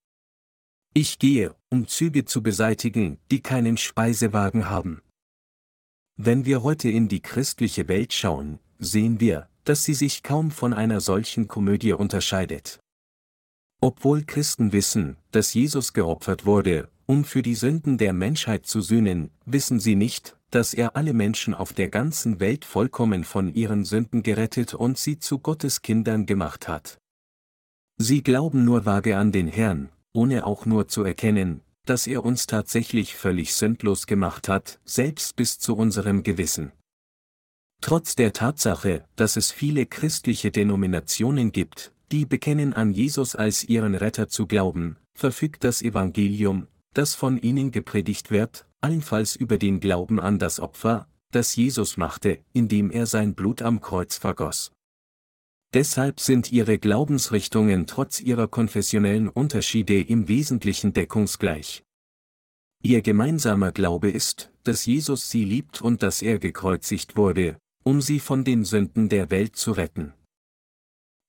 Ich 1.00 1.20
gehe, 1.20 1.54
um 1.68 1.86
Züge 1.86 2.24
zu 2.24 2.42
beseitigen, 2.42 3.20
die 3.30 3.40
keinen 3.40 3.76
Speisewagen 3.76 4.68
haben. 4.68 5.00
Wenn 6.16 6.44
wir 6.44 6.64
heute 6.64 6.90
in 6.90 7.06
die 7.06 7.20
christliche 7.20 7.86
Welt 7.86 8.12
schauen, 8.12 8.58
sehen 8.80 9.20
wir, 9.20 9.48
dass 9.62 9.84
sie 9.84 9.94
sich 9.94 10.24
kaum 10.24 10.50
von 10.50 10.74
einer 10.74 11.00
solchen 11.00 11.46
Komödie 11.46 11.92
unterscheidet. 11.92 12.80
Obwohl 13.80 14.24
Christen 14.24 14.72
wissen, 14.72 15.16
dass 15.30 15.54
Jesus 15.54 15.92
geopfert 15.92 16.46
wurde, 16.46 16.88
um 17.06 17.22
für 17.22 17.42
die 17.42 17.54
Sünden 17.54 17.96
der 17.96 18.12
Menschheit 18.12 18.66
zu 18.66 18.80
sühnen, 18.80 19.30
wissen 19.46 19.78
sie 19.78 19.94
nicht, 19.94 20.36
dass 20.50 20.74
er 20.74 20.96
alle 20.96 21.12
Menschen 21.12 21.54
auf 21.54 21.72
der 21.72 21.90
ganzen 21.90 22.40
Welt 22.40 22.64
vollkommen 22.64 23.22
von 23.22 23.54
ihren 23.54 23.84
Sünden 23.84 24.24
gerettet 24.24 24.74
und 24.74 24.98
sie 24.98 25.20
zu 25.20 25.38
Gottes 25.38 25.80
Kindern 25.80 26.26
gemacht 26.26 26.66
hat. 26.66 26.98
Sie 27.98 28.24
glauben 28.24 28.64
nur 28.64 28.84
vage 28.84 29.16
an 29.16 29.30
den 29.30 29.46
Herrn, 29.46 29.90
ohne 30.12 30.46
auch 30.46 30.66
nur 30.66 30.88
zu 30.88 31.02
erkennen, 31.04 31.60
dass 31.84 32.06
er 32.06 32.24
uns 32.24 32.46
tatsächlich 32.46 33.14
völlig 33.14 33.54
sündlos 33.54 34.06
gemacht 34.06 34.48
hat, 34.48 34.78
selbst 34.84 35.36
bis 35.36 35.58
zu 35.58 35.76
unserem 35.76 36.22
Gewissen. 36.22 36.72
Trotz 37.80 38.16
der 38.16 38.32
Tatsache, 38.32 39.04
dass 39.16 39.36
es 39.36 39.52
viele 39.52 39.86
christliche 39.86 40.50
Denominationen 40.50 41.52
gibt, 41.52 41.92
die 42.10 42.26
bekennen 42.26 42.72
an 42.72 42.92
Jesus 42.92 43.36
als 43.36 43.64
ihren 43.64 43.94
Retter 43.94 44.28
zu 44.28 44.46
glauben, 44.46 44.96
verfügt 45.14 45.64
das 45.64 45.82
Evangelium, 45.82 46.66
das 46.94 47.14
von 47.14 47.38
ihnen 47.38 47.70
gepredigt 47.70 48.30
wird, 48.30 48.66
allenfalls 48.80 49.36
über 49.36 49.58
den 49.58 49.80
Glauben 49.80 50.20
an 50.20 50.38
das 50.38 50.60
Opfer, 50.60 51.06
das 51.30 51.54
Jesus 51.56 51.96
machte, 51.96 52.38
indem 52.52 52.90
er 52.90 53.06
sein 53.06 53.34
Blut 53.34 53.62
am 53.62 53.80
Kreuz 53.80 54.16
vergoss. 54.16 54.72
Deshalb 55.74 56.18
sind 56.20 56.50
ihre 56.50 56.78
Glaubensrichtungen 56.78 57.86
trotz 57.86 58.20
ihrer 58.20 58.48
konfessionellen 58.48 59.28
Unterschiede 59.28 60.00
im 60.00 60.26
Wesentlichen 60.28 60.94
deckungsgleich. 60.94 61.82
Ihr 62.82 63.02
gemeinsamer 63.02 63.72
Glaube 63.72 64.10
ist, 64.10 64.50
dass 64.62 64.86
Jesus 64.86 65.30
sie 65.30 65.44
liebt 65.44 65.82
und 65.82 66.02
dass 66.02 66.22
er 66.22 66.38
gekreuzigt 66.38 67.16
wurde, 67.16 67.58
um 67.84 68.00
sie 68.00 68.20
von 68.20 68.44
den 68.44 68.64
Sünden 68.64 69.08
der 69.08 69.30
Welt 69.30 69.56
zu 69.56 69.72
retten. 69.72 70.14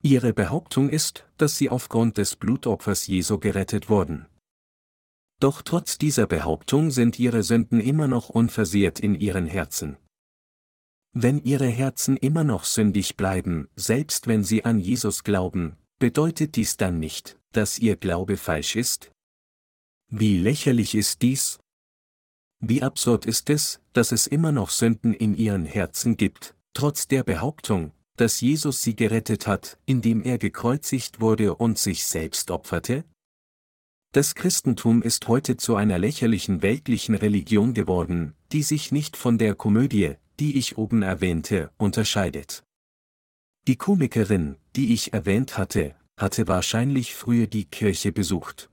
Ihre 0.02 0.32
Behauptung 0.32 0.90
ist, 0.90 1.28
dass 1.38 1.58
sie 1.58 1.70
aufgrund 1.70 2.18
des 2.18 2.38
Blutopfers 2.38 3.08
Jesu 3.08 3.40
gerettet 3.40 3.90
wurden. 3.90 4.28
Doch 5.42 5.62
trotz 5.62 5.98
dieser 5.98 6.28
Behauptung 6.28 6.92
sind 6.92 7.20
ihre 7.20 7.44
Sünden 7.44 7.82
immer 7.82 8.08
noch 8.08 8.30
unversehrt 8.30 9.00
in 9.00 9.16
ihren 9.16 9.46
Herzen. 9.48 9.98
Wenn 11.14 11.44
ihre 11.44 11.68
Herzen 11.68 12.18
immer 12.18 12.44
noch 12.44 12.66
sündig 12.66 13.18
bleiben, 13.18 13.68
selbst 13.76 14.28
wenn 14.28 14.44
sie 14.44 14.64
an 14.64 14.80
Jesus 14.80 15.24
glauben, 15.24 15.76
bedeutet 15.98 16.56
dies 16.56 16.78
dann 16.78 17.00
nicht, 17.00 17.40
dass 17.52 17.80
ihr 17.80 17.96
Glaube 17.96 18.38
falsch 18.38 18.76
ist? 18.76 19.12
Wie 20.12 20.38
lächerlich 20.38 20.94
ist 20.94 21.24
dies? 21.24 21.60
Wie 22.60 22.84
absurd 22.84 23.26
ist 23.26 23.50
es, 23.50 23.82
dass 23.94 24.12
es 24.12 24.28
immer 24.28 24.52
noch 24.52 24.70
Sünden 24.70 25.14
in 25.14 25.36
ihren 25.36 25.66
Herzen 25.66 26.16
gibt, 26.16 26.56
trotz 26.74 27.08
der 27.08 27.24
Behauptung, 27.24 27.92
dass 28.16 28.42
Jesus 28.42 28.84
sie 28.84 28.96
gerettet 28.96 29.48
hat, 29.48 29.80
indem 29.86 30.22
er 30.22 30.38
gekreuzigt 30.38 31.22
wurde 31.22 31.56
und 31.56 31.80
sich 31.80 32.06
selbst 32.06 32.52
opferte? 32.52 33.04
Das 34.12 34.36
Christentum 34.36 35.02
ist 35.02 35.28
heute 35.28 35.58
zu 35.58 35.76
einer 35.76 35.98
lächerlichen 35.98 36.62
weltlichen 36.62 37.16
Religion 37.16 37.74
geworden, 37.74 38.36
die 38.52 38.64
sich 38.64 38.92
nicht 38.92 39.16
von 39.16 39.38
der 39.38 39.56
Komödie, 39.56 40.16
die 40.40 40.58
ich 40.58 40.78
oben 40.78 41.02
erwähnte, 41.02 41.72
unterscheidet. 41.78 42.64
Die 43.68 43.76
Komikerin, 43.76 44.56
die 44.76 44.94
ich 44.94 45.14
erwähnt 45.14 45.58
hatte, 45.58 45.96
hatte 46.18 46.48
wahrscheinlich 46.48 47.14
früher 47.14 47.48
die 47.48 47.66
Kirche 47.66 48.12
besucht. 48.12 48.70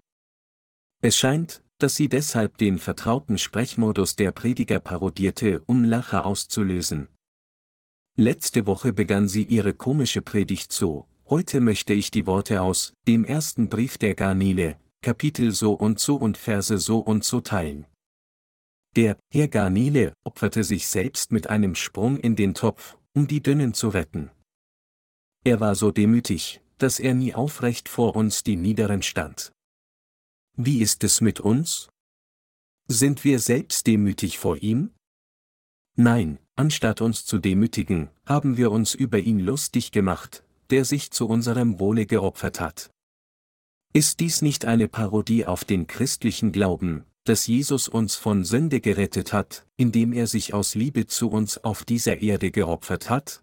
Es 1.03 1.17
scheint, 1.17 1.63
dass 1.79 1.95
sie 1.95 2.09
deshalb 2.09 2.57
den 2.59 2.79
vertrauten 2.79 3.39
Sprechmodus 3.39 4.17
der 4.17 4.33
Prediger 4.33 4.81
parodierte, 4.81 5.63
um 5.67 5.85
Lacher 5.85 6.25
auszulösen. 6.25 7.09
Letzte 8.17 8.67
Woche 8.67 8.93
begann 8.93 9.29
sie 9.29 9.43
ihre 9.43 9.75
komische 9.75 10.23
Predigt 10.23 10.73
so, 10.73 11.07
heute 11.29 11.61
möchte 11.61 11.93
ich 11.93 12.11
die 12.11 12.27
Worte 12.27 12.63
aus 12.63 12.95
dem 13.07 13.25
ersten 13.25 13.69
Brief 13.69 13.99
der 13.99 14.15
Garnele, 14.15 14.79
Kapitel 15.03 15.53
so 15.53 15.75
und 15.75 16.01
so 16.01 16.17
und 16.17 16.39
Verse 16.39 16.79
so 16.79 16.99
und 16.99 17.25
so 17.25 17.41
teilen. 17.43 17.87
Der 18.97 19.19
Herr 19.31 19.49
Garnele 19.49 20.15
opferte 20.25 20.65
sich 20.65 20.89
selbst 20.89 21.31
mit 21.31 21.51
einem 21.51 21.75
Sprung 21.75 22.19
in 22.19 22.35
den 22.35 22.55
Topf, 22.55 22.97
um 23.15 23.27
die 23.27 23.43
Dünnen 23.43 23.75
zu 23.75 23.91
retten. 23.91 24.31
Er 25.45 25.61
war 25.61 25.75
so 25.75 25.91
demütig, 25.91 26.63
dass 26.79 26.99
er 26.99 27.13
nie 27.13 27.35
aufrecht 27.35 27.91
vor 27.91 28.17
uns 28.17 28.43
die 28.43 28.57
Niederen 28.57 29.03
stand. 29.03 29.53
Wie 30.57 30.81
ist 30.81 31.05
es 31.05 31.21
mit 31.21 31.41
uns? 31.41 31.91
Sind 32.89 33.23
wir 33.23 33.39
selbst 33.39 33.87
demütig 33.87 34.39
vor 34.39 34.57
ihm? 34.63 34.95
Nein, 35.97 36.39
anstatt 36.55 37.03
uns 37.03 37.27
zu 37.27 37.39
demütigen, 37.39 38.09
haben 38.25 38.57
wir 38.57 38.71
uns 38.71 38.95
über 38.95 39.19
ihn 39.19 39.41
lustig 39.41 39.93
gemacht, 39.93 40.43
der 40.71 40.87
sich 40.87 41.11
zu 41.11 41.29
unserem 41.29 41.79
Wohle 41.79 42.07
geopfert 42.07 42.61
hat. 42.61 42.91
Ist 43.93 44.21
dies 44.21 44.41
nicht 44.41 44.65
eine 44.65 44.89
Parodie 44.89 45.45
auf 45.45 45.65
den 45.65 45.87
christlichen 45.87 46.51
Glauben, 46.51 47.05
dass 47.29 47.47
Jesus 47.47 47.89
uns 47.89 48.15
von 48.15 48.45
Sünde 48.45 48.81
gerettet 48.81 49.33
hat, 49.33 49.67
indem 49.77 50.13
er 50.13 50.27
sich 50.27 50.55
aus 50.55 50.75
Liebe 50.75 51.07
zu 51.07 51.29
uns 51.29 51.59
auf 51.59 51.85
dieser 51.85 52.23
Erde 52.23 52.51
geopfert 52.51 53.11
hat? 53.11 53.43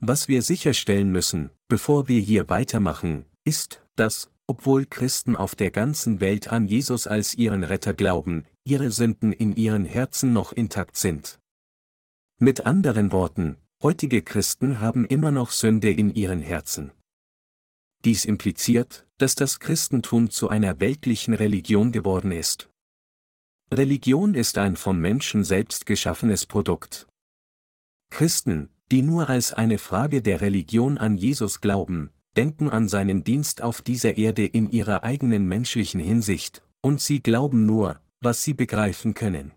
Was 0.00 0.28
wir 0.28 0.42
sicherstellen 0.42 1.10
müssen, 1.10 1.50
bevor 1.66 2.06
wir 2.06 2.20
hier 2.20 2.48
weitermachen, 2.48 3.24
ist, 3.44 3.82
dass, 3.96 4.30
obwohl 4.46 4.86
Christen 4.86 5.34
auf 5.34 5.56
der 5.56 5.72
ganzen 5.72 6.20
Welt 6.20 6.52
an 6.52 6.66
Jesus 6.66 7.06
als 7.06 7.34
ihren 7.34 7.64
Retter 7.64 7.94
glauben, 7.94 8.44
ihre 8.64 8.90
Sünden 8.92 9.32
in 9.32 9.56
ihren 9.56 9.84
Herzen 9.84 10.32
noch 10.32 10.52
intakt 10.52 10.96
sind. 10.96 11.40
Mit 12.38 12.64
anderen 12.64 13.10
Worten, 13.10 13.56
heutige 13.82 14.22
Christen 14.22 14.80
haben 14.80 15.04
immer 15.04 15.32
noch 15.32 15.50
Sünde 15.50 15.90
in 15.90 16.14
ihren 16.14 16.40
Herzen. 16.40 16.92
Dies 18.04 18.24
impliziert, 18.24 19.06
dass 19.18 19.34
das 19.34 19.58
Christentum 19.58 20.30
zu 20.30 20.48
einer 20.48 20.80
weltlichen 20.80 21.34
Religion 21.34 21.92
geworden 21.92 22.30
ist. 22.32 22.70
Religion 23.72 24.34
ist 24.34 24.56
ein 24.56 24.76
vom 24.76 24.98
Menschen 24.98 25.44
selbst 25.44 25.84
geschaffenes 25.84 26.46
Produkt. 26.46 27.06
Christen, 28.10 28.70
die 28.90 29.02
nur 29.02 29.28
als 29.28 29.52
eine 29.52 29.78
Frage 29.78 30.22
der 30.22 30.40
Religion 30.40 30.96
an 30.96 31.16
Jesus 31.16 31.60
glauben, 31.60 32.10
denken 32.36 32.70
an 32.70 32.88
seinen 32.88 33.24
Dienst 33.24 33.62
auf 33.62 33.82
dieser 33.82 34.16
Erde 34.16 34.46
in 34.46 34.70
ihrer 34.70 35.02
eigenen 35.02 35.46
menschlichen 35.46 36.00
Hinsicht, 36.00 36.62
und 36.80 37.00
sie 37.00 37.20
glauben 37.20 37.66
nur, 37.66 38.00
was 38.20 38.42
sie 38.42 38.54
begreifen 38.54 39.14
können. 39.14 39.52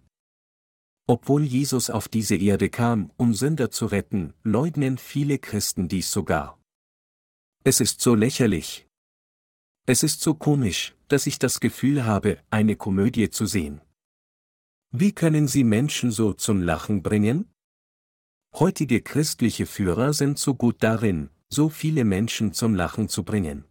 Obwohl 1.08 1.44
Jesus 1.44 1.90
auf 1.90 2.08
diese 2.08 2.36
Erde 2.36 2.70
kam, 2.70 3.12
um 3.18 3.34
Sünder 3.34 3.72
zu 3.72 3.86
retten, 3.86 4.34
leugnen 4.44 4.98
viele 4.98 5.40
Christen 5.40 5.88
dies 5.88 6.12
sogar. 6.12 6.58
Es 7.64 7.80
ist 7.80 8.02
so 8.02 8.16
lächerlich. 8.16 8.88
Es 9.86 10.02
ist 10.02 10.22
so 10.22 10.34
komisch, 10.34 10.96
dass 11.10 11.28
ich 11.28 11.38
das 11.38 11.60
Gefühl 11.60 12.06
habe, 12.06 12.40
eine 12.50 12.76
Komödie 12.76 13.30
zu 13.30 13.46
sehen. 13.46 13.82
Wie 14.92 15.12
können 15.12 15.48
Sie 15.48 15.64
Menschen 15.64 16.10
so 16.10 16.34
zum 16.34 16.64
Lachen 16.64 17.04
bringen? 17.04 17.52
Heutige 18.56 19.02
christliche 19.02 19.68
Führer 19.68 20.14
sind 20.14 20.40
so 20.40 20.56
gut 20.56 20.78
darin, 20.80 21.30
so 21.50 21.70
viele 21.70 22.04
Menschen 22.04 22.52
zum 22.52 22.74
Lachen 22.74 23.10
zu 23.10 23.24
bringen. 23.24 23.66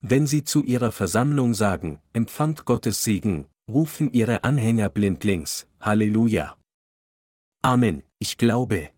Wenn 0.00 0.26
sie 0.26 0.44
zu 0.44 0.62
ihrer 0.62 0.92
Versammlung 0.92 1.54
sagen, 1.54 2.02
empfangt 2.12 2.66
Gottes 2.66 3.02
Segen, 3.02 3.46
rufen 3.66 4.12
ihre 4.12 4.44
Anhänger 4.44 4.90
blindlings, 4.90 5.66
Halleluja. 5.80 6.58
Amen, 7.62 8.02
ich 8.18 8.36
glaube. 8.36 8.90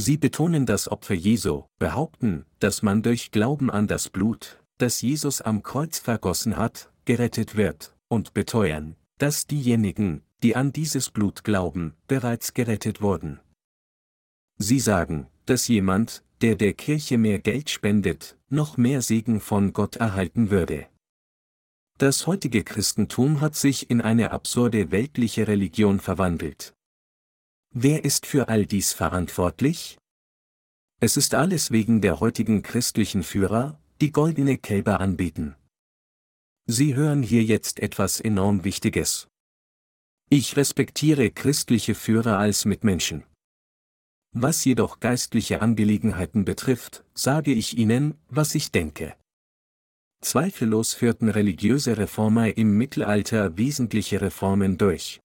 Sie 0.00 0.16
betonen 0.16 0.64
das 0.64 0.88
Opfer 0.88 1.12
Jesu, 1.12 1.64
behaupten, 1.78 2.46
dass 2.58 2.80
man 2.80 3.02
durch 3.02 3.32
Glauben 3.32 3.70
an 3.70 3.86
das 3.86 4.08
Blut, 4.08 4.58
das 4.78 5.02
Jesus 5.02 5.42
am 5.42 5.62
Kreuz 5.62 5.98
vergossen 5.98 6.56
hat, 6.56 6.90
gerettet 7.04 7.54
wird, 7.54 7.94
und 8.08 8.32
beteuern, 8.32 8.96
dass 9.18 9.46
diejenigen, 9.46 10.22
die 10.42 10.56
an 10.56 10.72
dieses 10.72 11.10
Blut 11.10 11.44
glauben, 11.44 11.92
bereits 12.08 12.54
gerettet 12.54 13.02
wurden. 13.02 13.40
Sie 14.56 14.80
sagen, 14.80 15.26
dass 15.44 15.68
jemand, 15.68 16.24
der 16.40 16.54
der 16.54 16.72
Kirche 16.72 17.18
mehr 17.18 17.38
Geld 17.38 17.68
spendet, 17.68 18.38
noch 18.48 18.78
mehr 18.78 19.02
Segen 19.02 19.38
von 19.38 19.74
Gott 19.74 19.96
erhalten 19.96 20.48
würde. 20.50 20.86
Das 21.98 22.26
heutige 22.26 22.64
Christentum 22.64 23.42
hat 23.42 23.54
sich 23.54 23.90
in 23.90 24.00
eine 24.00 24.30
absurde 24.30 24.92
weltliche 24.92 25.46
Religion 25.46 26.00
verwandelt. 26.00 26.72
Wer 27.72 28.04
ist 28.04 28.26
für 28.26 28.48
all 28.48 28.66
dies 28.66 28.92
verantwortlich? 28.92 29.96
Es 30.98 31.16
ist 31.16 31.34
alles 31.34 31.70
wegen 31.70 32.00
der 32.00 32.18
heutigen 32.18 32.62
christlichen 32.62 33.22
Führer, 33.22 33.78
die 34.00 34.10
goldene 34.10 34.58
Kälber 34.58 34.98
anbeten. 34.98 35.54
Sie 36.66 36.96
hören 36.96 37.22
hier 37.22 37.44
jetzt 37.44 37.78
etwas 37.78 38.20
enorm 38.20 38.64
Wichtiges. 38.64 39.28
Ich 40.30 40.56
respektiere 40.56 41.30
christliche 41.30 41.94
Führer 41.94 42.38
als 42.38 42.64
Mitmenschen. 42.64 43.22
Was 44.32 44.64
jedoch 44.64 44.98
geistliche 44.98 45.62
Angelegenheiten 45.62 46.44
betrifft, 46.44 47.04
sage 47.14 47.52
ich 47.52 47.78
Ihnen, 47.78 48.18
was 48.28 48.56
ich 48.56 48.72
denke. 48.72 49.14
Zweifellos 50.22 50.92
führten 50.94 51.28
religiöse 51.28 51.98
Reformer 51.98 52.56
im 52.56 52.76
Mittelalter 52.76 53.56
wesentliche 53.56 54.20
Reformen 54.20 54.76
durch. 54.76 55.20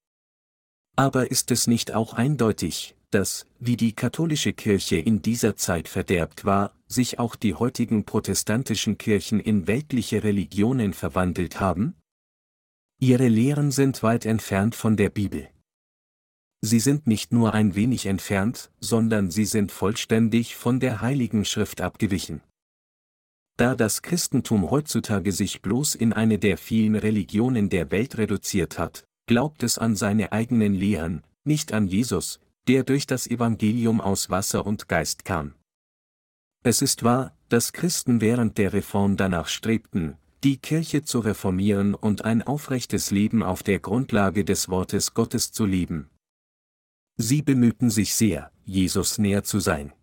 Aber 0.95 1.29
ist 1.29 1.51
es 1.51 1.67
nicht 1.67 1.93
auch 1.93 2.13
eindeutig, 2.13 2.95
dass, 3.11 3.45
wie 3.59 3.77
die 3.77 3.93
katholische 3.93 4.53
Kirche 4.53 4.97
in 4.97 5.21
dieser 5.21 5.55
Zeit 5.55 5.87
verderbt 5.87 6.45
war, 6.45 6.73
sich 6.87 7.19
auch 7.19 7.35
die 7.35 7.53
heutigen 7.53 8.05
protestantischen 8.05 8.97
Kirchen 8.97 9.39
in 9.39 9.67
weltliche 9.67 10.23
Religionen 10.23 10.93
verwandelt 10.93 11.59
haben? 11.59 11.95
Ihre 12.99 13.27
Lehren 13.27 13.71
sind 13.71 14.03
weit 14.03 14.25
entfernt 14.25 14.75
von 14.75 14.95
der 14.95 15.09
Bibel. 15.09 15.49
Sie 16.61 16.79
sind 16.79 17.07
nicht 17.07 17.33
nur 17.33 17.53
ein 17.53 17.75
wenig 17.75 18.05
entfernt, 18.05 18.71
sondern 18.79 19.29
sie 19.31 19.45
sind 19.45 19.71
vollständig 19.71 20.55
von 20.55 20.79
der 20.79 21.01
Heiligen 21.01 21.45
Schrift 21.45 21.81
abgewichen. 21.81 22.41
Da 23.57 23.75
das 23.75 24.01
Christentum 24.01 24.71
heutzutage 24.71 25.31
sich 25.31 25.61
bloß 25.61 25.95
in 25.95 26.11
eine 26.11 26.39
der 26.39 26.57
vielen 26.57 26.95
Religionen 26.95 27.69
der 27.69 27.91
Welt 27.91 28.17
reduziert 28.17 28.79
hat, 28.79 29.05
glaubt 29.25 29.63
es 29.63 29.77
an 29.77 29.95
seine 29.95 30.31
eigenen 30.31 30.73
Lehren, 30.73 31.23
nicht 31.43 31.73
an 31.73 31.87
Jesus, 31.87 32.39
der 32.67 32.83
durch 32.83 33.07
das 33.07 33.27
Evangelium 33.27 34.01
aus 34.01 34.29
Wasser 34.29 34.65
und 34.65 34.87
Geist 34.87 35.25
kam. 35.25 35.53
Es 36.63 36.81
ist 36.81 37.03
wahr, 37.03 37.35
dass 37.49 37.73
Christen 37.73 38.21
während 38.21 38.57
der 38.57 38.73
Reform 38.73 39.17
danach 39.17 39.47
strebten, 39.47 40.17
die 40.43 40.57
Kirche 40.57 41.03
zu 41.03 41.19
reformieren 41.19 41.93
und 41.93 42.25
ein 42.25 42.41
aufrechtes 42.41 43.11
Leben 43.11 43.43
auf 43.43 43.63
der 43.63 43.79
Grundlage 43.79 44.43
des 44.45 44.69
Wortes 44.69 45.13
Gottes 45.13 45.51
zu 45.51 45.65
leben. 45.65 46.09
Sie 47.17 47.41
bemühten 47.41 47.89
sich 47.89 48.15
sehr, 48.15 48.51
Jesus 48.65 49.17
näher 49.17 49.43
zu 49.43 49.59
sein. 49.59 49.93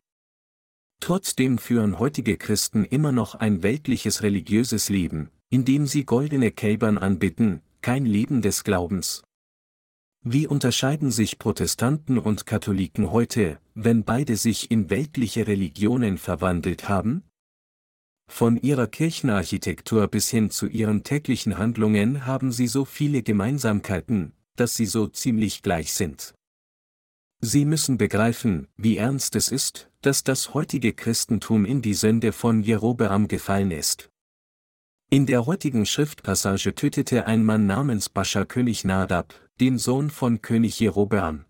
Trotzdem 1.00 1.58
führen 1.58 1.98
heutige 1.98 2.36
Christen 2.36 2.84
immer 2.84 3.12
noch 3.12 3.34
ein 3.34 3.62
weltliches 3.62 4.22
religiöses 4.22 4.88
Leben, 4.88 5.30
indem 5.50 5.86
sie 5.86 6.04
goldene 6.04 6.52
Kälbern 6.52 6.96
anbitten, 6.96 7.60
kein 7.82 8.06
Leben 8.06 8.42
des 8.42 8.64
Glaubens. 8.64 9.22
Wie 10.24 10.46
unterscheiden 10.46 11.10
sich 11.10 11.40
Protestanten 11.40 12.16
und 12.16 12.46
Katholiken 12.46 13.10
heute, 13.10 13.58
wenn 13.74 14.04
beide 14.04 14.36
sich 14.36 14.70
in 14.70 14.88
weltliche 14.88 15.48
Religionen 15.48 16.16
verwandelt 16.16 16.88
haben? 16.88 17.24
Von 18.30 18.56
ihrer 18.56 18.86
Kirchenarchitektur 18.86 20.06
bis 20.06 20.30
hin 20.30 20.50
zu 20.50 20.68
ihren 20.68 21.02
täglichen 21.02 21.58
Handlungen 21.58 22.24
haben 22.24 22.52
sie 22.52 22.68
so 22.68 22.84
viele 22.84 23.24
Gemeinsamkeiten, 23.24 24.32
dass 24.54 24.76
sie 24.76 24.86
so 24.86 25.08
ziemlich 25.08 25.62
gleich 25.62 25.92
sind. 25.92 26.34
Sie 27.40 27.64
müssen 27.64 27.98
begreifen, 27.98 28.68
wie 28.76 28.98
ernst 28.98 29.34
es 29.34 29.48
ist, 29.48 29.90
dass 30.02 30.22
das 30.22 30.54
heutige 30.54 30.92
Christentum 30.92 31.64
in 31.64 31.82
die 31.82 31.94
Sünde 31.94 32.30
von 32.30 32.62
Jerobeam 32.62 33.26
gefallen 33.26 33.72
ist. 33.72 34.11
In 35.12 35.26
der 35.26 35.44
heutigen 35.44 35.84
Schriftpassage 35.84 36.74
tötete 36.74 37.26
ein 37.26 37.44
Mann 37.44 37.66
namens 37.66 38.08
Bascha 38.08 38.46
König 38.46 38.82
Nadab, 38.86 39.34
den 39.60 39.76
Sohn 39.76 40.08
von 40.08 40.40
König 40.40 40.80
Jerobeam. 40.80 41.44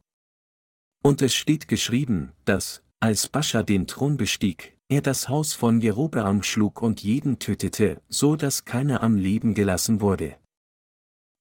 Und 1.04 1.22
es 1.22 1.32
steht 1.32 1.68
geschrieben, 1.68 2.32
dass, 2.44 2.82
als 2.98 3.28
Bascha 3.28 3.62
den 3.62 3.86
Thron 3.86 4.16
bestieg, 4.16 4.76
er 4.88 5.00
das 5.00 5.28
Haus 5.28 5.52
von 5.52 5.80
Jerobeam 5.80 6.42
schlug 6.42 6.82
und 6.82 7.04
jeden 7.04 7.38
tötete, 7.38 8.02
so 8.08 8.34
dass 8.34 8.64
keiner 8.64 9.00
am 9.00 9.14
Leben 9.14 9.54
gelassen 9.54 10.00
wurde. 10.00 10.36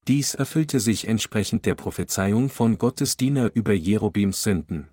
Dies 0.07 0.35
erfüllte 0.35 0.79
sich 0.79 1.07
entsprechend 1.07 1.65
der 1.65 1.73
Prophezeiung 1.73 2.49
von 2.49 2.77
Gottes 2.77 3.17
Diener 3.17 3.49
über 3.55 3.73
Jerobims 3.73 4.43
Sünden. 4.43 4.89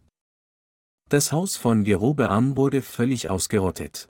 Das 1.11 1.31
Haus 1.31 1.59
von 1.59 1.85
Jerobeam 1.85 2.57
wurde 2.57 2.81
völlig 2.81 3.29
ausgerottet. 3.29 4.09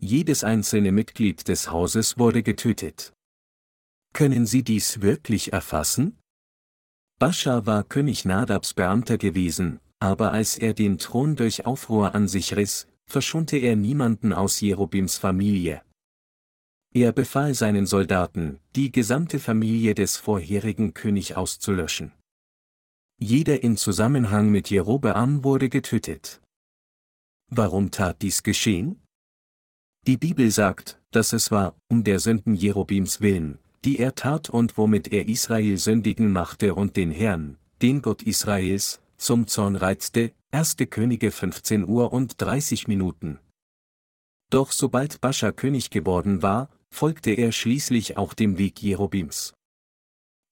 Jedes 0.00 0.44
einzelne 0.44 0.92
Mitglied 0.92 1.48
des 1.48 1.70
Hauses 1.70 2.18
wurde 2.18 2.42
getötet. 2.42 3.12
Können 4.12 4.46
Sie 4.46 4.62
dies 4.62 5.00
wirklich 5.00 5.52
erfassen? 5.52 6.18
Bascha 7.18 7.66
war 7.66 7.82
König 7.82 8.24
Nadabs 8.24 8.74
Beamter 8.74 9.18
gewesen, 9.18 9.80
aber 9.98 10.32
als 10.32 10.56
er 10.56 10.72
den 10.72 10.98
Thron 10.98 11.34
durch 11.34 11.66
Aufruhr 11.66 12.14
an 12.14 12.28
sich 12.28 12.54
riss, 12.54 12.86
verschonte 13.06 13.56
er 13.56 13.74
niemanden 13.74 14.32
aus 14.32 14.60
Jerobims 14.60 15.18
Familie. 15.18 15.82
Er 16.94 17.12
befahl 17.12 17.54
seinen 17.54 17.86
Soldaten, 17.86 18.60
die 18.76 18.92
gesamte 18.92 19.40
Familie 19.40 19.94
des 19.94 20.16
vorherigen 20.16 20.94
König 20.94 21.36
auszulöschen. 21.36 22.12
Jeder 23.18 23.64
in 23.64 23.76
Zusammenhang 23.76 24.50
mit 24.50 24.70
Jerobeam 24.70 25.42
wurde 25.42 25.68
getötet. 25.68 26.40
Warum 27.50 27.90
tat 27.90 28.22
dies 28.22 28.44
geschehen? 28.44 29.02
Die 30.08 30.16
Bibel 30.16 30.50
sagt, 30.50 30.98
dass 31.10 31.34
es 31.34 31.50
war, 31.50 31.76
um 31.90 32.02
der 32.02 32.18
Sünden 32.18 32.54
Jerobims 32.54 33.20
willen, 33.20 33.58
die 33.84 33.98
er 33.98 34.14
tat 34.14 34.48
und 34.48 34.78
womit 34.78 35.12
er 35.12 35.28
Israel 35.28 35.76
sündigen 35.76 36.32
machte 36.32 36.74
und 36.74 36.96
den 36.96 37.10
Herrn, 37.10 37.58
den 37.82 38.00
Gott 38.00 38.22
Israels, 38.22 39.02
zum 39.18 39.46
Zorn 39.46 39.76
reizte, 39.76 40.32
1. 40.50 40.76
Könige 40.88 41.30
15 41.30 41.86
Uhr 41.86 42.10
und 42.10 42.40
30 42.40 42.88
Minuten. 42.88 43.38
Doch 44.48 44.72
sobald 44.72 45.20
Bascha 45.20 45.52
König 45.52 45.90
geworden 45.90 46.40
war, 46.40 46.70
folgte 46.88 47.32
er 47.32 47.52
schließlich 47.52 48.16
auch 48.16 48.32
dem 48.32 48.56
Weg 48.56 48.82
Jerobims. 48.82 49.52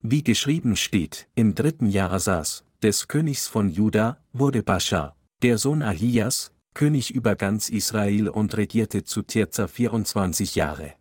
Wie 0.02 0.22
geschrieben 0.22 0.76
steht, 0.76 1.28
im 1.34 1.54
dritten 1.54 1.86
Jahr 1.86 2.12
Asas, 2.12 2.62
des 2.82 3.08
Königs 3.08 3.46
von 3.48 3.70
Juda, 3.70 4.18
wurde 4.34 4.62
Bascha, 4.62 5.16
der 5.40 5.56
Sohn 5.56 5.80
Ahias, 5.82 6.52
König 6.76 7.14
über 7.14 7.36
ganz 7.36 7.70
Israel 7.70 8.28
und 8.28 8.54
regierte 8.54 9.02
zu 9.02 9.22
Tirza 9.22 9.66
24 9.66 10.56
Jahre. 10.56 10.92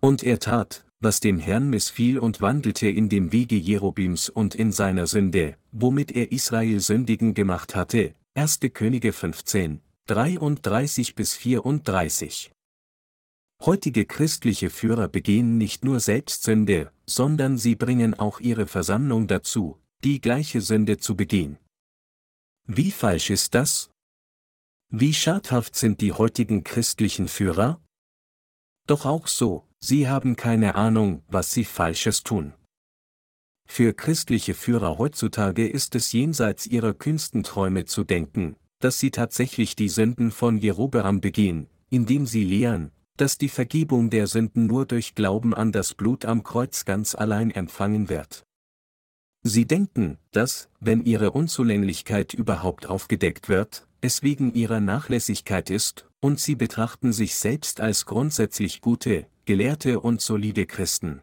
Und 0.00 0.22
er 0.22 0.38
tat, 0.38 0.86
was 0.98 1.20
dem 1.20 1.38
Herrn 1.38 1.68
missfiel 1.68 2.18
und 2.18 2.40
wandelte 2.40 2.88
in 2.88 3.10
dem 3.10 3.32
Wege 3.32 3.56
Jerobims 3.56 4.30
und 4.30 4.54
in 4.54 4.72
seiner 4.72 5.06
Sünde, 5.06 5.58
womit 5.72 6.10
er 6.12 6.32
Israel 6.32 6.80
sündigen 6.80 7.34
gemacht 7.34 7.74
hatte, 7.74 8.14
1. 8.32 8.60
Könige 8.72 9.12
15, 9.12 9.82
33 10.06 11.16
bis 11.16 11.34
34. 11.34 12.50
Heutige 13.66 14.06
christliche 14.06 14.70
Führer 14.70 15.08
begehen 15.08 15.58
nicht 15.58 15.84
nur 15.84 16.00
Selbstsünde, 16.00 16.90
sondern 17.04 17.58
sie 17.58 17.74
bringen 17.74 18.14
auch 18.14 18.40
ihre 18.40 18.66
Versammlung 18.66 19.26
dazu, 19.26 19.78
die 20.02 20.22
gleiche 20.22 20.62
Sünde 20.62 20.96
zu 20.96 21.14
begehen. 21.14 21.58
Wie 22.66 22.90
falsch 22.90 23.28
ist 23.28 23.54
das? 23.54 23.91
Wie 24.94 25.14
schadhaft 25.14 25.74
sind 25.74 26.02
die 26.02 26.12
heutigen 26.12 26.64
christlichen 26.64 27.26
Führer? 27.26 27.80
Doch 28.86 29.06
auch 29.06 29.26
so, 29.26 29.66
sie 29.80 30.06
haben 30.06 30.36
keine 30.36 30.74
Ahnung, 30.74 31.22
was 31.28 31.50
sie 31.50 31.64
Falsches 31.64 32.24
tun. 32.24 32.52
Für 33.66 33.94
christliche 33.94 34.52
Führer 34.52 34.98
heutzutage 34.98 35.66
ist 35.66 35.94
es 35.94 36.12
jenseits 36.12 36.66
ihrer 36.66 36.92
kühnsten 36.92 37.42
Träume 37.42 37.86
zu 37.86 38.04
denken, 38.04 38.56
dass 38.80 38.98
sie 38.98 39.10
tatsächlich 39.10 39.76
die 39.76 39.88
Sünden 39.88 40.30
von 40.30 40.58
Jerobeam 40.58 41.22
begehen, 41.22 41.70
indem 41.88 42.26
sie 42.26 42.44
lehren, 42.44 42.92
dass 43.16 43.38
die 43.38 43.48
Vergebung 43.48 44.10
der 44.10 44.26
Sünden 44.26 44.66
nur 44.66 44.84
durch 44.84 45.14
Glauben 45.14 45.54
an 45.54 45.72
das 45.72 45.94
Blut 45.94 46.26
am 46.26 46.42
Kreuz 46.42 46.84
ganz 46.84 47.14
allein 47.14 47.50
empfangen 47.50 48.10
wird. 48.10 48.44
Sie 49.42 49.64
denken, 49.64 50.18
dass, 50.32 50.68
wenn 50.80 51.02
ihre 51.02 51.30
Unzulänglichkeit 51.30 52.34
überhaupt 52.34 52.84
aufgedeckt 52.84 53.48
wird, 53.48 53.88
es 54.02 54.22
wegen 54.22 54.52
ihrer 54.52 54.80
Nachlässigkeit 54.80 55.70
ist, 55.70 56.08
und 56.20 56.38
sie 56.40 56.56
betrachten 56.56 57.12
sich 57.12 57.36
selbst 57.36 57.80
als 57.80 58.04
grundsätzlich 58.04 58.80
gute, 58.80 59.26
gelehrte 59.44 60.00
und 60.00 60.20
solide 60.20 60.66
Christen. 60.66 61.22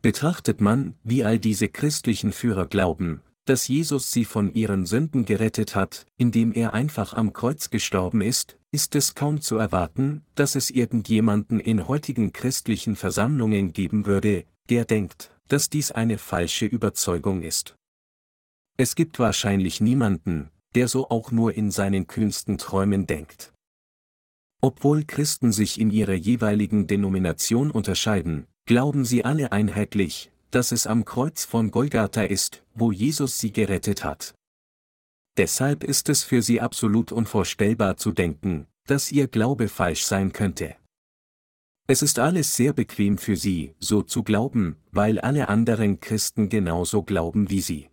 Betrachtet 0.00 0.60
man, 0.60 0.94
wie 1.02 1.24
all 1.24 1.38
diese 1.38 1.68
christlichen 1.68 2.32
Führer 2.32 2.66
glauben, 2.66 3.20
dass 3.46 3.66
Jesus 3.66 4.12
sie 4.12 4.24
von 4.24 4.54
ihren 4.54 4.86
Sünden 4.86 5.24
gerettet 5.24 5.74
hat, 5.74 6.06
indem 6.16 6.52
er 6.52 6.72
einfach 6.72 7.14
am 7.14 7.32
Kreuz 7.32 7.70
gestorben 7.70 8.20
ist, 8.20 8.56
ist 8.70 8.94
es 8.94 9.14
kaum 9.14 9.40
zu 9.40 9.56
erwarten, 9.56 10.24
dass 10.36 10.54
es 10.54 10.70
irgendjemanden 10.70 11.58
in 11.58 11.88
heutigen 11.88 12.32
christlichen 12.32 12.94
Versammlungen 12.94 13.72
geben 13.72 14.06
würde, 14.06 14.44
der 14.68 14.84
denkt, 14.84 15.32
dass 15.48 15.70
dies 15.70 15.90
eine 15.90 16.18
falsche 16.18 16.66
Überzeugung 16.66 17.42
ist. 17.42 17.76
Es 18.76 18.94
gibt 18.94 19.18
wahrscheinlich 19.18 19.80
niemanden, 19.80 20.50
der 20.76 20.88
so 20.88 21.08
auch 21.08 21.32
nur 21.32 21.54
in 21.54 21.70
seinen 21.70 22.06
kühnsten 22.06 22.58
Träumen 22.58 23.06
denkt. 23.06 23.52
Obwohl 24.62 25.04
Christen 25.04 25.50
sich 25.50 25.80
in 25.80 25.90
ihrer 25.90 26.14
jeweiligen 26.14 26.86
Denomination 26.86 27.70
unterscheiden, 27.70 28.46
glauben 28.66 29.04
sie 29.04 29.24
alle 29.24 29.52
einheitlich, 29.52 30.30
dass 30.50 30.72
es 30.72 30.86
am 30.86 31.04
Kreuz 31.04 31.44
von 31.44 31.70
Golgatha 31.70 32.22
ist, 32.22 32.62
wo 32.74 32.92
Jesus 32.92 33.38
sie 33.38 33.52
gerettet 33.52 34.04
hat. 34.04 34.34
Deshalb 35.38 35.82
ist 35.82 36.08
es 36.08 36.24
für 36.24 36.42
sie 36.42 36.60
absolut 36.60 37.10
unvorstellbar 37.10 37.96
zu 37.96 38.12
denken, 38.12 38.66
dass 38.86 39.10
ihr 39.10 39.28
Glaube 39.28 39.68
falsch 39.68 40.04
sein 40.04 40.32
könnte. 40.32 40.76
Es 41.86 42.02
ist 42.02 42.18
alles 42.18 42.56
sehr 42.56 42.72
bequem 42.72 43.16
für 43.16 43.36
sie, 43.36 43.74
so 43.78 44.02
zu 44.02 44.24
glauben, 44.24 44.76
weil 44.90 45.20
alle 45.20 45.48
anderen 45.48 46.00
Christen 46.00 46.48
genauso 46.48 47.02
glauben 47.02 47.48
wie 47.48 47.60
sie. 47.60 47.88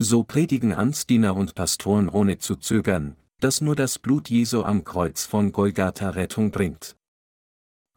So 0.00 0.22
predigen 0.22 0.72
Amtsdiener 0.72 1.34
und 1.34 1.56
Pastoren 1.56 2.08
ohne 2.08 2.38
zu 2.38 2.54
zögern, 2.54 3.16
dass 3.40 3.60
nur 3.60 3.74
das 3.74 3.98
Blut 3.98 4.30
Jesu 4.30 4.62
am 4.62 4.84
Kreuz 4.84 5.24
von 5.24 5.50
Golgatha 5.50 6.10
Rettung 6.10 6.52
bringt. 6.52 6.96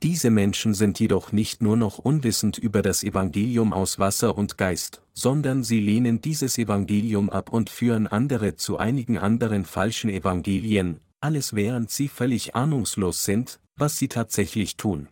Diese 0.02 0.32
Menschen 0.32 0.74
sind 0.74 1.00
jedoch 1.00 1.32
nicht 1.32 1.62
nur 1.62 1.78
noch 1.78 2.00
unwissend 2.00 2.58
über 2.58 2.82
das 2.82 3.04
Evangelium 3.04 3.72
aus 3.72 4.00
Wasser 4.00 4.36
und 4.36 4.58
Geist, 4.58 5.04
sondern 5.14 5.64
sie 5.64 5.80
lehnen 5.80 6.22
dieses 6.22 6.58
Evangelium 6.58 7.30
ab 7.30 7.54
und 7.54 7.70
führen 7.70 8.08
andere 8.08 8.56
zu 8.56 8.78
einigen 8.78 9.20
anderen 9.20 9.64
falschen 9.64 10.10
Evangelien, 10.10 11.02
alles 11.20 11.54
während 11.54 11.92
sie 11.92 12.08
völlig 12.08 12.56
ahnungslos 12.56 13.26
sind, 13.26 13.60
was 13.76 13.98
sie 13.98 14.08
tatsächlich 14.08 14.76
tun. 14.76 15.08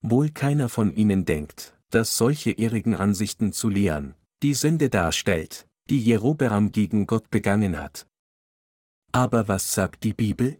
Wohl 0.00 0.30
keiner 0.30 0.70
von 0.70 0.96
ihnen 0.96 1.26
denkt, 1.26 1.76
dass 1.90 2.16
solche 2.16 2.52
irrigen 2.52 2.94
Ansichten 2.94 3.52
zu 3.52 3.68
lehren, 3.68 4.14
die 4.42 4.54
Sünde 4.54 4.88
darstellt, 4.88 5.66
die 5.90 6.00
Jerobeam 6.00 6.72
gegen 6.72 7.06
Gott 7.06 7.30
begangen 7.30 7.78
hat. 7.78 8.06
Aber 9.12 9.48
was 9.48 9.74
sagt 9.74 10.04
die 10.04 10.14
Bibel? 10.14 10.58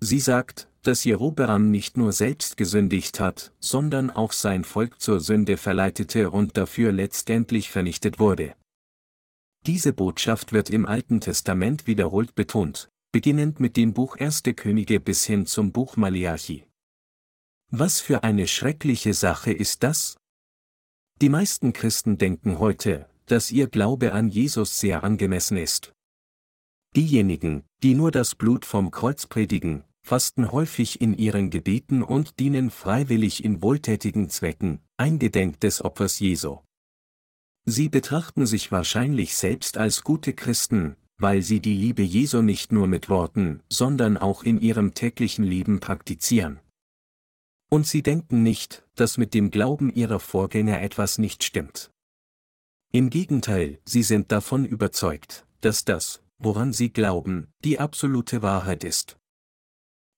Sie 0.00 0.20
sagt, 0.20 0.68
dass 0.82 1.04
Jerobeam 1.04 1.70
nicht 1.70 1.96
nur 1.96 2.12
selbst 2.12 2.56
gesündigt 2.56 3.18
hat, 3.20 3.52
sondern 3.60 4.10
auch 4.10 4.32
sein 4.32 4.64
Volk 4.64 5.00
zur 5.00 5.20
Sünde 5.20 5.56
verleitete 5.56 6.30
und 6.30 6.56
dafür 6.56 6.92
letztendlich 6.92 7.70
vernichtet 7.70 8.18
wurde. 8.18 8.54
Diese 9.66 9.92
Botschaft 9.92 10.52
wird 10.52 10.70
im 10.70 10.86
Alten 10.86 11.20
Testament 11.20 11.86
wiederholt 11.86 12.34
betont, 12.34 12.88
beginnend 13.12 13.58
mit 13.58 13.76
dem 13.76 13.94
Buch 13.94 14.16
Erste 14.16 14.54
Könige 14.54 15.00
bis 15.00 15.24
hin 15.24 15.46
zum 15.46 15.72
Buch 15.72 15.96
Maleachi. 15.96 16.64
Was 17.70 18.00
für 18.00 18.22
eine 18.22 18.46
schreckliche 18.46 19.12
Sache 19.12 19.52
ist 19.52 19.82
das? 19.82 20.16
Die 21.20 21.28
meisten 21.28 21.72
Christen 21.72 22.16
denken 22.16 22.60
heute, 22.60 23.08
dass 23.26 23.50
ihr 23.50 23.66
Glaube 23.68 24.12
an 24.12 24.28
Jesus 24.28 24.78
sehr 24.78 25.04
angemessen 25.04 25.56
ist. 25.56 25.92
Diejenigen, 26.94 27.64
die 27.82 27.94
nur 27.94 28.10
das 28.10 28.34
Blut 28.34 28.64
vom 28.64 28.90
Kreuz 28.90 29.26
predigen, 29.26 29.84
fasten 30.02 30.52
häufig 30.52 31.00
in 31.00 31.18
ihren 31.18 31.50
Gebeten 31.50 32.02
und 32.02 32.38
dienen 32.38 32.70
freiwillig 32.70 33.44
in 33.44 33.60
wohltätigen 33.60 34.30
Zwecken, 34.30 34.80
eingedenk 34.96 35.60
des 35.60 35.84
Opfers 35.84 36.20
Jesu. 36.20 36.58
Sie 37.64 37.88
betrachten 37.88 38.46
sich 38.46 38.70
wahrscheinlich 38.70 39.34
selbst 39.34 39.76
als 39.76 40.04
gute 40.04 40.32
Christen, 40.32 40.96
weil 41.18 41.42
sie 41.42 41.60
die 41.60 41.74
Liebe 41.74 42.02
Jesu 42.02 42.40
nicht 42.40 42.70
nur 42.70 42.86
mit 42.86 43.08
Worten, 43.08 43.60
sondern 43.68 44.16
auch 44.16 44.44
in 44.44 44.60
ihrem 44.60 44.94
täglichen 44.94 45.44
Leben 45.44 45.80
praktizieren. 45.80 46.60
Und 47.68 47.86
sie 47.86 48.02
denken 48.02 48.44
nicht, 48.44 48.84
dass 48.94 49.18
mit 49.18 49.34
dem 49.34 49.50
Glauben 49.50 49.92
ihrer 49.92 50.20
Vorgänger 50.20 50.80
etwas 50.80 51.18
nicht 51.18 51.42
stimmt. 51.42 51.90
Im 52.96 53.10
Gegenteil, 53.10 53.78
sie 53.84 54.02
sind 54.02 54.32
davon 54.32 54.64
überzeugt, 54.64 55.44
dass 55.60 55.84
das, 55.84 56.22
woran 56.38 56.72
sie 56.72 56.90
glauben, 56.90 57.48
die 57.62 57.78
absolute 57.78 58.40
Wahrheit 58.40 58.84
ist. 58.84 59.18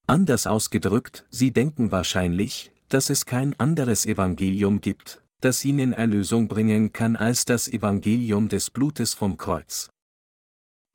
Anders 0.07 0.47
ausgedrückt, 0.47 1.26
sie 1.29 1.51
denken 1.51 1.91
wahrscheinlich, 1.91 2.70
dass 2.89 3.11
es 3.11 3.26
kein 3.26 3.59
anderes 3.59 4.07
Evangelium 4.07 4.81
gibt, 4.81 5.24
das 5.41 5.64
ihnen 5.64 5.93
Erlösung 5.93 6.47
bringen 6.47 6.93
kann 6.93 7.16
als 7.16 7.45
das 7.45 7.66
Evangelium 7.66 8.49
des 8.49 8.70
Blutes 8.70 9.12
vom 9.12 9.39
Kreuz. 9.39 9.91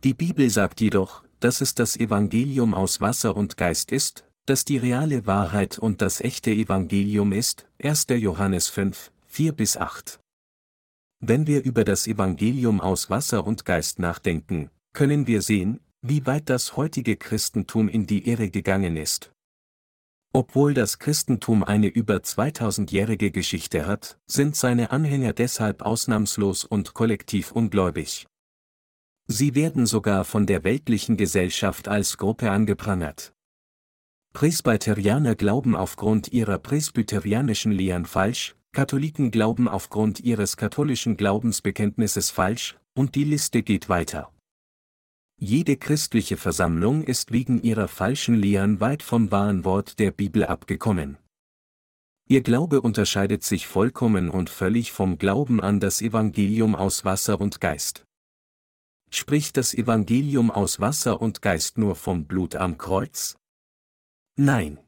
Die 0.05 0.13
Bibel 0.13 0.49
sagt 0.49 0.79
jedoch, 0.79 1.25
dass 1.41 1.59
es 1.59 1.75
das 1.75 1.97
Evangelium 1.97 2.73
aus 2.73 3.01
Wasser 3.01 3.35
und 3.35 3.57
Geist 3.57 3.91
ist, 3.91 4.23
das 4.45 4.63
die 4.63 4.77
reale 4.77 5.25
Wahrheit 5.25 5.79
und 5.79 6.01
das 6.01 6.21
echte 6.21 6.51
Evangelium 6.51 7.33
ist, 7.33 7.65
1. 7.83 8.05
Johannes 8.11 8.69
5, 8.69 9.11
4 9.27 9.51
bis 9.51 9.75
8. 9.75 10.22
Wenn 11.25 11.47
wir 11.47 11.63
über 11.63 11.85
das 11.85 12.05
Evangelium 12.05 12.81
aus 12.81 13.09
Wasser 13.09 13.47
und 13.47 13.63
Geist 13.63 13.97
nachdenken, 13.97 14.69
können 14.91 15.25
wir 15.25 15.41
sehen, 15.41 15.79
wie 16.01 16.25
weit 16.25 16.49
das 16.49 16.75
heutige 16.75 17.15
Christentum 17.15 17.87
in 17.87 18.05
die 18.05 18.27
Irre 18.27 18.49
gegangen 18.49 18.97
ist. 18.97 19.31
Obwohl 20.33 20.73
das 20.73 20.99
Christentum 20.99 21.63
eine 21.63 21.87
über 21.87 22.17
2000-jährige 22.17 23.31
Geschichte 23.31 23.87
hat, 23.87 24.19
sind 24.25 24.57
seine 24.57 24.91
Anhänger 24.91 25.31
deshalb 25.31 25.83
ausnahmslos 25.83 26.65
und 26.65 26.93
kollektiv 26.93 27.53
ungläubig. 27.53 28.27
Sie 29.25 29.55
werden 29.55 29.85
sogar 29.85 30.25
von 30.25 30.45
der 30.45 30.65
weltlichen 30.65 31.15
Gesellschaft 31.15 31.87
als 31.87 32.17
Gruppe 32.17 32.51
angeprangert. 32.51 33.33
Presbyterianer 34.33 35.35
glauben 35.35 35.77
aufgrund 35.77 36.33
ihrer 36.33 36.57
presbyterianischen 36.57 37.71
Lehren 37.71 38.05
falsch, 38.05 38.57
Katholiken 38.73 39.29
glauben 39.29 39.67
aufgrund 39.67 40.19
ihres 40.19 40.57
katholischen 40.57 41.15
Glaubensbekenntnisses 41.15 42.31
falsch, 42.31 42.75
und 42.95 43.13
die 43.13 43.23
Liste 43.23 43.61
geht 43.61 43.87
weiter. 43.87 44.33
Jede 45.39 45.77
christliche 45.77 46.37
Versammlung 46.37 47.03
ist 47.03 47.31
wegen 47.31 47.61
ihrer 47.61 47.87
falschen 47.87 48.33
Lehren 48.33 48.79
weit 48.79 49.03
vom 49.03 49.31
wahren 49.31 49.63
Wort 49.63 49.99
der 49.99 50.09
Bibel 50.11 50.43
abgekommen. 50.45 51.17
Ihr 52.27 52.41
Glaube 52.41 52.81
unterscheidet 52.81 53.43
sich 53.43 53.67
vollkommen 53.67 54.29
und 54.29 54.49
völlig 54.49 54.91
vom 54.91 55.19
Glauben 55.19 55.61
an 55.61 55.79
das 55.79 56.01
Evangelium 56.01 56.75
aus 56.75 57.05
Wasser 57.05 57.39
und 57.39 57.61
Geist. 57.61 58.05
Spricht 59.11 59.57
das 59.57 59.75
Evangelium 59.75 60.49
aus 60.49 60.79
Wasser 60.79 61.21
und 61.21 61.43
Geist 61.43 61.77
nur 61.77 61.95
vom 61.95 62.25
Blut 62.25 62.55
am 62.55 62.79
Kreuz? 62.79 63.37
Nein. 64.35 64.82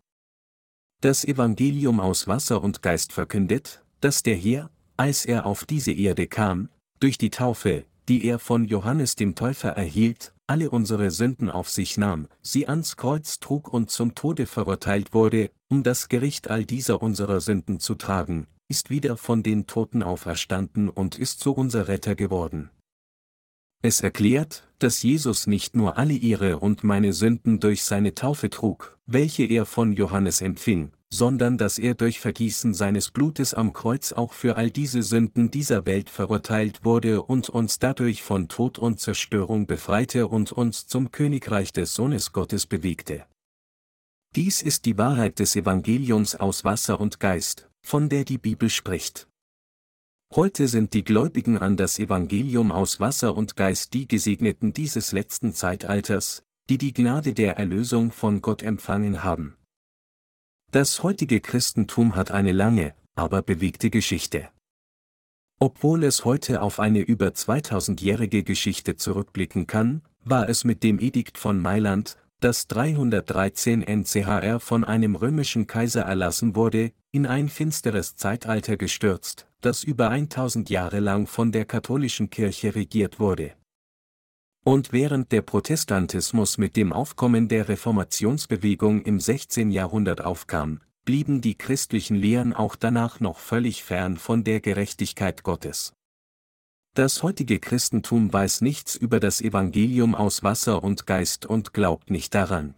Das 1.06 1.24
Evangelium 1.24 1.99
aus 1.99 2.28
Wasser 2.28 2.64
und 2.64 2.82
Geist 2.82 3.14
verkündet, 3.14 3.84
dass 4.01 4.24
der 4.24 4.36
Herr, 4.36 4.72
als 4.97 5.24
er 5.24 5.45
auf 5.45 5.64
diese 5.64 5.91
Erde 5.91 6.26
kam, 6.26 6.68
durch 6.99 7.20
die 7.20 7.30
Taufe, 7.30 7.86
die 8.10 8.26
er 8.26 8.39
von 8.39 8.66
Johannes 8.66 9.16
dem 9.16 9.36
Täufer 9.36 9.70
erhielt, 9.70 10.34
alle 10.47 10.72
unsere 10.72 11.12
Sünden 11.12 11.51
auf 11.51 11.70
sich 11.70 11.99
nahm, 11.99 12.28
sie 12.41 12.68
ans 12.68 12.97
Kreuz 12.97 13.39
trug 13.39 13.72
und 13.72 13.91
zum 13.91 14.16
Tode 14.16 14.47
verurteilt 14.47 15.14
wurde, 15.14 15.51
um 15.70 15.84
das 15.84 16.10
Gericht 16.10 16.49
all 16.49 16.66
dieser 16.66 17.03
unserer 17.03 17.39
Sünden 17.39 17.80
zu 17.80 17.93
tragen, 17.93 18.47
ist 18.68 18.89
wieder 18.89 19.16
von 19.16 19.43
den 19.43 19.68
Toten 19.68 20.01
auferstanden 20.01 20.89
und 20.89 21.20
ist 21.20 21.39
so 21.39 21.51
unser 21.51 21.88
Retter 21.88 22.16
geworden. 22.16 22.72
Es 23.84 24.01
erklärt, 24.01 24.68
dass 24.80 25.03
Jesus 25.03 25.45
nicht 25.45 25.76
nur 25.76 25.99
alle 25.99 26.14
ihre 26.14 26.58
und 26.58 26.84
meine 26.84 27.14
Sünden 27.14 27.60
durch 27.60 27.84
seine 27.84 28.16
Taufe 28.16 28.49
trug, 28.49 28.97
welche 29.06 29.43
er 29.43 29.68
von 29.68 29.93
Johannes 29.93 30.41
empfing, 30.41 30.91
sondern 31.12 31.58
dass 31.58 31.78
er 31.78 31.93
durch 31.93 32.20
Vergießen 32.20 32.74
seines 32.74 33.12
Blutes 33.12 33.53
am 33.53 33.74
Kreuz 33.74 34.12
auch 34.12 34.34
für 34.34 34.58
all 34.58 34.70
diese 34.70 35.03
Sünden 35.03 35.51
dieser 35.51 35.86
Welt 35.86 36.10
verurteilt 36.10 36.84
wurde 36.84 37.22
und 37.22 37.49
uns 37.49 37.80
dadurch 37.80 38.24
von 38.24 38.47
Tod 38.47 38.80
und 38.80 38.99
Zerstörung 38.99 39.68
befreite 39.68 40.28
und 40.28 40.51
uns 40.51 40.88
zum 40.88 41.12
Königreich 41.12 41.72
des 41.72 41.93
Sohnes 41.93 42.34
Gottes 42.34 42.66
bewegte. 42.66 43.26
Dies 44.36 44.62
ist 44.62 44.86
die 44.86 44.97
Wahrheit 44.97 45.39
des 45.39 45.56
Evangeliums 45.56 46.36
aus 46.36 46.66
Wasser 46.66 46.99
und 46.99 47.20
Geist, 47.22 47.70
von 47.82 48.10
der 48.10 48.26
die 48.26 48.38
Bibel 48.38 48.70
spricht. 48.70 49.28
Heute 50.34 50.68
sind 50.68 50.93
die 50.93 51.06
Gläubigen 51.06 51.58
an 51.58 51.78
das 51.78 51.99
Evangelium 51.99 52.72
aus 52.72 52.99
Wasser 52.99 53.38
und 53.38 53.56
Geist 53.56 53.93
die 53.93 54.08
Gesegneten 54.08 54.74
dieses 54.74 55.14
letzten 55.14 55.53
Zeitalters, 55.53 56.43
die 56.70 56.78
die 56.78 56.93
Gnade 56.93 57.34
der 57.34 57.58
Erlösung 57.58 58.12
von 58.12 58.41
Gott 58.41 58.64
empfangen 58.64 59.24
haben. 59.24 59.56
Das 60.76 61.04
heutige 61.04 61.40
Christentum 61.40 62.18
hat 62.18 62.32
eine 62.32 62.52
lange, 62.52 62.96
aber 63.16 63.42
bewegte 63.42 63.90
Geschichte. 63.90 64.50
Obwohl 65.58 66.04
es 66.04 66.26
heute 66.26 66.62
auf 66.62 66.82
eine 66.82 67.00
über 67.00 67.28
2000-jährige 67.28 68.44
Geschichte 68.44 68.98
zurückblicken 68.98 69.68
kann, 69.68 70.02
war 70.26 70.50
es 70.50 70.66
mit 70.66 70.84
dem 70.84 71.00
Edikt 71.00 71.38
von 71.38 71.62
Mailand, 71.62 72.18
das 72.42 72.68
313 72.68 73.84
NCHR 73.84 74.60
von 74.60 74.84
einem 74.84 75.16
römischen 75.16 75.66
Kaiser 75.66 76.02
erlassen 76.02 76.58
wurde, 76.58 76.92
in 77.14 77.26
ein 77.26 77.48
finsteres 77.48 78.18
Zeitalter 78.18 78.76
gestürzt, 78.76 79.48
das 79.62 79.82
über 79.82 80.10
1000 80.10 80.70
Jahre 80.70 81.00
lang 81.00 81.26
von 81.26 81.54
der 81.54 81.64
katholischen 81.64 82.30
Kirche 82.30 82.76
regiert 82.76 83.18
wurde. 83.18 83.54
Und 84.68 84.91
während 84.91 85.32
der 85.32 85.43
Protestantismus 85.43 86.57
mit 86.57 86.76
dem 86.76 86.91
Aufkommen 86.91 87.47
der 87.47 87.70
Reformationsbewegung 87.70 89.03
im 89.03 89.20
16. 89.20 89.70
Jahrhundert 89.70 90.26
aufkam, 90.26 90.82
blieben 91.05 91.39
die 91.39 91.55
christlichen 91.55 92.16
Lehren 92.16 92.51
auch 92.51 92.76
danach 92.76 93.20
noch 93.20 93.38
völlig 93.38 93.84
fern 93.84 94.18
von 94.18 94.43
der 94.43 94.61
Gerechtigkeit 94.61 95.43
Gottes. 95.43 95.93
Das 96.95 97.22
heutige 97.22 97.59
Christentum 97.59 98.34
weiß 98.34 98.61
nichts 98.61 98.95
über 98.95 99.20
das 99.20 99.39
Evangelium 99.39 100.16
aus 100.16 100.41
Wasser 100.41 100.84
und 100.84 101.05
Geist 101.05 101.45
und 101.45 101.76
glaubt 101.76 102.09
nicht 102.09 102.34
daran. 102.34 102.74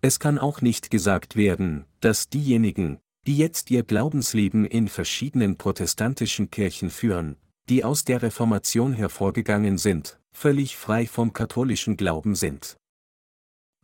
Es 0.00 0.18
kann 0.18 0.36
auch 0.36 0.62
nicht 0.62 0.90
gesagt 0.90 1.36
werden, 1.36 1.84
dass 2.00 2.28
diejenigen, 2.28 2.98
die 3.28 3.36
jetzt 3.36 3.70
ihr 3.70 3.84
Glaubensleben 3.84 4.64
in 4.64 4.88
verschiedenen 4.88 5.58
protestantischen 5.58 6.50
Kirchen 6.50 6.90
führen, 6.90 7.36
die 7.68 7.84
aus 7.84 8.04
der 8.04 8.20
Reformation 8.22 8.94
hervorgegangen 8.94 9.78
sind, 9.78 10.18
völlig 10.32 10.76
frei 10.76 11.06
vom 11.06 11.32
katholischen 11.32 11.96
Glauben 11.96 12.34
sind. 12.34 12.76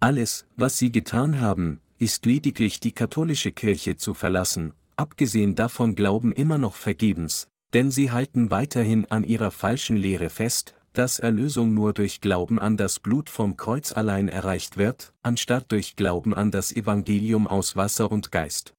Alles, 0.01 0.47
was 0.57 0.79
sie 0.79 0.93
getan 0.93 1.41
haben, 1.41 1.81
ist 1.99 2.27
lediglich 2.27 2.81
die 2.81 2.93
katholische 2.93 3.53
Kirche 3.53 3.97
zu 3.97 4.15
verlassen, 4.15 4.73
abgesehen 4.97 5.55
davon 5.55 5.95
glauben 5.95 6.33
immer 6.33 6.59
noch 6.59 6.75
vergebens, 6.75 7.49
denn 7.75 7.91
sie 7.91 8.11
halten 8.11 8.51
weiterhin 8.51 9.05
an 9.07 9.25
ihrer 9.25 9.51
falschen 9.51 9.97
Lehre 9.97 10.31
fest, 10.31 10.75
dass 10.93 11.19
Erlösung 11.19 11.75
nur 11.75 11.93
durch 11.93 12.21
Glauben 12.21 12.59
an 12.59 12.77
das 12.77 12.99
Blut 12.99 13.29
vom 13.31 13.57
Kreuz 13.57 13.93
allein 13.93 14.29
erreicht 14.29 14.77
wird, 14.77 15.13
anstatt 15.23 15.71
durch 15.71 15.97
Glauben 15.97 16.35
an 16.35 16.51
das 16.51 16.73
Evangelium 16.73 17.47
aus 17.47 17.77
Wasser 17.77 18.11
und 18.11 18.33
Geist. 18.33 18.75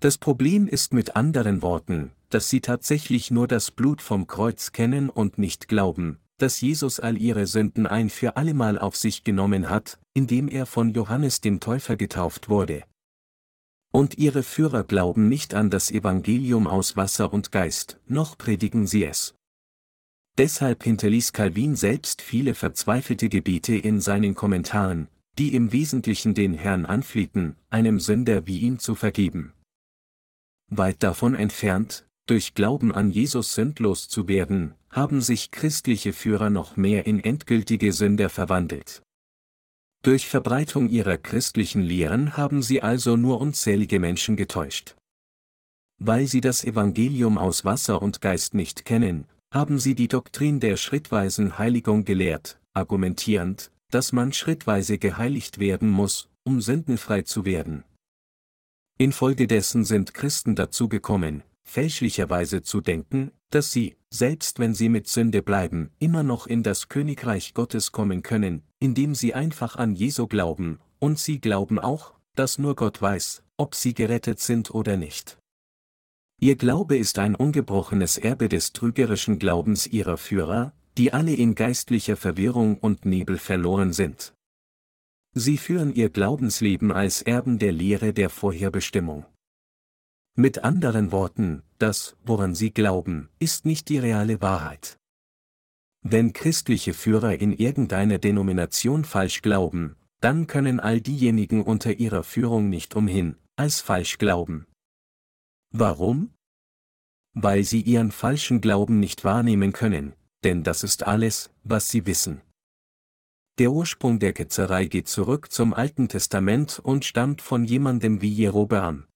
Das 0.00 0.18
Problem 0.18 0.66
ist 0.66 0.92
mit 0.92 1.16
anderen 1.16 1.62
Worten, 1.62 2.12
dass 2.28 2.50
sie 2.50 2.60
tatsächlich 2.60 3.30
nur 3.30 3.48
das 3.48 3.70
Blut 3.70 4.02
vom 4.02 4.26
Kreuz 4.26 4.72
kennen 4.72 5.08
und 5.08 5.38
nicht 5.38 5.68
glauben, 5.68 6.18
dass 6.38 6.60
Jesus 6.60 7.00
all 7.00 7.16
ihre 7.16 7.46
Sünden 7.46 7.86
ein 7.86 8.10
für 8.10 8.36
allemal 8.36 8.78
auf 8.78 8.96
sich 8.96 9.24
genommen 9.24 9.70
hat, 9.70 9.98
indem 10.14 10.48
er 10.48 10.66
von 10.66 10.90
Johannes 10.90 11.40
dem 11.40 11.60
Täufer 11.60 11.96
getauft 11.96 12.48
wurde. 12.48 12.84
Und 13.92 14.18
ihre 14.18 14.42
Führer 14.42 14.82
glauben 14.82 15.28
nicht 15.28 15.54
an 15.54 15.70
das 15.70 15.90
Evangelium 15.90 16.66
aus 16.66 16.96
Wasser 16.96 17.32
und 17.32 17.52
Geist, 17.52 18.00
noch 18.06 18.36
predigen 18.36 18.86
sie 18.86 19.04
es. 19.04 19.34
Deshalb 20.36 20.82
hinterließ 20.82 21.32
Calvin 21.32 21.76
selbst 21.76 22.20
viele 22.20 22.54
verzweifelte 22.54 23.28
Gebete 23.28 23.76
in 23.76 24.00
seinen 24.00 24.34
Kommentaren, 24.34 25.06
die 25.38 25.54
im 25.54 25.72
Wesentlichen 25.72 26.34
den 26.34 26.54
Herrn 26.54 26.86
anflehten, 26.86 27.56
einem 27.70 28.00
Sünder 28.00 28.46
wie 28.48 28.58
ihm 28.58 28.80
zu 28.80 28.96
vergeben. 28.96 29.52
Weit 30.70 31.02
davon 31.04 31.36
entfernt, 31.36 32.04
durch 32.26 32.54
Glauben 32.54 32.92
an 32.92 33.10
Jesus 33.10 33.54
sündlos 33.54 34.08
zu 34.08 34.26
werden, 34.26 34.74
haben 34.94 35.20
sich 35.20 35.50
christliche 35.50 36.12
Führer 36.12 36.50
noch 36.50 36.76
mehr 36.76 37.04
in 37.06 37.18
endgültige 37.18 37.92
Sünder 37.92 38.28
verwandelt. 38.28 39.02
Durch 40.02 40.28
Verbreitung 40.28 40.88
ihrer 40.88 41.18
christlichen 41.18 41.82
Lehren 41.82 42.36
haben 42.36 42.62
sie 42.62 42.80
also 42.80 43.16
nur 43.16 43.40
unzählige 43.40 43.98
Menschen 43.98 44.36
getäuscht. 44.36 44.94
Weil 45.98 46.26
sie 46.28 46.40
das 46.40 46.62
Evangelium 46.62 47.38
aus 47.38 47.64
Wasser 47.64 48.02
und 48.02 48.20
Geist 48.20 48.54
nicht 48.54 48.84
kennen, 48.84 49.26
haben 49.52 49.80
sie 49.80 49.96
die 49.96 50.08
Doktrin 50.08 50.60
der 50.60 50.76
schrittweisen 50.76 51.58
Heiligung 51.58 52.04
gelehrt, 52.04 52.60
argumentierend, 52.72 53.72
dass 53.90 54.12
man 54.12 54.32
schrittweise 54.32 54.98
geheiligt 54.98 55.58
werden 55.58 55.88
muss, 55.88 56.28
um 56.44 56.60
sündenfrei 56.60 57.22
zu 57.22 57.44
werden. 57.44 57.82
Infolgedessen 58.98 59.84
sind 59.84 60.14
Christen 60.14 60.54
dazu 60.54 60.88
gekommen, 60.88 61.42
fälschlicherweise 61.64 62.62
zu 62.62 62.80
denken, 62.80 63.32
dass 63.50 63.72
sie, 63.72 63.96
selbst 64.14 64.60
wenn 64.60 64.74
sie 64.74 64.88
mit 64.88 65.08
Sünde 65.08 65.42
bleiben, 65.42 65.90
immer 65.98 66.22
noch 66.22 66.46
in 66.46 66.62
das 66.62 66.88
Königreich 66.88 67.52
Gottes 67.52 67.90
kommen 67.90 68.22
können, 68.22 68.62
indem 68.78 69.16
sie 69.16 69.34
einfach 69.34 69.74
an 69.74 69.96
Jesu 69.96 70.28
glauben, 70.28 70.78
und 71.00 71.18
sie 71.18 71.40
glauben 71.40 71.80
auch, 71.80 72.14
dass 72.36 72.58
nur 72.58 72.76
Gott 72.76 73.02
weiß, 73.02 73.42
ob 73.56 73.74
sie 73.74 73.92
gerettet 73.92 74.38
sind 74.38 74.72
oder 74.72 74.96
nicht. 74.96 75.38
Ihr 76.40 76.54
Glaube 76.54 76.96
ist 76.96 77.18
ein 77.18 77.34
ungebrochenes 77.34 78.16
Erbe 78.16 78.48
des 78.48 78.72
trügerischen 78.72 79.40
Glaubens 79.40 79.88
ihrer 79.88 80.16
Führer, 80.16 80.72
die 80.96 81.12
alle 81.12 81.34
in 81.34 81.56
geistlicher 81.56 82.16
Verwirrung 82.16 82.78
und 82.78 83.04
Nebel 83.04 83.36
verloren 83.36 83.92
sind. 83.92 84.32
Sie 85.32 85.58
führen 85.58 85.92
ihr 85.92 86.08
Glaubensleben 86.08 86.92
als 86.92 87.20
Erben 87.20 87.58
der 87.58 87.72
Lehre 87.72 88.12
der 88.12 88.30
Vorherbestimmung. 88.30 89.26
Mit 90.36 90.64
anderen 90.64 91.12
Worten, 91.12 91.62
das, 91.78 92.16
woran 92.24 92.56
sie 92.56 92.72
glauben, 92.72 93.28
ist 93.38 93.66
nicht 93.66 93.88
die 93.88 93.98
reale 93.98 94.40
Wahrheit. 94.40 94.98
Wenn 96.02 96.32
christliche 96.32 96.92
Führer 96.92 97.38
in 97.40 97.52
irgendeiner 97.52 98.18
Denomination 98.18 99.04
falsch 99.04 99.42
glauben, 99.42 99.94
dann 100.20 100.48
können 100.48 100.80
all 100.80 101.00
diejenigen 101.00 101.62
unter 101.62 101.92
ihrer 102.00 102.24
Führung 102.24 102.68
nicht 102.68 102.96
umhin, 102.96 103.36
als 103.54 103.80
falsch 103.80 104.18
glauben. 104.18 104.66
Warum? 105.70 106.34
Weil 107.34 107.62
sie 107.62 107.80
ihren 107.82 108.10
falschen 108.10 108.60
Glauben 108.60 108.98
nicht 108.98 109.22
wahrnehmen 109.22 109.72
können, 109.72 110.14
denn 110.42 110.64
das 110.64 110.82
ist 110.82 111.04
alles, 111.06 111.50
was 111.62 111.90
sie 111.90 112.06
wissen. 112.06 112.40
Der 113.58 113.70
Ursprung 113.70 114.18
der 114.18 114.32
Ketzerei 114.32 114.86
geht 114.86 115.06
zurück 115.06 115.52
zum 115.52 115.72
Alten 115.74 116.08
Testament 116.08 116.80
und 116.80 117.04
stammt 117.04 117.40
von 117.40 117.64
jemandem 117.64 118.20
wie 118.20 118.32
Jerobeam. 118.32 119.06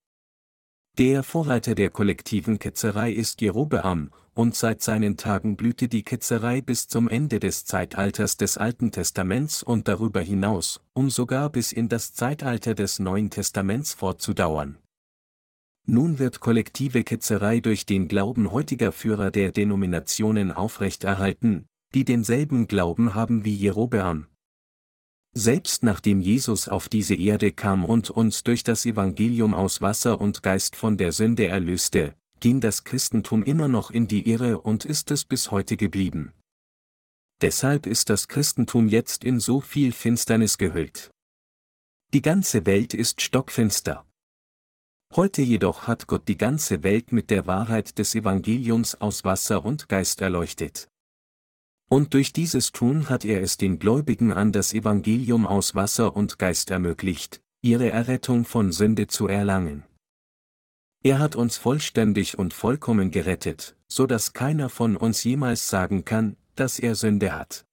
Der 0.99 1.23
Vorreiter 1.23 1.77
der 1.77 1.91
kollektiven 1.91 2.59
Ketzerei 2.59 3.13
ist 3.13 3.41
Jerobeam, 3.41 4.11
und 4.35 4.57
seit 4.57 4.83
seinen 4.83 5.17
Tagen 5.17 5.57
blühte 5.57 5.87
die 5.87 6.03
Ketzerei 6.03 6.61
bis 6.61 6.89
zum 6.89 7.09
Ende 7.09 7.39
des 7.39 7.65
Zeitalters 7.65 8.37
des 8.37 8.59
Alten 8.59 8.91
Testaments 8.91 9.63
und 9.63 9.87
darüber 9.87 10.21
hinaus, 10.21 10.81
um 10.95 11.09
sogar 11.09 11.51
bis 11.51 11.71
in 11.71 11.89
das 11.89 12.15
Zeitalter 12.15 12.75
des 12.75 12.99
Neuen 12.99 13.31
Testaments 13.31 13.95
fortzudauern. 13.95 14.79
Nun 15.87 16.19
wird 16.19 16.41
kollektive 16.41 17.05
Ketzerei 17.05 17.61
durch 17.61 17.87
den 17.87 18.09
Glauben 18.09 18.51
heutiger 18.51 18.91
Führer 18.91 19.31
der 19.31 19.53
Denominationen 19.53 20.51
aufrechterhalten, 20.51 21.67
die 21.95 22.05
denselben 22.05 22.67
Glauben 22.67 23.15
haben 23.15 23.45
wie 23.45 23.55
Jerobeam, 23.55 24.27
selbst 25.39 25.83
nachdem 25.83 26.21
Jesus 26.21 26.69
auf 26.69 26.89
diese 26.89 27.15
Erde 27.15 27.53
kam 27.53 27.85
und 27.85 28.11
uns 28.11 28.43
durch 28.43 28.65
das 28.65 28.85
Evangelium 28.85 29.55
aus 29.55 29.81
Wasser 29.81 30.21
und 30.21 30.43
Geist 30.43 30.75
von 30.75 30.97
der 30.97 31.13
Sünde 31.13 31.47
erlöste, 31.47 32.15
ging 32.41 32.61
das 32.61 32.85
Christentum 32.85 33.43
immer 33.43 33.69
noch 33.69 33.91
in 33.91 34.09
die 34.09 34.29
Irre 34.29 34.61
und 34.61 34.85
ist 34.85 35.11
es 35.11 35.25
bis 35.25 35.51
heute 35.51 35.77
geblieben. 35.77 36.33
Deshalb 37.41 37.87
ist 37.87 38.11
das 38.11 38.27
Christentum 38.27 38.89
jetzt 38.89 39.23
in 39.23 39.39
so 39.39 39.61
viel 39.61 39.93
Finsternis 39.93 40.59
gehüllt. 40.59 41.11
Die 42.13 42.23
ganze 42.23 42.67
Welt 42.67 42.93
ist 42.93 43.23
stockfinster. 43.23 44.05
Heute 45.15 45.43
jedoch 45.43 45.87
hat 45.87 46.07
Gott 46.09 46.27
die 46.27 46.37
ganze 46.37 46.83
Welt 46.83 47.13
mit 47.13 47.31
der 47.31 47.47
Wahrheit 47.47 47.99
des 47.99 48.15
Evangeliums 48.15 48.97
aus 49.01 49.25
Wasser 49.25 49.65
und 49.65 49.89
Geist 49.89 50.21
erleuchtet. 50.21 50.89
Und 51.89 52.13
durch 52.15 52.33
dieses 52.33 52.73
Tun 52.73 53.09
hat 53.09 53.25
er 53.25 53.43
es 53.43 53.57
den 53.57 53.79
Gläubigen 53.79 54.33
an 54.33 54.53
das 54.53 54.75
Evangelium 54.75 55.47
aus 55.47 55.75
Wasser 55.75 56.15
und 56.15 56.39
Geist 56.39 56.71
ermöglicht, 56.71 57.41
ihre 57.63 57.91
Errettung 57.91 58.45
von 58.45 58.73
Sünde 58.73 59.07
zu 59.07 59.27
erlangen. 59.27 59.85
Er 61.03 61.19
hat 61.19 61.37
uns 61.37 61.57
vollständig 61.57 62.39
und 62.39 62.53
vollkommen 62.53 63.11
gerettet, 63.11 63.77
so 63.89 64.07
dass 64.07 64.33
keiner 64.33 64.69
von 64.69 64.97
uns 64.97 65.25
jemals 65.25 65.71
sagen 65.71 66.05
kann, 66.05 66.37
dass 66.57 66.79
er 66.79 66.95
Sünde 66.95 67.33
hat. 67.33 67.65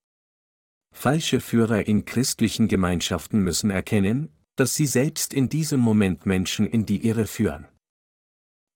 Falsche 0.94 1.42
Führer 1.42 1.86
in 1.88 2.06
christlichen 2.06 2.70
Gemeinschaften 2.70 3.40
müssen 3.40 3.70
erkennen, 3.70 4.30
dass 4.56 4.76
sie 4.76 4.86
selbst 4.86 5.34
in 5.34 5.50
diesem 5.50 5.82
Moment 5.82 6.26
Menschen 6.26 6.66
in 6.66 6.86
die 6.86 7.06
Irre 7.06 7.28
führen. 7.28 7.68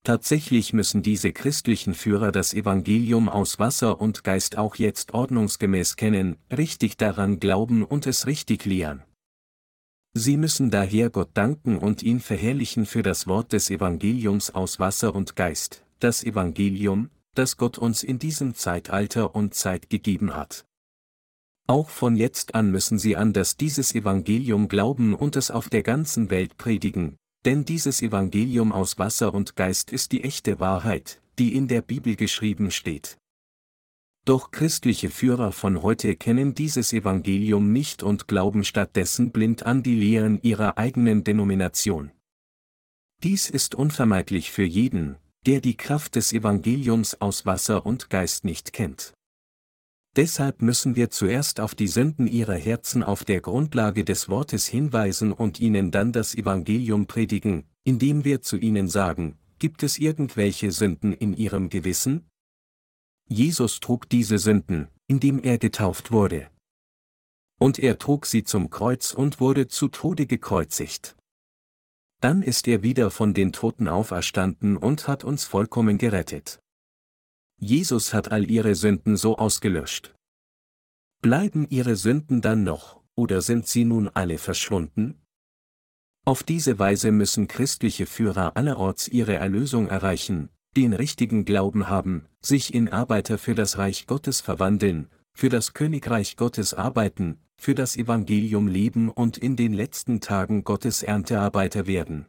Tatsächlich 0.02 0.72
müssen 0.72 1.02
diese 1.02 1.30
christlichen 1.32 1.92
Führer 1.92 2.32
das 2.32 2.54
Evangelium 2.54 3.28
aus 3.28 3.58
Wasser 3.58 4.00
und 4.00 4.24
Geist 4.24 4.56
auch 4.56 4.76
jetzt 4.76 5.12
ordnungsgemäß 5.12 5.96
kennen, 5.96 6.36
richtig 6.50 6.96
daran 6.96 7.38
glauben 7.38 7.84
und 7.84 8.06
es 8.06 8.26
richtig 8.26 8.64
lehren. 8.64 9.02
Sie 10.14 10.38
müssen 10.38 10.70
daher 10.70 11.10
Gott 11.10 11.30
danken 11.34 11.78
und 11.78 12.02
ihn 12.02 12.20
verherrlichen 12.20 12.86
für 12.86 13.02
das 13.02 13.26
Wort 13.26 13.52
des 13.52 13.70
Evangeliums 13.70 14.50
aus 14.50 14.80
Wasser 14.80 15.14
und 15.14 15.36
Geist, 15.36 15.84
das 16.00 16.24
Evangelium, 16.24 17.10
das 17.34 17.58
Gott 17.58 17.76
uns 17.76 18.02
in 18.02 18.18
diesem 18.18 18.54
Zeitalter 18.54 19.34
und 19.34 19.54
Zeit 19.54 19.90
gegeben 19.90 20.34
hat. 20.34 20.64
Auch 21.68 21.90
von 21.90 22.16
jetzt 22.16 22.54
an 22.54 22.72
müssen 22.72 22.98
sie 22.98 23.16
an 23.16 23.32
das 23.32 23.56
dieses 23.56 23.94
Evangelium 23.94 24.66
glauben 24.66 25.14
und 25.14 25.36
es 25.36 25.50
auf 25.50 25.68
der 25.68 25.84
ganzen 25.84 26.30
Welt 26.30 26.56
predigen, 26.56 27.16
denn 27.44 27.64
dieses 27.64 28.02
Evangelium 28.02 28.72
aus 28.72 28.98
Wasser 28.98 29.32
und 29.32 29.56
Geist 29.56 29.92
ist 29.92 30.12
die 30.12 30.24
echte 30.24 30.60
Wahrheit, 30.60 31.22
die 31.38 31.54
in 31.54 31.68
der 31.68 31.82
Bibel 31.82 32.16
geschrieben 32.16 32.70
steht. 32.70 33.16
Doch 34.26 34.50
christliche 34.50 35.08
Führer 35.08 35.50
von 35.50 35.82
heute 35.82 36.14
kennen 36.14 36.54
dieses 36.54 36.92
Evangelium 36.92 37.72
nicht 37.72 38.02
und 38.02 38.28
glauben 38.28 38.64
stattdessen 38.64 39.32
blind 39.32 39.64
an 39.64 39.82
die 39.82 39.94
Lehren 39.94 40.40
ihrer 40.42 40.76
eigenen 40.76 41.24
Denomination. 41.24 42.10
Dies 43.22 43.48
ist 43.48 43.74
unvermeidlich 43.74 44.50
für 44.50 44.64
jeden, 44.64 45.16
der 45.46 45.60
die 45.60 45.76
Kraft 45.76 46.16
des 46.16 46.32
Evangeliums 46.32 47.20
aus 47.20 47.46
Wasser 47.46 47.86
und 47.86 48.10
Geist 48.10 48.44
nicht 48.44 48.74
kennt. 48.74 49.14
Deshalb 50.16 50.60
müssen 50.60 50.96
wir 50.96 51.10
zuerst 51.10 51.60
auf 51.60 51.74
die 51.74 51.86
Sünden 51.86 52.26
ihrer 52.26 52.56
Herzen 52.56 53.02
auf 53.04 53.24
der 53.24 53.40
Grundlage 53.40 54.04
des 54.04 54.28
Wortes 54.28 54.66
hinweisen 54.66 55.32
und 55.32 55.60
ihnen 55.60 55.92
dann 55.92 56.12
das 56.12 56.34
Evangelium 56.34 57.06
predigen, 57.06 57.64
indem 57.84 58.24
wir 58.24 58.42
zu 58.42 58.56
ihnen 58.56 58.88
sagen, 58.88 59.38
gibt 59.60 59.82
es 59.84 59.98
irgendwelche 59.98 60.72
Sünden 60.72 61.12
in 61.12 61.32
ihrem 61.34 61.68
Gewissen? 61.68 62.28
Jesus 63.28 63.78
trug 63.78 64.08
diese 64.08 64.38
Sünden, 64.38 64.88
indem 65.06 65.38
er 65.38 65.58
getauft 65.58 66.10
wurde. 66.10 66.50
Und 67.60 67.78
er 67.78 67.96
trug 67.98 68.26
sie 68.26 68.42
zum 68.42 68.70
Kreuz 68.70 69.12
und 69.12 69.38
wurde 69.38 69.68
zu 69.68 69.86
Tode 69.88 70.26
gekreuzigt. 70.26 71.14
Dann 72.20 72.42
ist 72.42 72.66
er 72.66 72.82
wieder 72.82 73.10
von 73.10 73.32
den 73.32 73.52
Toten 73.52 73.86
auferstanden 73.86 74.76
und 74.76 75.06
hat 75.06 75.22
uns 75.22 75.44
vollkommen 75.44 75.98
gerettet. 75.98 76.60
Jesus 77.60 78.14
hat 78.14 78.32
all 78.32 78.50
ihre 78.50 78.74
Sünden 78.74 79.18
so 79.18 79.36
ausgelöscht. 79.36 80.14
Bleiben 81.20 81.66
ihre 81.68 81.94
Sünden 81.94 82.40
dann 82.40 82.64
noch, 82.64 83.02
oder 83.14 83.42
sind 83.42 83.66
sie 83.68 83.84
nun 83.84 84.08
alle 84.08 84.38
verschwunden? 84.38 85.20
Auf 86.24 86.42
diese 86.42 86.78
Weise 86.78 87.12
müssen 87.12 87.48
christliche 87.48 88.06
Führer 88.06 88.56
allerorts 88.56 89.08
ihre 89.08 89.34
Erlösung 89.34 89.88
erreichen, 89.88 90.48
den 90.74 90.94
richtigen 90.94 91.44
Glauben 91.44 91.88
haben, 91.88 92.26
sich 92.40 92.72
in 92.72 92.88
Arbeiter 92.88 93.36
für 93.36 93.54
das 93.54 93.76
Reich 93.76 94.06
Gottes 94.06 94.40
verwandeln, 94.40 95.10
für 95.34 95.50
das 95.50 95.74
Königreich 95.74 96.36
Gottes 96.36 96.72
arbeiten, 96.72 97.40
für 97.58 97.74
das 97.74 97.94
Evangelium 97.96 98.68
leben 98.68 99.10
und 99.10 99.36
in 99.36 99.56
den 99.56 99.74
letzten 99.74 100.22
Tagen 100.22 100.64
Gottes 100.64 101.02
Erntearbeiter 101.02 101.86
werden. 101.86 102.24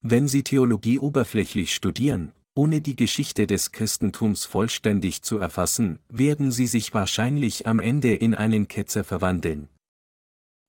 Wenn 0.00 0.26
Sie 0.26 0.42
Theologie 0.42 0.98
oberflächlich 0.98 1.72
studieren, 1.72 2.32
ohne 2.58 2.80
die 2.80 2.96
Geschichte 2.96 3.46
des 3.46 3.70
Christentums 3.70 4.44
vollständig 4.44 5.22
zu 5.22 5.38
erfassen, 5.38 6.00
werden 6.08 6.50
sie 6.50 6.66
sich 6.66 6.92
wahrscheinlich 6.92 7.68
am 7.68 7.78
Ende 7.78 8.16
in 8.16 8.34
einen 8.34 8.66
Ketzer 8.66 9.04
verwandeln. 9.04 9.68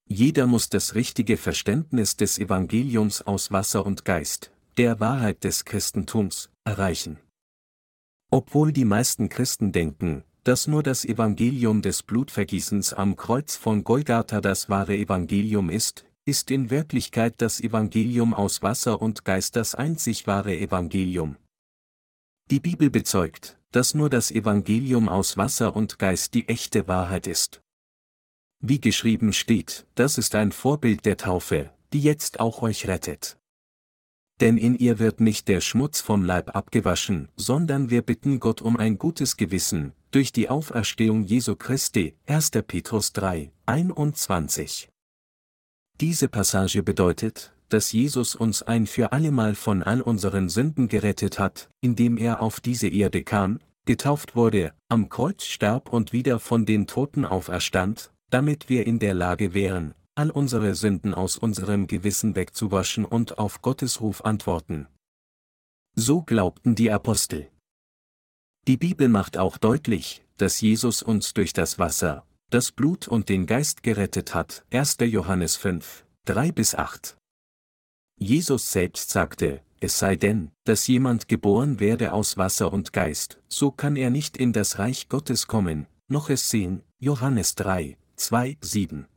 Jeder 0.07 0.45
muss 0.45 0.69
das 0.69 0.93
richtige 0.93 1.35
Verständnis 1.35 2.15
des 2.15 2.37
Evangeliums 2.37 3.23
aus 3.23 3.51
Wasser 3.51 3.87
und 3.87 4.05
Geist, 4.05 4.51
der 4.77 4.99
Wahrheit 4.99 5.43
des 5.43 5.65
Christentums, 5.65 6.51
erreichen. 6.63 7.17
Obwohl 8.29 8.71
die 8.71 8.85
meisten 8.85 9.27
Christen 9.27 9.71
denken, 9.71 10.23
dass 10.43 10.67
nur 10.67 10.83
das 10.83 11.05
Evangelium 11.05 11.81
des 11.81 12.03
Blutvergießens 12.03 12.93
am 12.93 13.15
Kreuz 13.15 13.55
von 13.55 13.83
Golgatha 13.83 14.41
das 14.41 14.69
wahre 14.69 14.95
Evangelium 14.95 15.71
ist, 15.71 16.05
ist 16.23 16.51
in 16.51 16.69
Wirklichkeit 16.69 17.33
das 17.37 17.59
Evangelium 17.59 18.35
aus 18.35 18.61
Wasser 18.61 19.01
und 19.01 19.25
Geist 19.25 19.55
das 19.55 19.73
einzig 19.73 20.27
wahre 20.27 20.55
Evangelium. 20.55 21.35
Die 22.51 22.59
Bibel 22.59 22.89
bezeugt, 22.89 23.59
dass 23.71 23.93
nur 23.93 24.09
das 24.09 24.31
Evangelium 24.31 25.07
aus 25.07 25.37
Wasser 25.37 25.75
und 25.75 25.99
Geist 25.99 26.33
die 26.33 26.49
echte 26.49 26.87
Wahrheit 26.87 27.27
ist. 27.27 27.61
Wie 28.59 28.81
geschrieben 28.81 29.33
steht, 29.33 29.85
das 29.93 30.17
ist 30.17 30.33
ein 30.33 30.51
Vorbild 30.51 31.05
der 31.05 31.17
Taufe, 31.17 31.69
die 31.93 32.01
jetzt 32.01 32.39
auch 32.39 32.63
euch 32.63 32.87
rettet. 32.87 33.37
Denn 34.41 34.57
in 34.57 34.75
ihr 34.75 34.97
wird 34.97 35.19
nicht 35.19 35.47
der 35.47 35.61
Schmutz 35.61 36.01
vom 36.01 36.23
Leib 36.23 36.55
abgewaschen, 36.55 37.29
sondern 37.35 37.91
wir 37.91 38.01
bitten 38.01 38.39
Gott 38.39 38.63
um 38.63 38.77
ein 38.77 38.97
gutes 38.97 39.37
Gewissen, 39.37 39.93
durch 40.09 40.31
die 40.31 40.49
Auferstehung 40.49 41.25
Jesu 41.25 41.55
Christi, 41.55 42.15
1. 42.25 42.49
Petrus 42.65 43.13
3, 43.13 43.51
21. 43.67 44.89
Diese 46.01 46.27
Passage 46.27 46.81
bedeutet, 46.81 47.53
dass 47.69 47.91
Jesus 47.91 48.35
uns 48.35 48.63
ein 48.63 48.87
für 48.87 49.11
allemal 49.11 49.55
von 49.55 49.83
all 49.83 50.01
unseren 50.01 50.49
Sünden 50.49 50.87
gerettet 50.87 51.39
hat, 51.39 51.69
indem 51.81 52.17
er 52.17 52.41
auf 52.41 52.59
diese 52.59 52.87
Erde 52.87 53.23
kam, 53.23 53.59
getauft 53.85 54.35
wurde, 54.35 54.73
am 54.87 55.09
Kreuz 55.09 55.45
starb 55.45 55.91
und 55.91 56.13
wieder 56.13 56.39
von 56.39 56.65
den 56.65 56.87
Toten 56.87 57.25
auferstand, 57.25 58.11
damit 58.29 58.69
wir 58.69 58.85
in 58.85 58.99
der 58.99 59.13
Lage 59.13 59.53
wären, 59.53 59.93
all 60.15 60.29
unsere 60.29 60.75
Sünden 60.75 61.13
aus 61.13 61.37
unserem 61.37 61.87
Gewissen 61.87 62.35
wegzuwaschen 62.35 63.05
und 63.05 63.39
auf 63.39 63.61
Gottes 63.61 64.01
Ruf 64.01 64.25
antworten. 64.25 64.87
So 65.95 66.21
glaubten 66.21 66.75
die 66.75 66.91
Apostel. 66.91 67.49
Die 68.67 68.77
Bibel 68.77 69.09
macht 69.09 69.37
auch 69.37 69.57
deutlich, 69.57 70.23
dass 70.37 70.61
Jesus 70.61 71.01
uns 71.01 71.33
durch 71.33 71.53
das 71.53 71.79
Wasser, 71.79 72.25
das 72.49 72.71
Blut 72.71 73.07
und 73.07 73.29
den 73.29 73.45
Geist 73.45 73.83
gerettet 73.83 74.35
hat. 74.35 74.65
1. 74.71 74.97
Johannes 75.01 75.55
5, 75.55 76.05
3 76.25 76.51
bis 76.51 76.75
8. 76.75 77.18
Jesus 78.21 78.73
selbst 78.73 79.11
sagte, 79.11 79.61
es 79.79 79.97
sei 79.97 80.17
denn, 80.17 80.51
dass 80.65 80.87
jemand 80.87 81.29
geboren 81.29 81.79
werde 81.79 82.11
aus 82.11 82.35
Wasser 82.35 82.73
und 82.73 82.91
Geist, 82.91 83.41
so 83.47 83.71
kann 83.71 83.95
er 83.95 84.09
nicht 84.09 84.35
in 84.35 84.51
das 84.51 84.77
Reich 84.77 85.07
Gottes 85.07 85.47
kommen, 85.47 85.87
noch 86.09 86.29
es 86.29 86.49
sehen. 86.49 86.83
Johannes 86.99 87.55
3, 87.55 87.97
2, 88.17 88.57
7. 88.59 89.07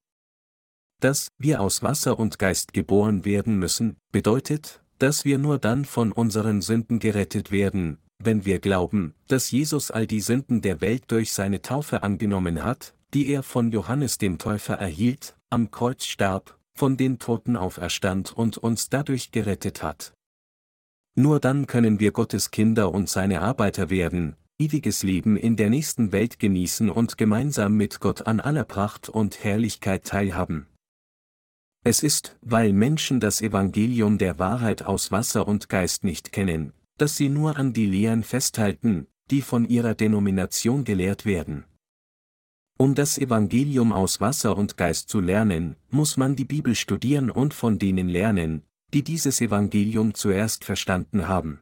Dass 1.00 1.32
wir 1.36 1.60
aus 1.60 1.82
Wasser 1.82 2.16
und 2.16 2.38
Geist 2.38 2.72
geboren 2.72 3.24
werden 3.24 3.58
müssen, 3.58 3.96
bedeutet, 4.12 4.80
dass 4.98 5.24
wir 5.24 5.38
nur 5.38 5.58
dann 5.58 5.84
von 5.84 6.12
unseren 6.12 6.62
Sünden 6.62 7.00
gerettet 7.00 7.50
werden, 7.50 7.98
wenn 8.20 8.44
wir 8.44 8.60
glauben, 8.60 9.14
dass 9.26 9.50
Jesus 9.50 9.90
all 9.90 10.06
die 10.06 10.20
Sünden 10.20 10.62
der 10.62 10.80
Welt 10.80 11.06
durch 11.08 11.32
seine 11.32 11.60
Taufe 11.60 12.04
angenommen 12.04 12.62
hat, 12.62 12.94
die 13.14 13.26
er 13.26 13.42
von 13.42 13.72
Johannes 13.72 14.18
dem 14.18 14.38
Täufer 14.38 14.74
erhielt, 14.74 15.34
am 15.50 15.72
Kreuz 15.72 16.04
starb, 16.04 16.56
von 16.74 16.96
den 16.96 17.18
Toten 17.18 17.56
auferstand 17.56 18.32
und 18.32 18.58
uns 18.58 18.88
dadurch 18.88 19.30
gerettet 19.30 19.82
hat. 19.82 20.14
Nur 21.14 21.40
dann 21.40 21.66
können 21.66 22.00
wir 22.00 22.12
Gottes 22.12 22.50
Kinder 22.50 22.92
und 22.92 23.08
seine 23.08 23.42
Arbeiter 23.42 23.90
werden, 23.90 24.36
ewiges 24.58 25.02
Leben 25.02 25.36
in 25.36 25.56
der 25.56 25.70
nächsten 25.70 26.12
Welt 26.12 26.38
genießen 26.38 26.88
und 26.88 27.18
gemeinsam 27.18 27.76
mit 27.76 28.00
Gott 28.00 28.26
an 28.26 28.40
aller 28.40 28.64
Pracht 28.64 29.08
und 29.08 29.44
Herrlichkeit 29.44 30.04
teilhaben. 30.04 30.66
Es 31.84 32.02
ist, 32.02 32.38
weil 32.40 32.72
Menschen 32.72 33.18
das 33.18 33.42
Evangelium 33.42 34.16
der 34.16 34.38
Wahrheit 34.38 34.82
aus 34.82 35.10
Wasser 35.10 35.48
und 35.48 35.68
Geist 35.68 36.04
nicht 36.04 36.30
kennen, 36.30 36.72
dass 36.96 37.16
sie 37.16 37.28
nur 37.28 37.56
an 37.56 37.72
die 37.72 37.86
Lehren 37.86 38.22
festhalten, 38.22 39.08
die 39.30 39.42
von 39.42 39.64
ihrer 39.64 39.94
Denomination 39.94 40.84
gelehrt 40.84 41.26
werden. 41.26 41.64
Um 42.78 42.94
das 42.94 43.18
Evangelium 43.18 43.92
aus 43.92 44.20
Wasser 44.20 44.56
und 44.56 44.76
Geist 44.76 45.08
zu 45.08 45.20
lernen, 45.20 45.76
muss 45.90 46.16
man 46.16 46.36
die 46.36 46.44
Bibel 46.44 46.74
studieren 46.74 47.30
und 47.30 47.54
von 47.54 47.78
denen 47.78 48.08
lernen, 48.08 48.62
die 48.92 49.02
dieses 49.02 49.40
Evangelium 49.40 50.14
zuerst 50.14 50.64
verstanden 50.64 51.28
haben. 51.28 51.60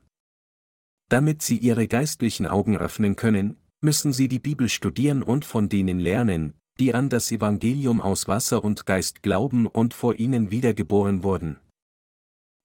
Damit 1.09 1.43
sie 1.43 1.59
ihre 1.59 1.89
geistlichen 1.89 2.47
Augen 2.47 2.77
öffnen 2.77 3.17
können, 3.17 3.57
müssen 3.81 4.13
sie 4.13 4.29
die 4.29 4.39
Bibel 4.39 4.69
studieren 4.69 5.23
und 5.23 5.45
von 5.45 5.69
denen 5.69 5.99
lernen, 5.99 6.55
die 6.79 6.95
an 6.95 7.09
das 7.09 7.31
Evangelium 7.31 8.01
aus 8.01 8.29
Wasser 8.29 8.65
und 8.65 8.87
Geist 8.87 9.23
glauben 9.23 9.67
und 9.67 9.93
vor 9.93 10.19
ihnen 10.19 10.51
wiedergeboren 10.51 11.23
wurden. 11.23 11.59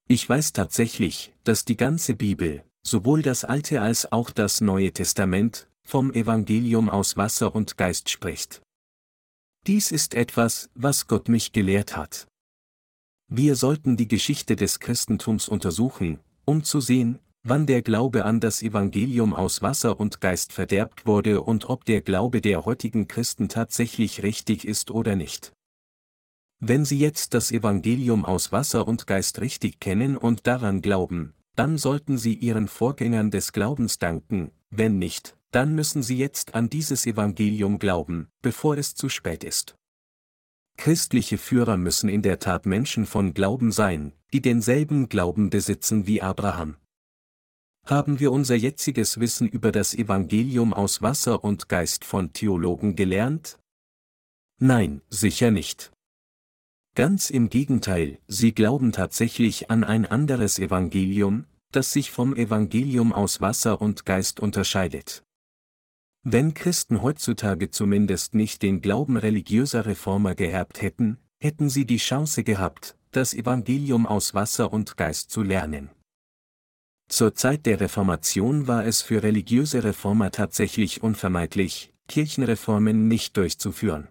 Ich 0.08 0.28
weiß 0.28 0.52
tatsächlich, 0.52 1.34
dass 1.44 1.64
die 1.64 1.76
ganze 1.76 2.14
Bibel, 2.14 2.64
sowohl 2.82 3.22
das 3.22 3.44
Alte 3.44 3.82
als 3.82 4.10
auch 4.12 4.30
das 4.30 4.60
Neue 4.60 4.92
Testament, 4.92 5.68
vom 5.86 6.12
Evangelium 6.12 6.90
aus 6.90 7.16
Wasser 7.16 7.54
und 7.54 7.76
Geist 7.76 8.10
spricht. 8.10 8.60
Dies 9.66 9.92
ist 9.92 10.14
etwas, 10.14 10.68
was 10.74 11.06
Gott 11.06 11.28
mich 11.28 11.52
gelehrt 11.52 11.96
hat. 11.96 12.26
Wir 13.28 13.56
sollten 13.56 13.96
die 13.96 14.08
Geschichte 14.08 14.56
des 14.56 14.78
Christentums 14.78 15.48
untersuchen, 15.48 16.20
um 16.44 16.62
zu 16.62 16.80
sehen, 16.80 17.18
wann 17.42 17.66
der 17.66 17.82
Glaube 17.82 18.24
an 18.24 18.40
das 18.40 18.62
Evangelium 18.62 19.34
aus 19.34 19.62
Wasser 19.62 19.98
und 19.98 20.20
Geist 20.20 20.52
verderbt 20.52 21.06
wurde 21.06 21.42
und 21.42 21.68
ob 21.68 21.84
der 21.84 22.00
Glaube 22.00 22.40
der 22.40 22.64
heutigen 22.64 23.08
Christen 23.08 23.48
tatsächlich 23.48 24.22
richtig 24.22 24.66
ist 24.66 24.90
oder 24.90 25.16
nicht. 25.16 25.52
Wenn 26.58 26.84
Sie 26.84 26.98
jetzt 26.98 27.34
das 27.34 27.52
Evangelium 27.52 28.24
aus 28.24 28.50
Wasser 28.50 28.88
und 28.88 29.06
Geist 29.06 29.40
richtig 29.40 29.78
kennen 29.78 30.16
und 30.16 30.46
daran 30.46 30.80
glauben, 30.80 31.34
dann 31.54 31.78
sollten 31.78 32.18
Sie 32.18 32.34
Ihren 32.34 32.68
Vorgängern 32.68 33.30
des 33.30 33.52
Glaubens 33.52 33.98
danken, 33.98 34.52
wenn 34.70 34.98
nicht, 34.98 35.36
dann 35.50 35.74
müssen 35.74 36.02
Sie 36.02 36.18
jetzt 36.18 36.54
an 36.54 36.68
dieses 36.68 37.06
Evangelium 37.06 37.78
glauben, 37.78 38.28
bevor 38.42 38.76
es 38.76 38.94
zu 38.94 39.08
spät 39.08 39.44
ist. 39.44 39.76
Christliche 40.76 41.38
Führer 41.38 41.76
müssen 41.76 42.08
in 42.08 42.22
der 42.22 42.38
Tat 42.38 42.66
Menschen 42.66 43.06
von 43.06 43.32
Glauben 43.32 43.72
sein, 43.72 44.12
die 44.32 44.42
denselben 44.42 45.08
Glauben 45.08 45.48
besitzen 45.50 46.06
wie 46.06 46.20
Abraham. 46.20 46.76
Haben 47.86 48.20
wir 48.20 48.32
unser 48.32 48.56
jetziges 48.56 49.20
Wissen 49.20 49.48
über 49.48 49.72
das 49.72 49.94
Evangelium 49.94 50.74
aus 50.74 51.02
Wasser 51.02 51.44
und 51.44 51.68
Geist 51.68 52.04
von 52.04 52.32
Theologen 52.32 52.96
gelernt? 52.96 53.58
Nein, 54.58 55.02
sicher 55.08 55.50
nicht. 55.50 55.92
Ganz 56.94 57.30
im 57.30 57.48
Gegenteil, 57.48 58.18
sie 58.26 58.52
glauben 58.52 58.90
tatsächlich 58.90 59.70
an 59.70 59.84
ein 59.84 60.04
anderes 60.04 60.58
Evangelium, 60.58 61.46
das 61.72 61.92
sich 61.92 62.10
vom 62.10 62.34
Evangelium 62.34 63.12
aus 63.12 63.40
Wasser 63.40 63.80
und 63.80 64.04
Geist 64.04 64.40
unterscheidet. 64.40 65.22
Wenn 66.22 66.54
Christen 66.54 67.02
heutzutage 67.02 67.70
zumindest 67.70 68.34
nicht 68.34 68.62
den 68.62 68.80
Glauben 68.80 69.16
religiöser 69.16 69.86
Reformer 69.86 70.34
geerbt 70.34 70.82
hätten, 70.82 71.18
hätten 71.38 71.68
sie 71.68 71.86
die 71.86 71.98
Chance 71.98 72.42
gehabt, 72.42 72.96
das 73.12 73.32
Evangelium 73.32 74.06
aus 74.06 74.34
Wasser 74.34 74.72
und 74.72 74.96
Geist 74.96 75.30
zu 75.30 75.42
lernen. 75.42 75.90
Zur 77.08 77.34
Zeit 77.34 77.66
der 77.66 77.80
Reformation 77.80 78.66
war 78.66 78.84
es 78.84 79.02
für 79.02 79.22
religiöse 79.22 79.84
Reformer 79.84 80.32
tatsächlich 80.32 81.02
unvermeidlich, 81.02 81.92
Kirchenreformen 82.08 83.06
nicht 83.06 83.36
durchzuführen. 83.36 84.08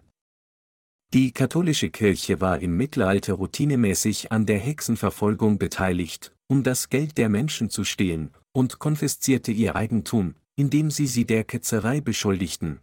Die 1.14 1.32
katholische 1.32 1.90
Kirche 1.90 2.42
war 2.42 2.60
im 2.60 2.78
Mittelalter 2.78 3.34
routinemäßig 3.34 4.32
an 4.32 4.46
der 4.46 4.60
Hexenverfolgung 4.60 5.58
beteiligt, 5.58 6.35
um 6.48 6.64
das 6.64 6.90
Geld 6.90 7.18
der 7.18 7.30
Menschen 7.30 7.70
zu 7.70 7.84
stehlen, 7.84 8.32
und 8.52 8.80
konfiszierte 8.80 9.52
ihr 9.52 9.76
Eigentum, 9.76 10.36
indem 10.56 10.92
sie 10.92 11.08
sie 11.08 11.26
der 11.26 11.44
Ketzerei 11.44 12.02
beschuldigten. 12.02 12.80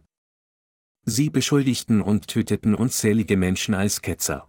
Sie 1.05 1.29
beschuldigten 1.29 2.01
und 2.01 2.27
töteten 2.27 2.75
unzählige 2.75 3.35
Menschen 3.35 3.73
als 3.73 4.01
Ketzer. 4.01 4.47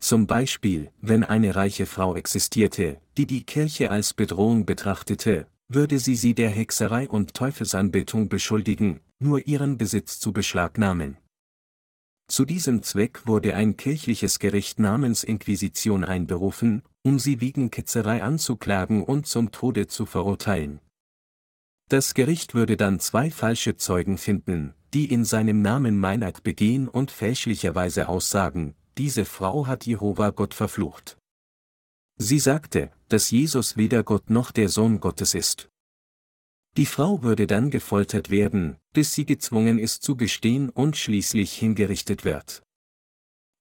Zum 0.00 0.26
Beispiel, 0.26 0.90
wenn 1.00 1.24
eine 1.24 1.56
reiche 1.56 1.86
Frau 1.86 2.14
existierte, 2.14 3.00
die 3.16 3.26
die 3.26 3.44
Kirche 3.44 3.90
als 3.90 4.14
Bedrohung 4.14 4.66
betrachtete, 4.66 5.46
würde 5.68 5.98
sie 5.98 6.14
sie 6.14 6.34
der 6.34 6.50
Hexerei 6.50 7.08
und 7.08 7.34
Teufelsanbetung 7.34 8.28
beschuldigen, 8.28 9.00
nur 9.18 9.46
ihren 9.46 9.78
Besitz 9.78 10.20
zu 10.20 10.32
beschlagnahmen. 10.32 11.16
Zu 12.28 12.44
diesem 12.44 12.82
Zweck 12.82 13.26
wurde 13.26 13.54
ein 13.54 13.76
kirchliches 13.76 14.38
Gericht 14.38 14.78
namens 14.78 15.24
Inquisition 15.24 16.04
einberufen, 16.04 16.82
um 17.04 17.18
sie 17.18 17.40
wegen 17.40 17.70
Ketzerei 17.70 18.22
anzuklagen 18.22 19.04
und 19.04 19.26
zum 19.26 19.52
Tode 19.52 19.86
zu 19.86 20.06
verurteilen. 20.06 20.80
Das 21.88 22.14
Gericht 22.14 22.54
würde 22.54 22.76
dann 22.76 22.98
zwei 22.98 23.30
falsche 23.30 23.76
Zeugen 23.76 24.16
finden, 24.16 24.74
die 24.94 25.12
in 25.12 25.24
seinem 25.24 25.60
Namen 25.60 25.98
Meineid 25.98 26.42
begehen 26.42 26.88
und 26.88 27.10
fälschlicherweise 27.10 28.08
aussagen, 28.08 28.74
diese 28.96 29.24
Frau 29.24 29.66
hat 29.66 29.86
Jehova 29.86 30.30
Gott 30.30 30.54
verflucht. 30.54 31.18
Sie 32.16 32.38
sagte, 32.38 32.90
dass 33.08 33.30
Jesus 33.30 33.76
weder 33.76 34.02
Gott 34.02 34.30
noch 34.30 34.50
der 34.50 34.68
Sohn 34.68 35.00
Gottes 35.00 35.34
ist. 35.34 35.68
Die 36.76 36.86
Frau 36.86 37.22
würde 37.22 37.46
dann 37.46 37.70
gefoltert 37.70 38.30
werden, 38.30 38.76
bis 38.92 39.12
sie 39.12 39.26
gezwungen 39.26 39.78
ist 39.78 40.02
zu 40.02 40.16
gestehen 40.16 40.70
und 40.70 40.96
schließlich 40.96 41.52
hingerichtet 41.52 42.24
wird. 42.24 42.62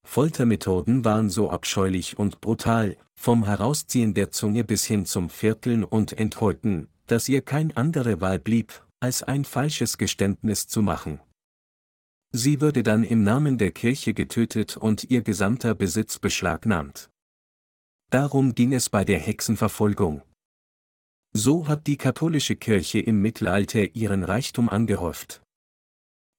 Foltermethoden 0.05 1.05
waren 1.05 1.29
so 1.29 1.49
abscheulich 1.49 2.17
und 2.19 2.41
brutal, 2.41 2.97
vom 3.15 3.45
Herausziehen 3.45 4.13
der 4.13 4.31
Zunge 4.31 4.63
bis 4.63 4.85
hin 4.85 5.05
zum 5.05 5.29
Vierteln 5.29 5.83
und 5.83 6.13
Enthäuten, 6.13 6.89
dass 7.07 7.29
ihr 7.29 7.41
kein 7.41 7.75
andere 7.75 8.21
Wahl 8.21 8.39
blieb, 8.39 8.85
als 8.99 9.23
ein 9.23 9.45
falsches 9.45 9.97
Geständnis 9.97 10.67
zu 10.67 10.81
machen. 10.81 11.19
Sie 12.31 12.61
würde 12.61 12.81
dann 12.81 13.03
im 13.03 13.23
Namen 13.23 13.59
der 13.59 13.71
Kirche 13.71 14.15
getötet 14.15 14.75
und 14.75 15.03
ihr 15.11 15.21
gesamter 15.21 15.75
Besitz 15.75 16.17
beschlagnahmt. 16.17 17.11
Darum 18.09 18.55
ging 18.55 18.73
es 18.73 18.89
bei 18.89 19.05
der 19.05 19.19
Hexenverfolgung. 19.19 20.23
So 21.35 21.67
hat 21.67 21.85
die 21.85 21.97
katholische 21.97 22.55
Kirche 22.55 22.99
im 22.99 23.21
Mittelalter 23.21 23.95
ihren 23.95 24.23
Reichtum 24.23 24.67
angehäuft. 24.69 25.42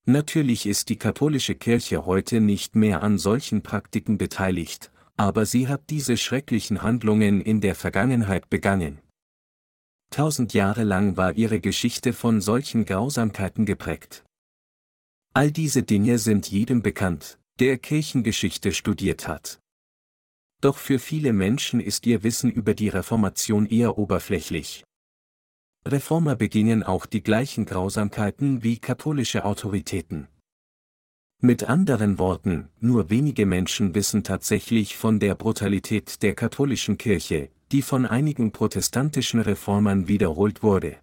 Natürlich 0.07 0.66
ist 0.66 0.90
die 0.90 0.96
katholische 0.96 1.55
Kirche 1.55 2.05
heute 2.05 2.40
nicht 2.40 2.76
mehr 2.76 3.02
an 3.02 3.16
solchen 3.16 3.62
Praktiken 3.62 4.18
beteiligt, 4.18 4.92
aber 5.16 5.46
sie 5.46 5.66
hat 5.66 5.88
diese 5.88 6.18
schrecklichen 6.18 6.82
Handlungen 6.82 7.40
in 7.40 7.62
der 7.62 7.74
Vergangenheit 7.74 8.50
begangen. 8.50 9.00
Tausend 10.11 10.52
Jahre 10.52 10.84
lang 10.84 11.16
war 11.16 11.32
ihre 11.32 11.59
Geschichte 11.59 12.12
von 12.12 12.42
solchen 12.42 12.84
Grausamkeiten 12.84 13.64
geprägt. 13.64 14.24
All 15.32 15.50
diese 15.50 15.82
Dinge 15.82 16.18
sind 16.18 16.48
jedem 16.48 16.82
bekannt, 16.82 17.38
der 17.59 17.78
Kirchengeschichte 17.78 18.72
studiert 18.72 19.26
hat. 19.26 19.59
Doch 20.61 20.76
für 20.76 20.98
viele 20.98 21.32
Menschen 21.32 21.80
ist 21.80 22.07
ihr 22.07 22.22
Wissen 22.22 22.50
über 22.50 22.74
die 22.74 22.88
Reformation 22.88 23.66
eher 23.66 23.98
oberflächlich. 23.98 24.84
Reformer 25.87 26.35
begingen 26.35 26.82
auch 26.82 27.05
die 27.05 27.22
gleichen 27.22 27.66
Grausamkeiten 27.66 28.62
wie 28.62 28.78
katholische 28.78 29.45
Autoritäten. 29.45 30.28
Mit 31.43 31.64
anderen 31.64 32.18
Worten, 32.18 32.70
nur 32.80 33.11
wenige 33.11 33.45
Menschen 33.45 33.95
wissen 33.95 34.24
tatsächlich 34.24 34.97
von 34.97 35.20
der 35.20 35.35
Brutalität 35.35 36.22
der 36.22 36.35
katholischen 36.35 36.97
Kirche, 36.97 37.51
die 37.70 37.82
von 37.82 38.07
einigen 38.07 38.51
protestantischen 38.51 39.41
Reformern 39.41 40.09
wiederholt 40.09 40.62
wurde. 40.62 40.97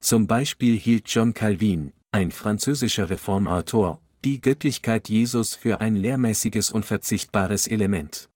Zum 0.00 0.26
Beispiel 0.26 0.78
hielt 0.78 1.08
John 1.08 1.34
Calvin, 1.34 1.92
ein 2.12 2.30
französischer 2.30 3.10
Reformautor, 3.10 4.00
die 4.24 4.40
Göttlichkeit 4.40 5.10
Jesus 5.10 5.54
für 5.54 5.82
ein 5.82 5.96
lehrmäßiges 5.96 6.70
und 6.70 6.86
verzichtbares 6.86 7.66
Element. 7.66 8.30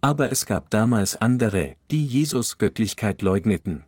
Aber 0.00 0.32
es 0.32 0.46
gab 0.46 0.70
damals 0.70 1.16
andere, 1.16 1.76
die 1.90 2.06
Jesus 2.06 2.56
Göttlichkeit 2.56 3.20
leugneten. 3.20 3.84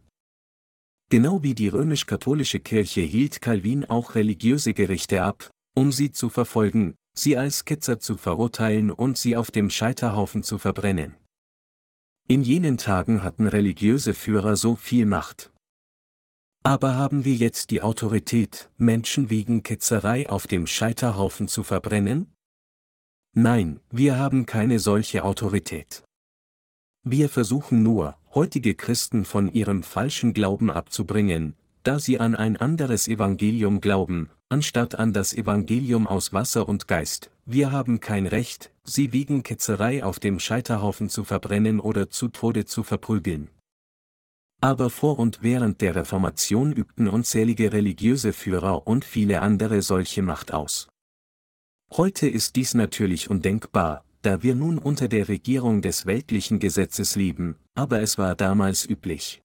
Genau 1.11 1.43
wie 1.43 1.55
die 1.55 1.67
römisch-katholische 1.67 2.61
Kirche 2.61 3.01
hielt 3.01 3.41
Calvin 3.41 3.85
auch 3.85 4.15
religiöse 4.15 4.75
Gerichte 4.75 5.25
ab, 5.25 5.51
um 5.75 5.91
sie 5.91 6.13
zu 6.13 6.29
verfolgen, 6.29 6.95
sie 7.17 7.37
als 7.37 7.65
Ketzer 7.65 7.99
zu 7.99 8.17
verurteilen 8.17 8.93
und 8.93 9.19
sie 9.19 9.37
auf 9.37 9.51
dem 9.51 9.71
Scheiterhaufen 9.71 10.45
zu 10.45 10.57
verbrennen. 10.59 11.17
In 12.29 12.43
jenen 12.43 12.79
Tagen 12.79 13.25
hatten 13.25 13.49
religiöse 13.49 14.15
Führer 14.15 14.55
so 14.55 14.77
viel 14.77 15.05
Macht. 15.05 15.53
Aber 16.63 16.95
haben 16.95 17.25
wir 17.25 17.35
jetzt 17.35 17.71
die 17.71 17.83
Autorität, 17.83 18.71
Menschen 18.77 19.31
wegen 19.31 19.65
Ketzerei 19.65 20.29
auf 20.29 20.47
dem 20.47 20.69
Scheiterhaufen 20.69 21.49
zu 21.49 21.65
verbrennen? 21.65 22.33
Nein, 23.35 23.81
wir 23.91 24.17
haben 24.17 24.47
keine 24.47 24.79
solche 24.79 25.25
Autorität. 25.25 26.05
Wir 27.03 27.31
versuchen 27.31 27.83
nur, 27.83 28.17
heutige 28.35 28.75
Christen 28.75 29.25
von 29.25 29.51
ihrem 29.53 29.83
falschen 29.83 30.35
Glauben 30.35 30.71
abzubringen, 30.71 31.55
da 31.83 31.99
sie 31.99 32.21
an 32.21 32.35
ein 32.35 32.59
anderes 32.59 33.09
Evangelium 33.09 33.81
glauben, 33.81 34.29
anstatt 34.51 34.97
an 34.97 35.15
das 35.15 35.33
Evangelium 35.33 36.07
aus 36.07 36.35
Wasser 36.35 36.69
und 36.69 36.89
Geist. 36.89 37.31
Wir 37.47 37.73
haben 37.73 38.01
kein 38.01 38.27
Recht, 38.27 38.71
sie 38.85 39.15
wegen 39.15 39.43
Ketzerei 39.43 40.05
auf 40.05 40.21
dem 40.21 40.39
Scheiterhaufen 40.39 41.09
zu 41.09 41.25
verbrennen 41.25 41.81
oder 41.81 42.11
zu 42.11 42.29
Tode 42.29 42.67
zu 42.67 42.83
verprügeln. 42.83 43.49
Aber 44.61 44.91
vor 44.91 45.19
und 45.19 45.43
während 45.43 45.81
der 45.81 45.95
Reformation 45.95 46.73
übten 46.73 47.09
unzählige 47.09 47.73
religiöse 47.73 48.35
Führer 48.35 48.87
und 48.87 49.07
viele 49.07 49.41
andere 49.41 49.81
solche 49.81 50.21
Macht 50.21 50.53
aus. 50.53 50.89
Heute 51.93 52.29
ist 52.29 52.57
dies 52.57 52.75
natürlich 52.75 53.31
undenkbar, 53.31 54.05
da 54.23 54.43
wir 54.43 54.55
nun 54.55 54.79
unter 54.79 55.09
der 55.09 55.29
Regierung 55.29 55.83
des 55.83 56.07
weltlichen 56.07 56.59
Gesetzes 56.59 57.17
leben, 57.17 57.57
aber 57.75 58.01
es 58.01 58.19
war 58.19 58.35
damals 58.35 58.89
üblich. 58.89 59.43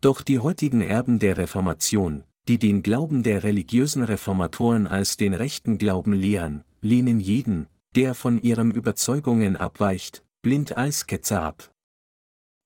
Doch 0.00 0.22
die 0.22 0.38
heutigen 0.38 0.80
Erben 0.80 1.18
der 1.18 1.38
Reformation, 1.38 2.24
die 2.46 2.58
den 2.58 2.82
Glauben 2.82 3.22
der 3.22 3.42
religiösen 3.42 4.02
Reformatoren 4.02 4.86
als 4.86 5.16
den 5.16 5.34
rechten 5.34 5.78
Glauben 5.78 6.12
lehren, 6.12 6.64
lehnen 6.80 7.20
jeden, 7.20 7.66
der 7.94 8.14
von 8.14 8.40
ihren 8.42 8.70
Überzeugungen 8.70 9.56
abweicht, 9.56 10.24
blind 10.42 10.76
als 10.76 11.06
Ketzer 11.06 11.42
ab. 11.42 11.70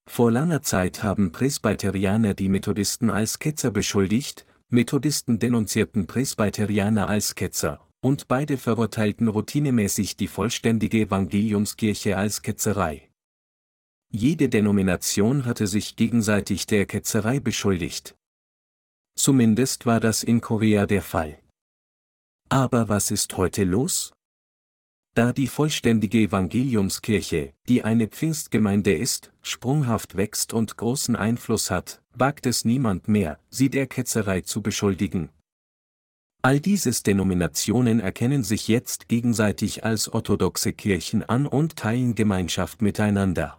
Vor 0.09 0.33
langer 0.33 0.63
Zeit 0.63 1.03
haben 1.03 1.33
Presbyterianer 1.33 2.35
die 2.35 2.49
Methodisten 2.49 3.11
als 3.11 3.39
Ketzer 3.39 3.71
beschuldigt, 3.71 4.47
Methodisten 4.71 5.39
denunzierten 5.39 6.07
Presbyterianer 6.07 7.09
als 7.09 7.35
Ketzer, 7.35 7.87
und 8.01 8.29
beide 8.29 8.59
verurteilten 8.59 9.29
routinemäßig 9.29 10.17
die 10.17 10.29
vollständige 10.29 11.01
Evangeliumskirche 11.01 12.17
als 12.17 12.43
Ketzerei. 12.43 13.09
Jede 14.11 14.49
Denomination 14.49 15.45
hatte 15.45 15.67
sich 15.67 15.97
gegenseitig 15.97 16.67
der 16.67 16.87
Ketzerei 16.87 17.41
beschuldigt. 17.41 18.17
Zumindest 19.17 19.85
war 19.85 20.01
das 20.01 20.23
in 20.23 20.41
Korea 20.41 20.87
der 20.87 21.03
Fall. 21.03 21.39
Aber 22.49 22.89
was 22.89 23.11
ist 23.11 23.37
heute 23.37 23.65
los? 23.65 24.13
Da 25.15 25.33
die 25.33 25.49
vollständige 25.49 26.21
Evangeliumskirche, 26.21 27.53
die 27.69 27.83
eine 27.83 28.07
Pfingstgemeinde 28.07 28.95
ist, 28.95 29.33
sprunghaft 29.43 30.17
wächst 30.17 30.53
und 30.53 30.77
großen 30.77 31.17
Einfluss 31.17 31.71
hat, 31.71 32.01
wagt 32.15 32.47
es 32.47 32.65
niemand 32.65 33.09
mehr, 33.09 33.41
sie 33.51 33.69
der 33.69 33.89
Ketzerei 33.89 34.43
zu 34.43 34.63
beschuldigen. 34.63 35.31
All 36.43 36.61
diese 36.61 36.91
Denominationen 36.91 37.99
erkennen 37.99 38.45
sich 38.45 38.69
jetzt 38.69 39.09
gegenseitig 39.09 39.85
als 39.85 40.09
orthodoxe 40.09 40.73
Kirchen 40.73 41.23
an 41.25 41.47
und 41.47 41.77
teilen 41.77 42.15
Gemeinschaft 42.15 42.81
miteinander. 42.81 43.59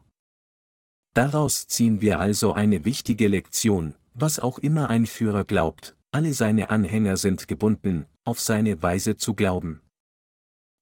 Daraus 1.14 1.68
ziehen 1.68 2.00
wir 2.00 2.20
also 2.20 2.54
eine 2.54 2.86
wichtige 2.86 3.28
Lektion, 3.28 3.96
was 4.14 4.40
auch 4.40 4.60
immer 4.60 4.90
ein 4.90 5.06
Führer 5.06 5.44
glaubt, 5.44 5.98
alle 6.12 6.34
seine 6.34 6.70
Anhänger 6.70 7.18
sind 7.18 7.48
gebunden, 7.48 8.06
auf 8.24 8.40
seine 8.40 8.82
Weise 8.82 9.18
zu 9.18 9.34
glauben. 9.34 9.82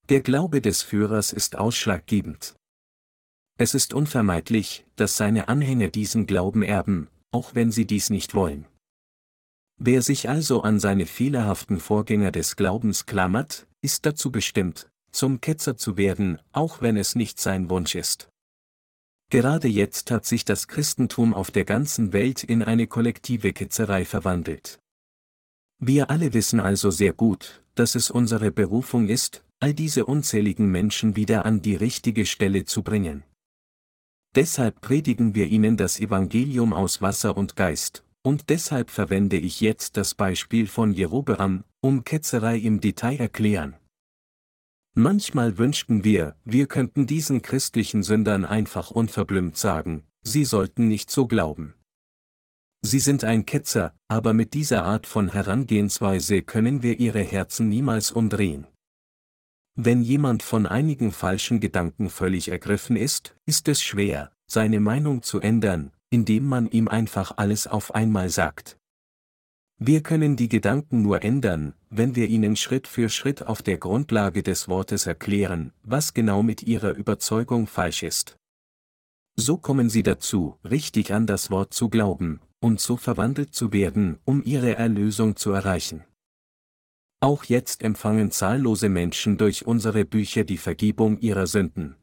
Der 0.10 0.22
Glaube 0.22 0.62
des 0.62 0.84
Führers 0.84 1.34
ist 1.34 1.58
ausschlaggebend. 1.58 2.56
Es 3.58 3.74
ist 3.74 3.94
unvermeidlich, 3.94 4.86
dass 4.96 5.18
seine 5.18 5.48
Anhänger 5.48 5.88
diesen 5.88 6.28
Glauben 6.28 6.62
erben, 6.62 7.08
auch 7.32 7.56
wenn 7.56 7.72
sie 7.72 7.86
dies 7.86 8.12
nicht 8.12 8.36
wollen. 8.36 8.66
Wer 9.80 10.02
sich 10.02 10.28
also 10.28 10.64
an 10.64 10.80
seine 10.80 11.06
fehlerhaften 11.06 11.80
Vorgänger 11.80 12.32
des 12.32 12.56
Glaubens 12.56 13.06
klammert, 13.06 13.68
ist 13.82 14.06
dazu 14.08 14.32
bestimmt, 14.32 14.90
zum 15.12 15.40
Ketzer 15.40 15.78
zu 15.78 15.98
werden, 15.98 16.40
auch 16.52 16.82
wenn 16.82 16.98
es 16.98 17.16
nicht 17.16 17.40
sein 17.40 17.70
Wunsch 17.70 17.94
ist. 17.94 18.30
Gerade 19.30 19.68
jetzt 19.68 20.10
hat 20.10 20.26
sich 20.26 20.46
das 20.46 20.68
Christentum 20.68 21.34
auf 21.34 21.52
der 21.52 21.66
ganzen 21.66 22.12
Welt 22.14 22.44
in 22.44 22.64
eine 22.64 22.88
kollektive 22.88 23.54
Ketzerei 23.54 24.06
verwandelt. 24.06 24.80
Wir 25.80 26.10
alle 26.10 26.34
wissen 26.34 26.60
also 26.60 26.90
sehr 26.90 27.14
gut, 27.14 27.64
dass 27.76 27.94
es 27.94 28.10
unsere 28.10 28.52
Berufung 28.52 29.10
ist, 29.10 29.44
all 29.60 29.74
diese 29.74 30.06
unzähligen 30.06 30.72
Menschen 30.72 31.16
wieder 31.16 31.46
an 31.46 31.62
die 31.62 31.76
richtige 31.76 32.26
Stelle 32.26 32.66
zu 32.66 32.82
bringen. 32.82 33.24
Deshalb 34.34 34.82
predigen 34.82 35.36
wir 35.36 35.48
ihnen 35.48 35.78
das 35.78 36.00
Evangelium 36.00 36.74
aus 36.74 37.02
Wasser 37.02 37.38
und 37.38 37.56
Geist, 37.56 38.04
und 38.28 38.50
deshalb 38.50 38.90
verwende 38.92 39.38
ich 39.38 39.62
jetzt 39.62 39.96
das 39.96 40.14
Beispiel 40.14 40.68
von 40.68 40.92
Jerobeam, 40.92 41.64
um 41.80 42.04
Ketzerei 42.04 42.58
im 42.58 42.82
Detail 42.82 43.22
erklären. 43.22 43.78
Manchmal 44.96 45.58
wünschten 45.58 46.04
wir, 46.04 46.36
wir 46.44 46.68
könnten 46.68 47.08
diesen 47.08 47.42
christlichen 47.42 48.04
Sündern 48.04 48.44
einfach 48.44 48.92
unverblümt 48.92 49.56
sagen, 49.56 50.04
sie 50.24 50.44
sollten 50.44 50.90
nicht 50.90 51.10
so 51.10 51.26
glauben. 51.26 51.74
Sie 52.82 53.00
sind 53.00 53.24
ein 53.24 53.46
Ketzer, 53.46 53.96
aber 54.10 54.34
mit 54.34 54.54
dieser 54.54 54.84
Art 54.84 55.08
von 55.08 55.30
Herangehensweise 55.32 56.42
können 56.42 56.84
wir 56.84 57.00
ihre 57.00 57.22
Herzen 57.22 57.70
niemals 57.70 58.12
umdrehen. 58.12 58.68
Wenn 59.76 60.02
jemand 60.02 60.44
von 60.44 60.66
einigen 60.66 61.14
falschen 61.14 61.62
Gedanken 61.62 62.10
völlig 62.10 62.50
ergriffen 62.50 62.98
ist, 62.98 63.38
ist 63.46 63.70
es 63.70 63.82
schwer, 63.82 64.34
seine 64.48 64.82
Meinung 64.82 65.22
zu 65.22 65.40
ändern, 65.40 65.94
indem 66.10 66.46
man 66.46 66.68
ihm 66.68 66.88
einfach 66.88 67.34
alles 67.38 67.68
auf 67.68 67.94
einmal 67.94 68.30
sagt. 68.30 68.78
Wir 69.80 70.02
können 70.02 70.36
die 70.36 70.50
Gedanken 70.50 71.04
nur 71.04 71.24
ändern, 71.24 71.76
wenn 71.90 72.16
wir 72.16 72.28
ihnen 72.28 72.56
Schritt 72.56 72.88
für 72.88 73.10
Schritt 73.10 73.44
auf 73.44 73.62
der 73.62 73.78
Grundlage 73.78 74.42
des 74.42 74.68
Wortes 74.68 75.06
erklären, 75.06 75.72
was 75.84 76.16
genau 76.16 76.42
mit 76.42 76.64
ihrer 76.64 76.94
Überzeugung 76.94 77.68
falsch 77.68 78.02
ist. 78.02 78.38
So 79.36 79.58
kommen 79.58 79.92
sie 79.92 80.02
dazu, 80.02 80.58
richtig 80.64 81.14
an 81.14 81.28
das 81.28 81.52
Wort 81.52 81.76
zu 81.76 81.90
glauben, 81.90 82.42
und 82.60 82.82
so 82.82 82.98
verwandelt 82.98 83.54
zu 83.54 83.72
werden, 83.72 84.18
um 84.26 84.42
ihre 84.44 84.76
Erlösung 84.76 85.36
zu 85.36 85.52
erreichen. 85.52 86.04
Auch 87.20 87.44
jetzt 87.44 87.84
empfangen 87.84 88.32
zahllose 88.32 88.90
Menschen 88.90 89.38
durch 89.38 89.68
unsere 89.68 90.06
Bücher 90.06 90.44
die 90.44 90.58
Vergebung 90.58 91.20
ihrer 91.20 91.46
Sünden. 91.46 91.98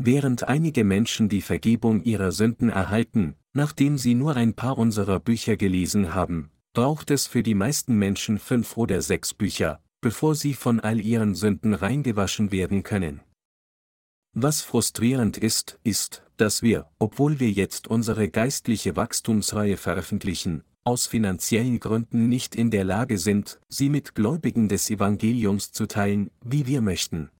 Während 0.00 0.44
einige 0.44 0.84
Menschen 0.84 1.28
die 1.28 1.42
Vergebung 1.42 2.04
ihrer 2.04 2.30
Sünden 2.30 2.70
erhalten, 2.70 3.34
nachdem 3.52 3.98
sie 3.98 4.14
nur 4.14 4.36
ein 4.36 4.54
paar 4.54 4.78
unserer 4.78 5.18
Bücher 5.18 5.56
gelesen 5.56 6.14
haben, 6.14 6.50
braucht 6.72 7.10
es 7.10 7.26
für 7.26 7.42
die 7.42 7.56
meisten 7.56 7.96
Menschen 7.96 8.38
fünf 8.38 8.76
oder 8.76 9.02
sechs 9.02 9.34
Bücher, 9.34 9.82
bevor 10.00 10.36
sie 10.36 10.54
von 10.54 10.78
all 10.78 11.00
ihren 11.00 11.34
Sünden 11.34 11.74
reingewaschen 11.74 12.52
werden 12.52 12.84
können. 12.84 13.22
Was 14.34 14.62
frustrierend 14.62 15.36
ist, 15.36 15.80
ist, 15.82 16.22
dass 16.36 16.62
wir, 16.62 16.86
obwohl 17.00 17.40
wir 17.40 17.50
jetzt 17.50 17.88
unsere 17.88 18.28
geistliche 18.28 18.94
Wachstumsreihe 18.94 19.76
veröffentlichen, 19.76 20.62
aus 20.84 21.08
finanziellen 21.08 21.80
Gründen 21.80 22.28
nicht 22.28 22.54
in 22.54 22.70
der 22.70 22.84
Lage 22.84 23.18
sind, 23.18 23.58
sie 23.68 23.88
mit 23.88 24.14
Gläubigen 24.14 24.68
des 24.68 24.88
Evangeliums 24.90 25.72
zu 25.72 25.86
teilen, 25.86 26.30
wie 26.44 26.66
wir 26.68 26.82
möchten. 26.82 27.30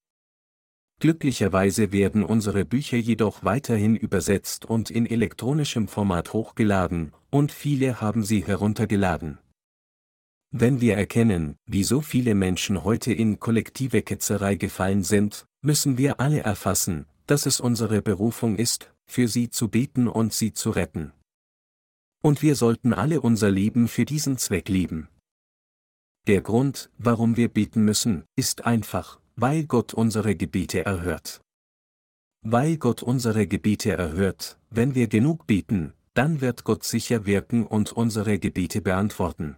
Glücklicherweise 1.01 1.92
werden 1.92 2.24
unsere 2.24 2.64
Bücher 2.64 2.96
jedoch 2.96 3.44
weiterhin 3.44 3.94
übersetzt 3.94 4.64
und 4.64 4.90
in 4.90 5.07
elektronischem 5.07 5.86
Format 5.86 6.32
hochgeladen, 6.32 7.12
und 7.30 7.53
viele 7.53 8.01
haben 8.01 8.24
sie 8.24 8.44
heruntergeladen. 8.44 9.38
Wenn 10.51 10.80
wir 10.80 10.96
erkennen, 10.96 11.57
wie 11.66 11.84
so 11.84 12.01
viele 12.01 12.34
Menschen 12.34 12.82
heute 12.82 13.12
in 13.12 13.38
kollektive 13.38 14.03
Ketzerei 14.03 14.57
gefallen 14.57 15.05
sind, 15.05 15.46
müssen 15.61 15.99
wir 15.99 16.18
alle 16.20 16.40
erfassen, 16.40 17.07
dass 17.26 17.46
es 17.46 17.61
unsere 17.61 18.03
Berufung 18.03 18.57
ist, 18.57 18.92
für 19.07 19.28
sie 19.28 19.51
zu 19.51 19.68
beten 19.68 20.09
und 20.09 20.32
sie 20.32 20.53
zu 20.53 20.70
retten. 20.70 21.12
Und 22.22 22.42
wir 22.42 22.57
sollten 22.57 22.92
alle 22.92 23.20
unser 23.20 23.51
Leben 23.51 23.86
für 23.86 24.05
diesen 24.05 24.36
Zweck 24.38 24.68
lieben. 24.68 25.09
Der 26.26 26.40
Grund, 26.40 26.90
warum 26.99 27.36
wir 27.36 27.49
beten 27.49 27.84
müssen, 27.84 28.24
ist 28.34 28.66
einfach, 28.66 29.20
weil 29.41 29.66
Gott 29.66 29.95
unsere 29.95 30.34
Gebete 30.34 30.84
erhört. 30.84 31.41
Weil 32.45 32.76
Gott 32.76 33.05
unsere 33.05 33.47
Gebete 33.47 33.93
erhört, 33.93 34.59
wenn 34.68 34.97
wir 34.97 35.07
genug 35.07 35.47
beten, 35.47 35.93
dann 36.14 36.41
wird 36.41 36.64
Gott 36.64 36.82
sicher 36.82 37.24
wirken 37.24 37.64
und 37.64 37.93
unsere 37.93 38.41
Gebete 38.41 38.80
beantworten. 38.80 39.57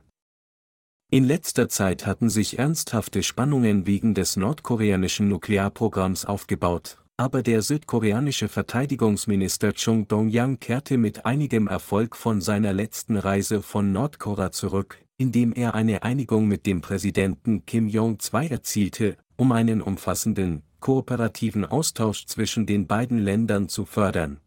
In 1.10 1.24
letzter 1.24 1.70
Zeit 1.70 2.04
hatten 2.04 2.28
sich 2.28 2.58
ernsthafte 2.58 3.22
Spannungen 3.22 3.86
wegen 3.86 4.14
des 4.14 4.36
nordkoreanischen 4.36 5.28
Nuklearprogramms 5.28 6.26
aufgebaut, 6.26 6.98
aber 7.16 7.42
der 7.42 7.62
südkoreanische 7.62 8.48
Verteidigungsminister 8.48 9.72
Chung 9.72 10.06
Dong-yang 10.08 10.60
kehrte 10.60 10.98
mit 10.98 11.24
einigem 11.24 11.68
Erfolg 11.68 12.16
von 12.16 12.42
seiner 12.42 12.74
letzten 12.74 13.16
Reise 13.16 13.62
von 13.62 13.92
Nordkorea 13.92 14.52
zurück, 14.52 14.98
indem 15.16 15.54
er 15.54 15.74
eine 15.74 16.02
Einigung 16.02 16.48
mit 16.48 16.66
dem 16.66 16.82
Präsidenten 16.82 17.64
Kim 17.64 17.88
Jong-2 17.88 18.50
erzielte, 18.50 19.16
um 19.40 19.52
einen 19.52 19.80
umfassenden, 19.80 20.62
kooperativen 20.80 21.64
Austausch 21.64 22.26
zwischen 22.26 22.66
den 22.66 22.86
beiden 22.86 23.16
Ländern 23.18 23.70
zu 23.70 23.86
fördern. 23.86 24.38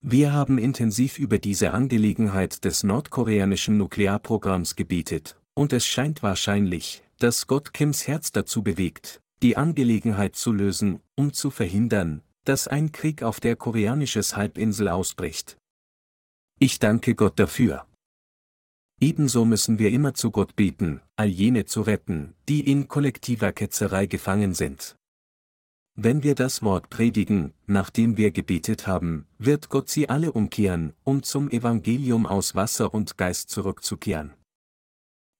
Wir 0.00 0.32
haben 0.32 0.58
intensiv 0.58 1.16
über 1.16 1.38
diese 1.38 1.70
Angelegenheit 1.70 2.64
des 2.64 2.82
nordkoreanischen 2.82 3.78
Nuklearprogramms 3.78 4.74
gebetet, 4.74 5.40
und 5.54 5.72
es 5.72 5.86
scheint 5.86 6.24
wahrscheinlich, 6.24 7.04
dass 7.20 7.46
Gott 7.46 7.72
Kims 7.72 8.08
Herz 8.08 8.32
dazu 8.32 8.64
bewegt, 8.64 9.22
die 9.44 9.56
Angelegenheit 9.56 10.34
zu 10.34 10.52
lösen, 10.52 10.98
um 11.14 11.32
zu 11.32 11.52
verhindern, 11.52 12.22
dass 12.42 12.66
ein 12.66 12.90
Krieg 12.90 13.22
auf 13.22 13.38
der 13.38 13.54
koreanisches 13.54 14.36
Halbinsel 14.36 14.88
ausbricht. 14.88 15.56
Ich 16.58 16.80
danke 16.80 17.14
Gott 17.14 17.38
dafür. 17.38 17.86
Ebenso 19.04 19.44
müssen 19.44 19.78
wir 19.78 19.90
immer 19.90 20.14
zu 20.14 20.30
Gott 20.30 20.56
beten, 20.56 21.02
all 21.14 21.26
jene 21.28 21.66
zu 21.66 21.82
retten, 21.82 22.32
die 22.48 22.60
in 22.72 22.88
kollektiver 22.88 23.52
Ketzerei 23.52 24.06
gefangen 24.06 24.54
sind. 24.54 24.96
Wenn 25.94 26.22
wir 26.22 26.34
das 26.34 26.62
Wort 26.62 26.88
predigen, 26.88 27.52
nachdem 27.66 28.16
wir 28.16 28.30
gebetet 28.30 28.86
haben, 28.86 29.26
wird 29.36 29.68
Gott 29.68 29.90
sie 29.90 30.08
alle 30.08 30.32
umkehren, 30.32 30.94
um 31.04 31.22
zum 31.22 31.50
Evangelium 31.50 32.24
aus 32.24 32.54
Wasser 32.54 32.94
und 32.94 33.18
Geist 33.18 33.50
zurückzukehren. 33.50 34.32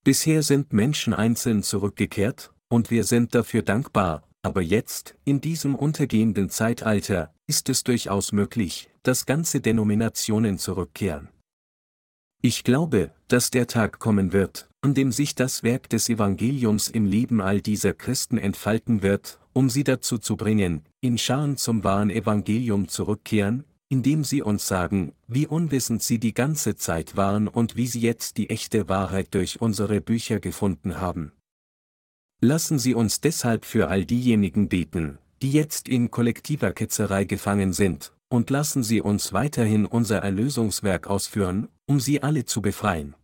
Bisher 0.05 0.43
sind 0.43 0.75
Menschen 0.75 1.15
einzeln 1.15 1.63
zurückgekehrt, 1.63 2.53
und 2.69 2.91
wir 2.91 3.05
sind 3.05 3.35
dafür 3.35 3.63
dankbar, 3.63 4.29
aber 4.43 4.61
jetzt, 4.61 5.17
in 5.25 5.41
diesem 5.41 5.75
untergehenden 5.75 6.51
Zeitalter, 6.51 7.33
ist 7.47 7.71
es 7.71 7.83
durchaus 7.83 8.31
möglich, 8.33 8.91
dass 9.05 9.25
ganze 9.25 9.63
Denominationen 9.63 10.59
zurückkehren. 10.59 11.31
Ich 12.47 12.63
glaube, 12.63 13.11
dass 13.29 13.51
der 13.51 13.67
Tag 13.67 13.99
kommen 13.99 14.35
wird, 14.35 14.69
an 14.83 14.93
dem 14.93 15.13
sich 15.13 15.35
das 15.35 15.63
Werk 15.63 15.89
des 15.89 16.11
Evangeliums 16.11 16.89
im 16.89 17.07
Leben 17.07 17.41
all 17.41 17.63
dieser 17.63 17.95
Christen 17.95 18.37
entfalten 18.37 19.01
wird, 19.01 19.39
um 19.55 19.71
sie 19.71 19.83
dazu 19.83 20.19
zu 20.19 20.37
bringen, 20.37 20.83
in 21.01 21.17
Scharen 21.17 21.57
zum 21.57 21.85
wahren 21.85 22.11
Evangelium 22.11 22.89
zurückkehren, 22.89 23.65
indem 23.89 24.25
sie 24.25 24.43
uns 24.43 24.69
sagen, 24.69 25.15
wie 25.27 25.47
unwissend 25.47 26.03
sie 26.03 26.19
die 26.19 26.35
ganze 26.35 26.77
Zeit 26.77 27.17
waren 27.17 27.49
und 27.49 27.77
wie 27.77 27.87
sie 27.87 28.01
jetzt 28.01 28.37
die 28.37 28.51
echte 28.51 28.91
Wahrheit 28.91 29.33
durch 29.33 29.63
unsere 29.63 30.03
Bücher 30.03 30.39
gefunden 30.39 31.01
haben. 31.01 31.33
Lassen 32.43 32.79
Sie 32.79 32.93
uns 32.93 33.23
deshalb 33.23 33.65
für 33.65 33.89
all 33.89 34.05
diejenigen 34.05 34.69
beten, 34.69 35.17
die 35.41 35.51
jetzt 35.51 35.89
in 35.89 36.11
kollektiver 36.11 36.75
Ketzerei 36.75 37.25
gefangen 37.25 37.73
sind, 37.73 38.13
und 38.29 38.51
lassen 38.51 38.83
Sie 38.83 39.01
uns 39.01 39.33
weiterhin 39.33 39.87
unser 39.87 40.19
Erlösungswerk 40.19 41.07
ausführen, 41.07 41.69
um 41.87 42.01
sie 42.01 42.23
alle 42.23 42.45
zu 42.45 42.63
befreien. 42.63 43.15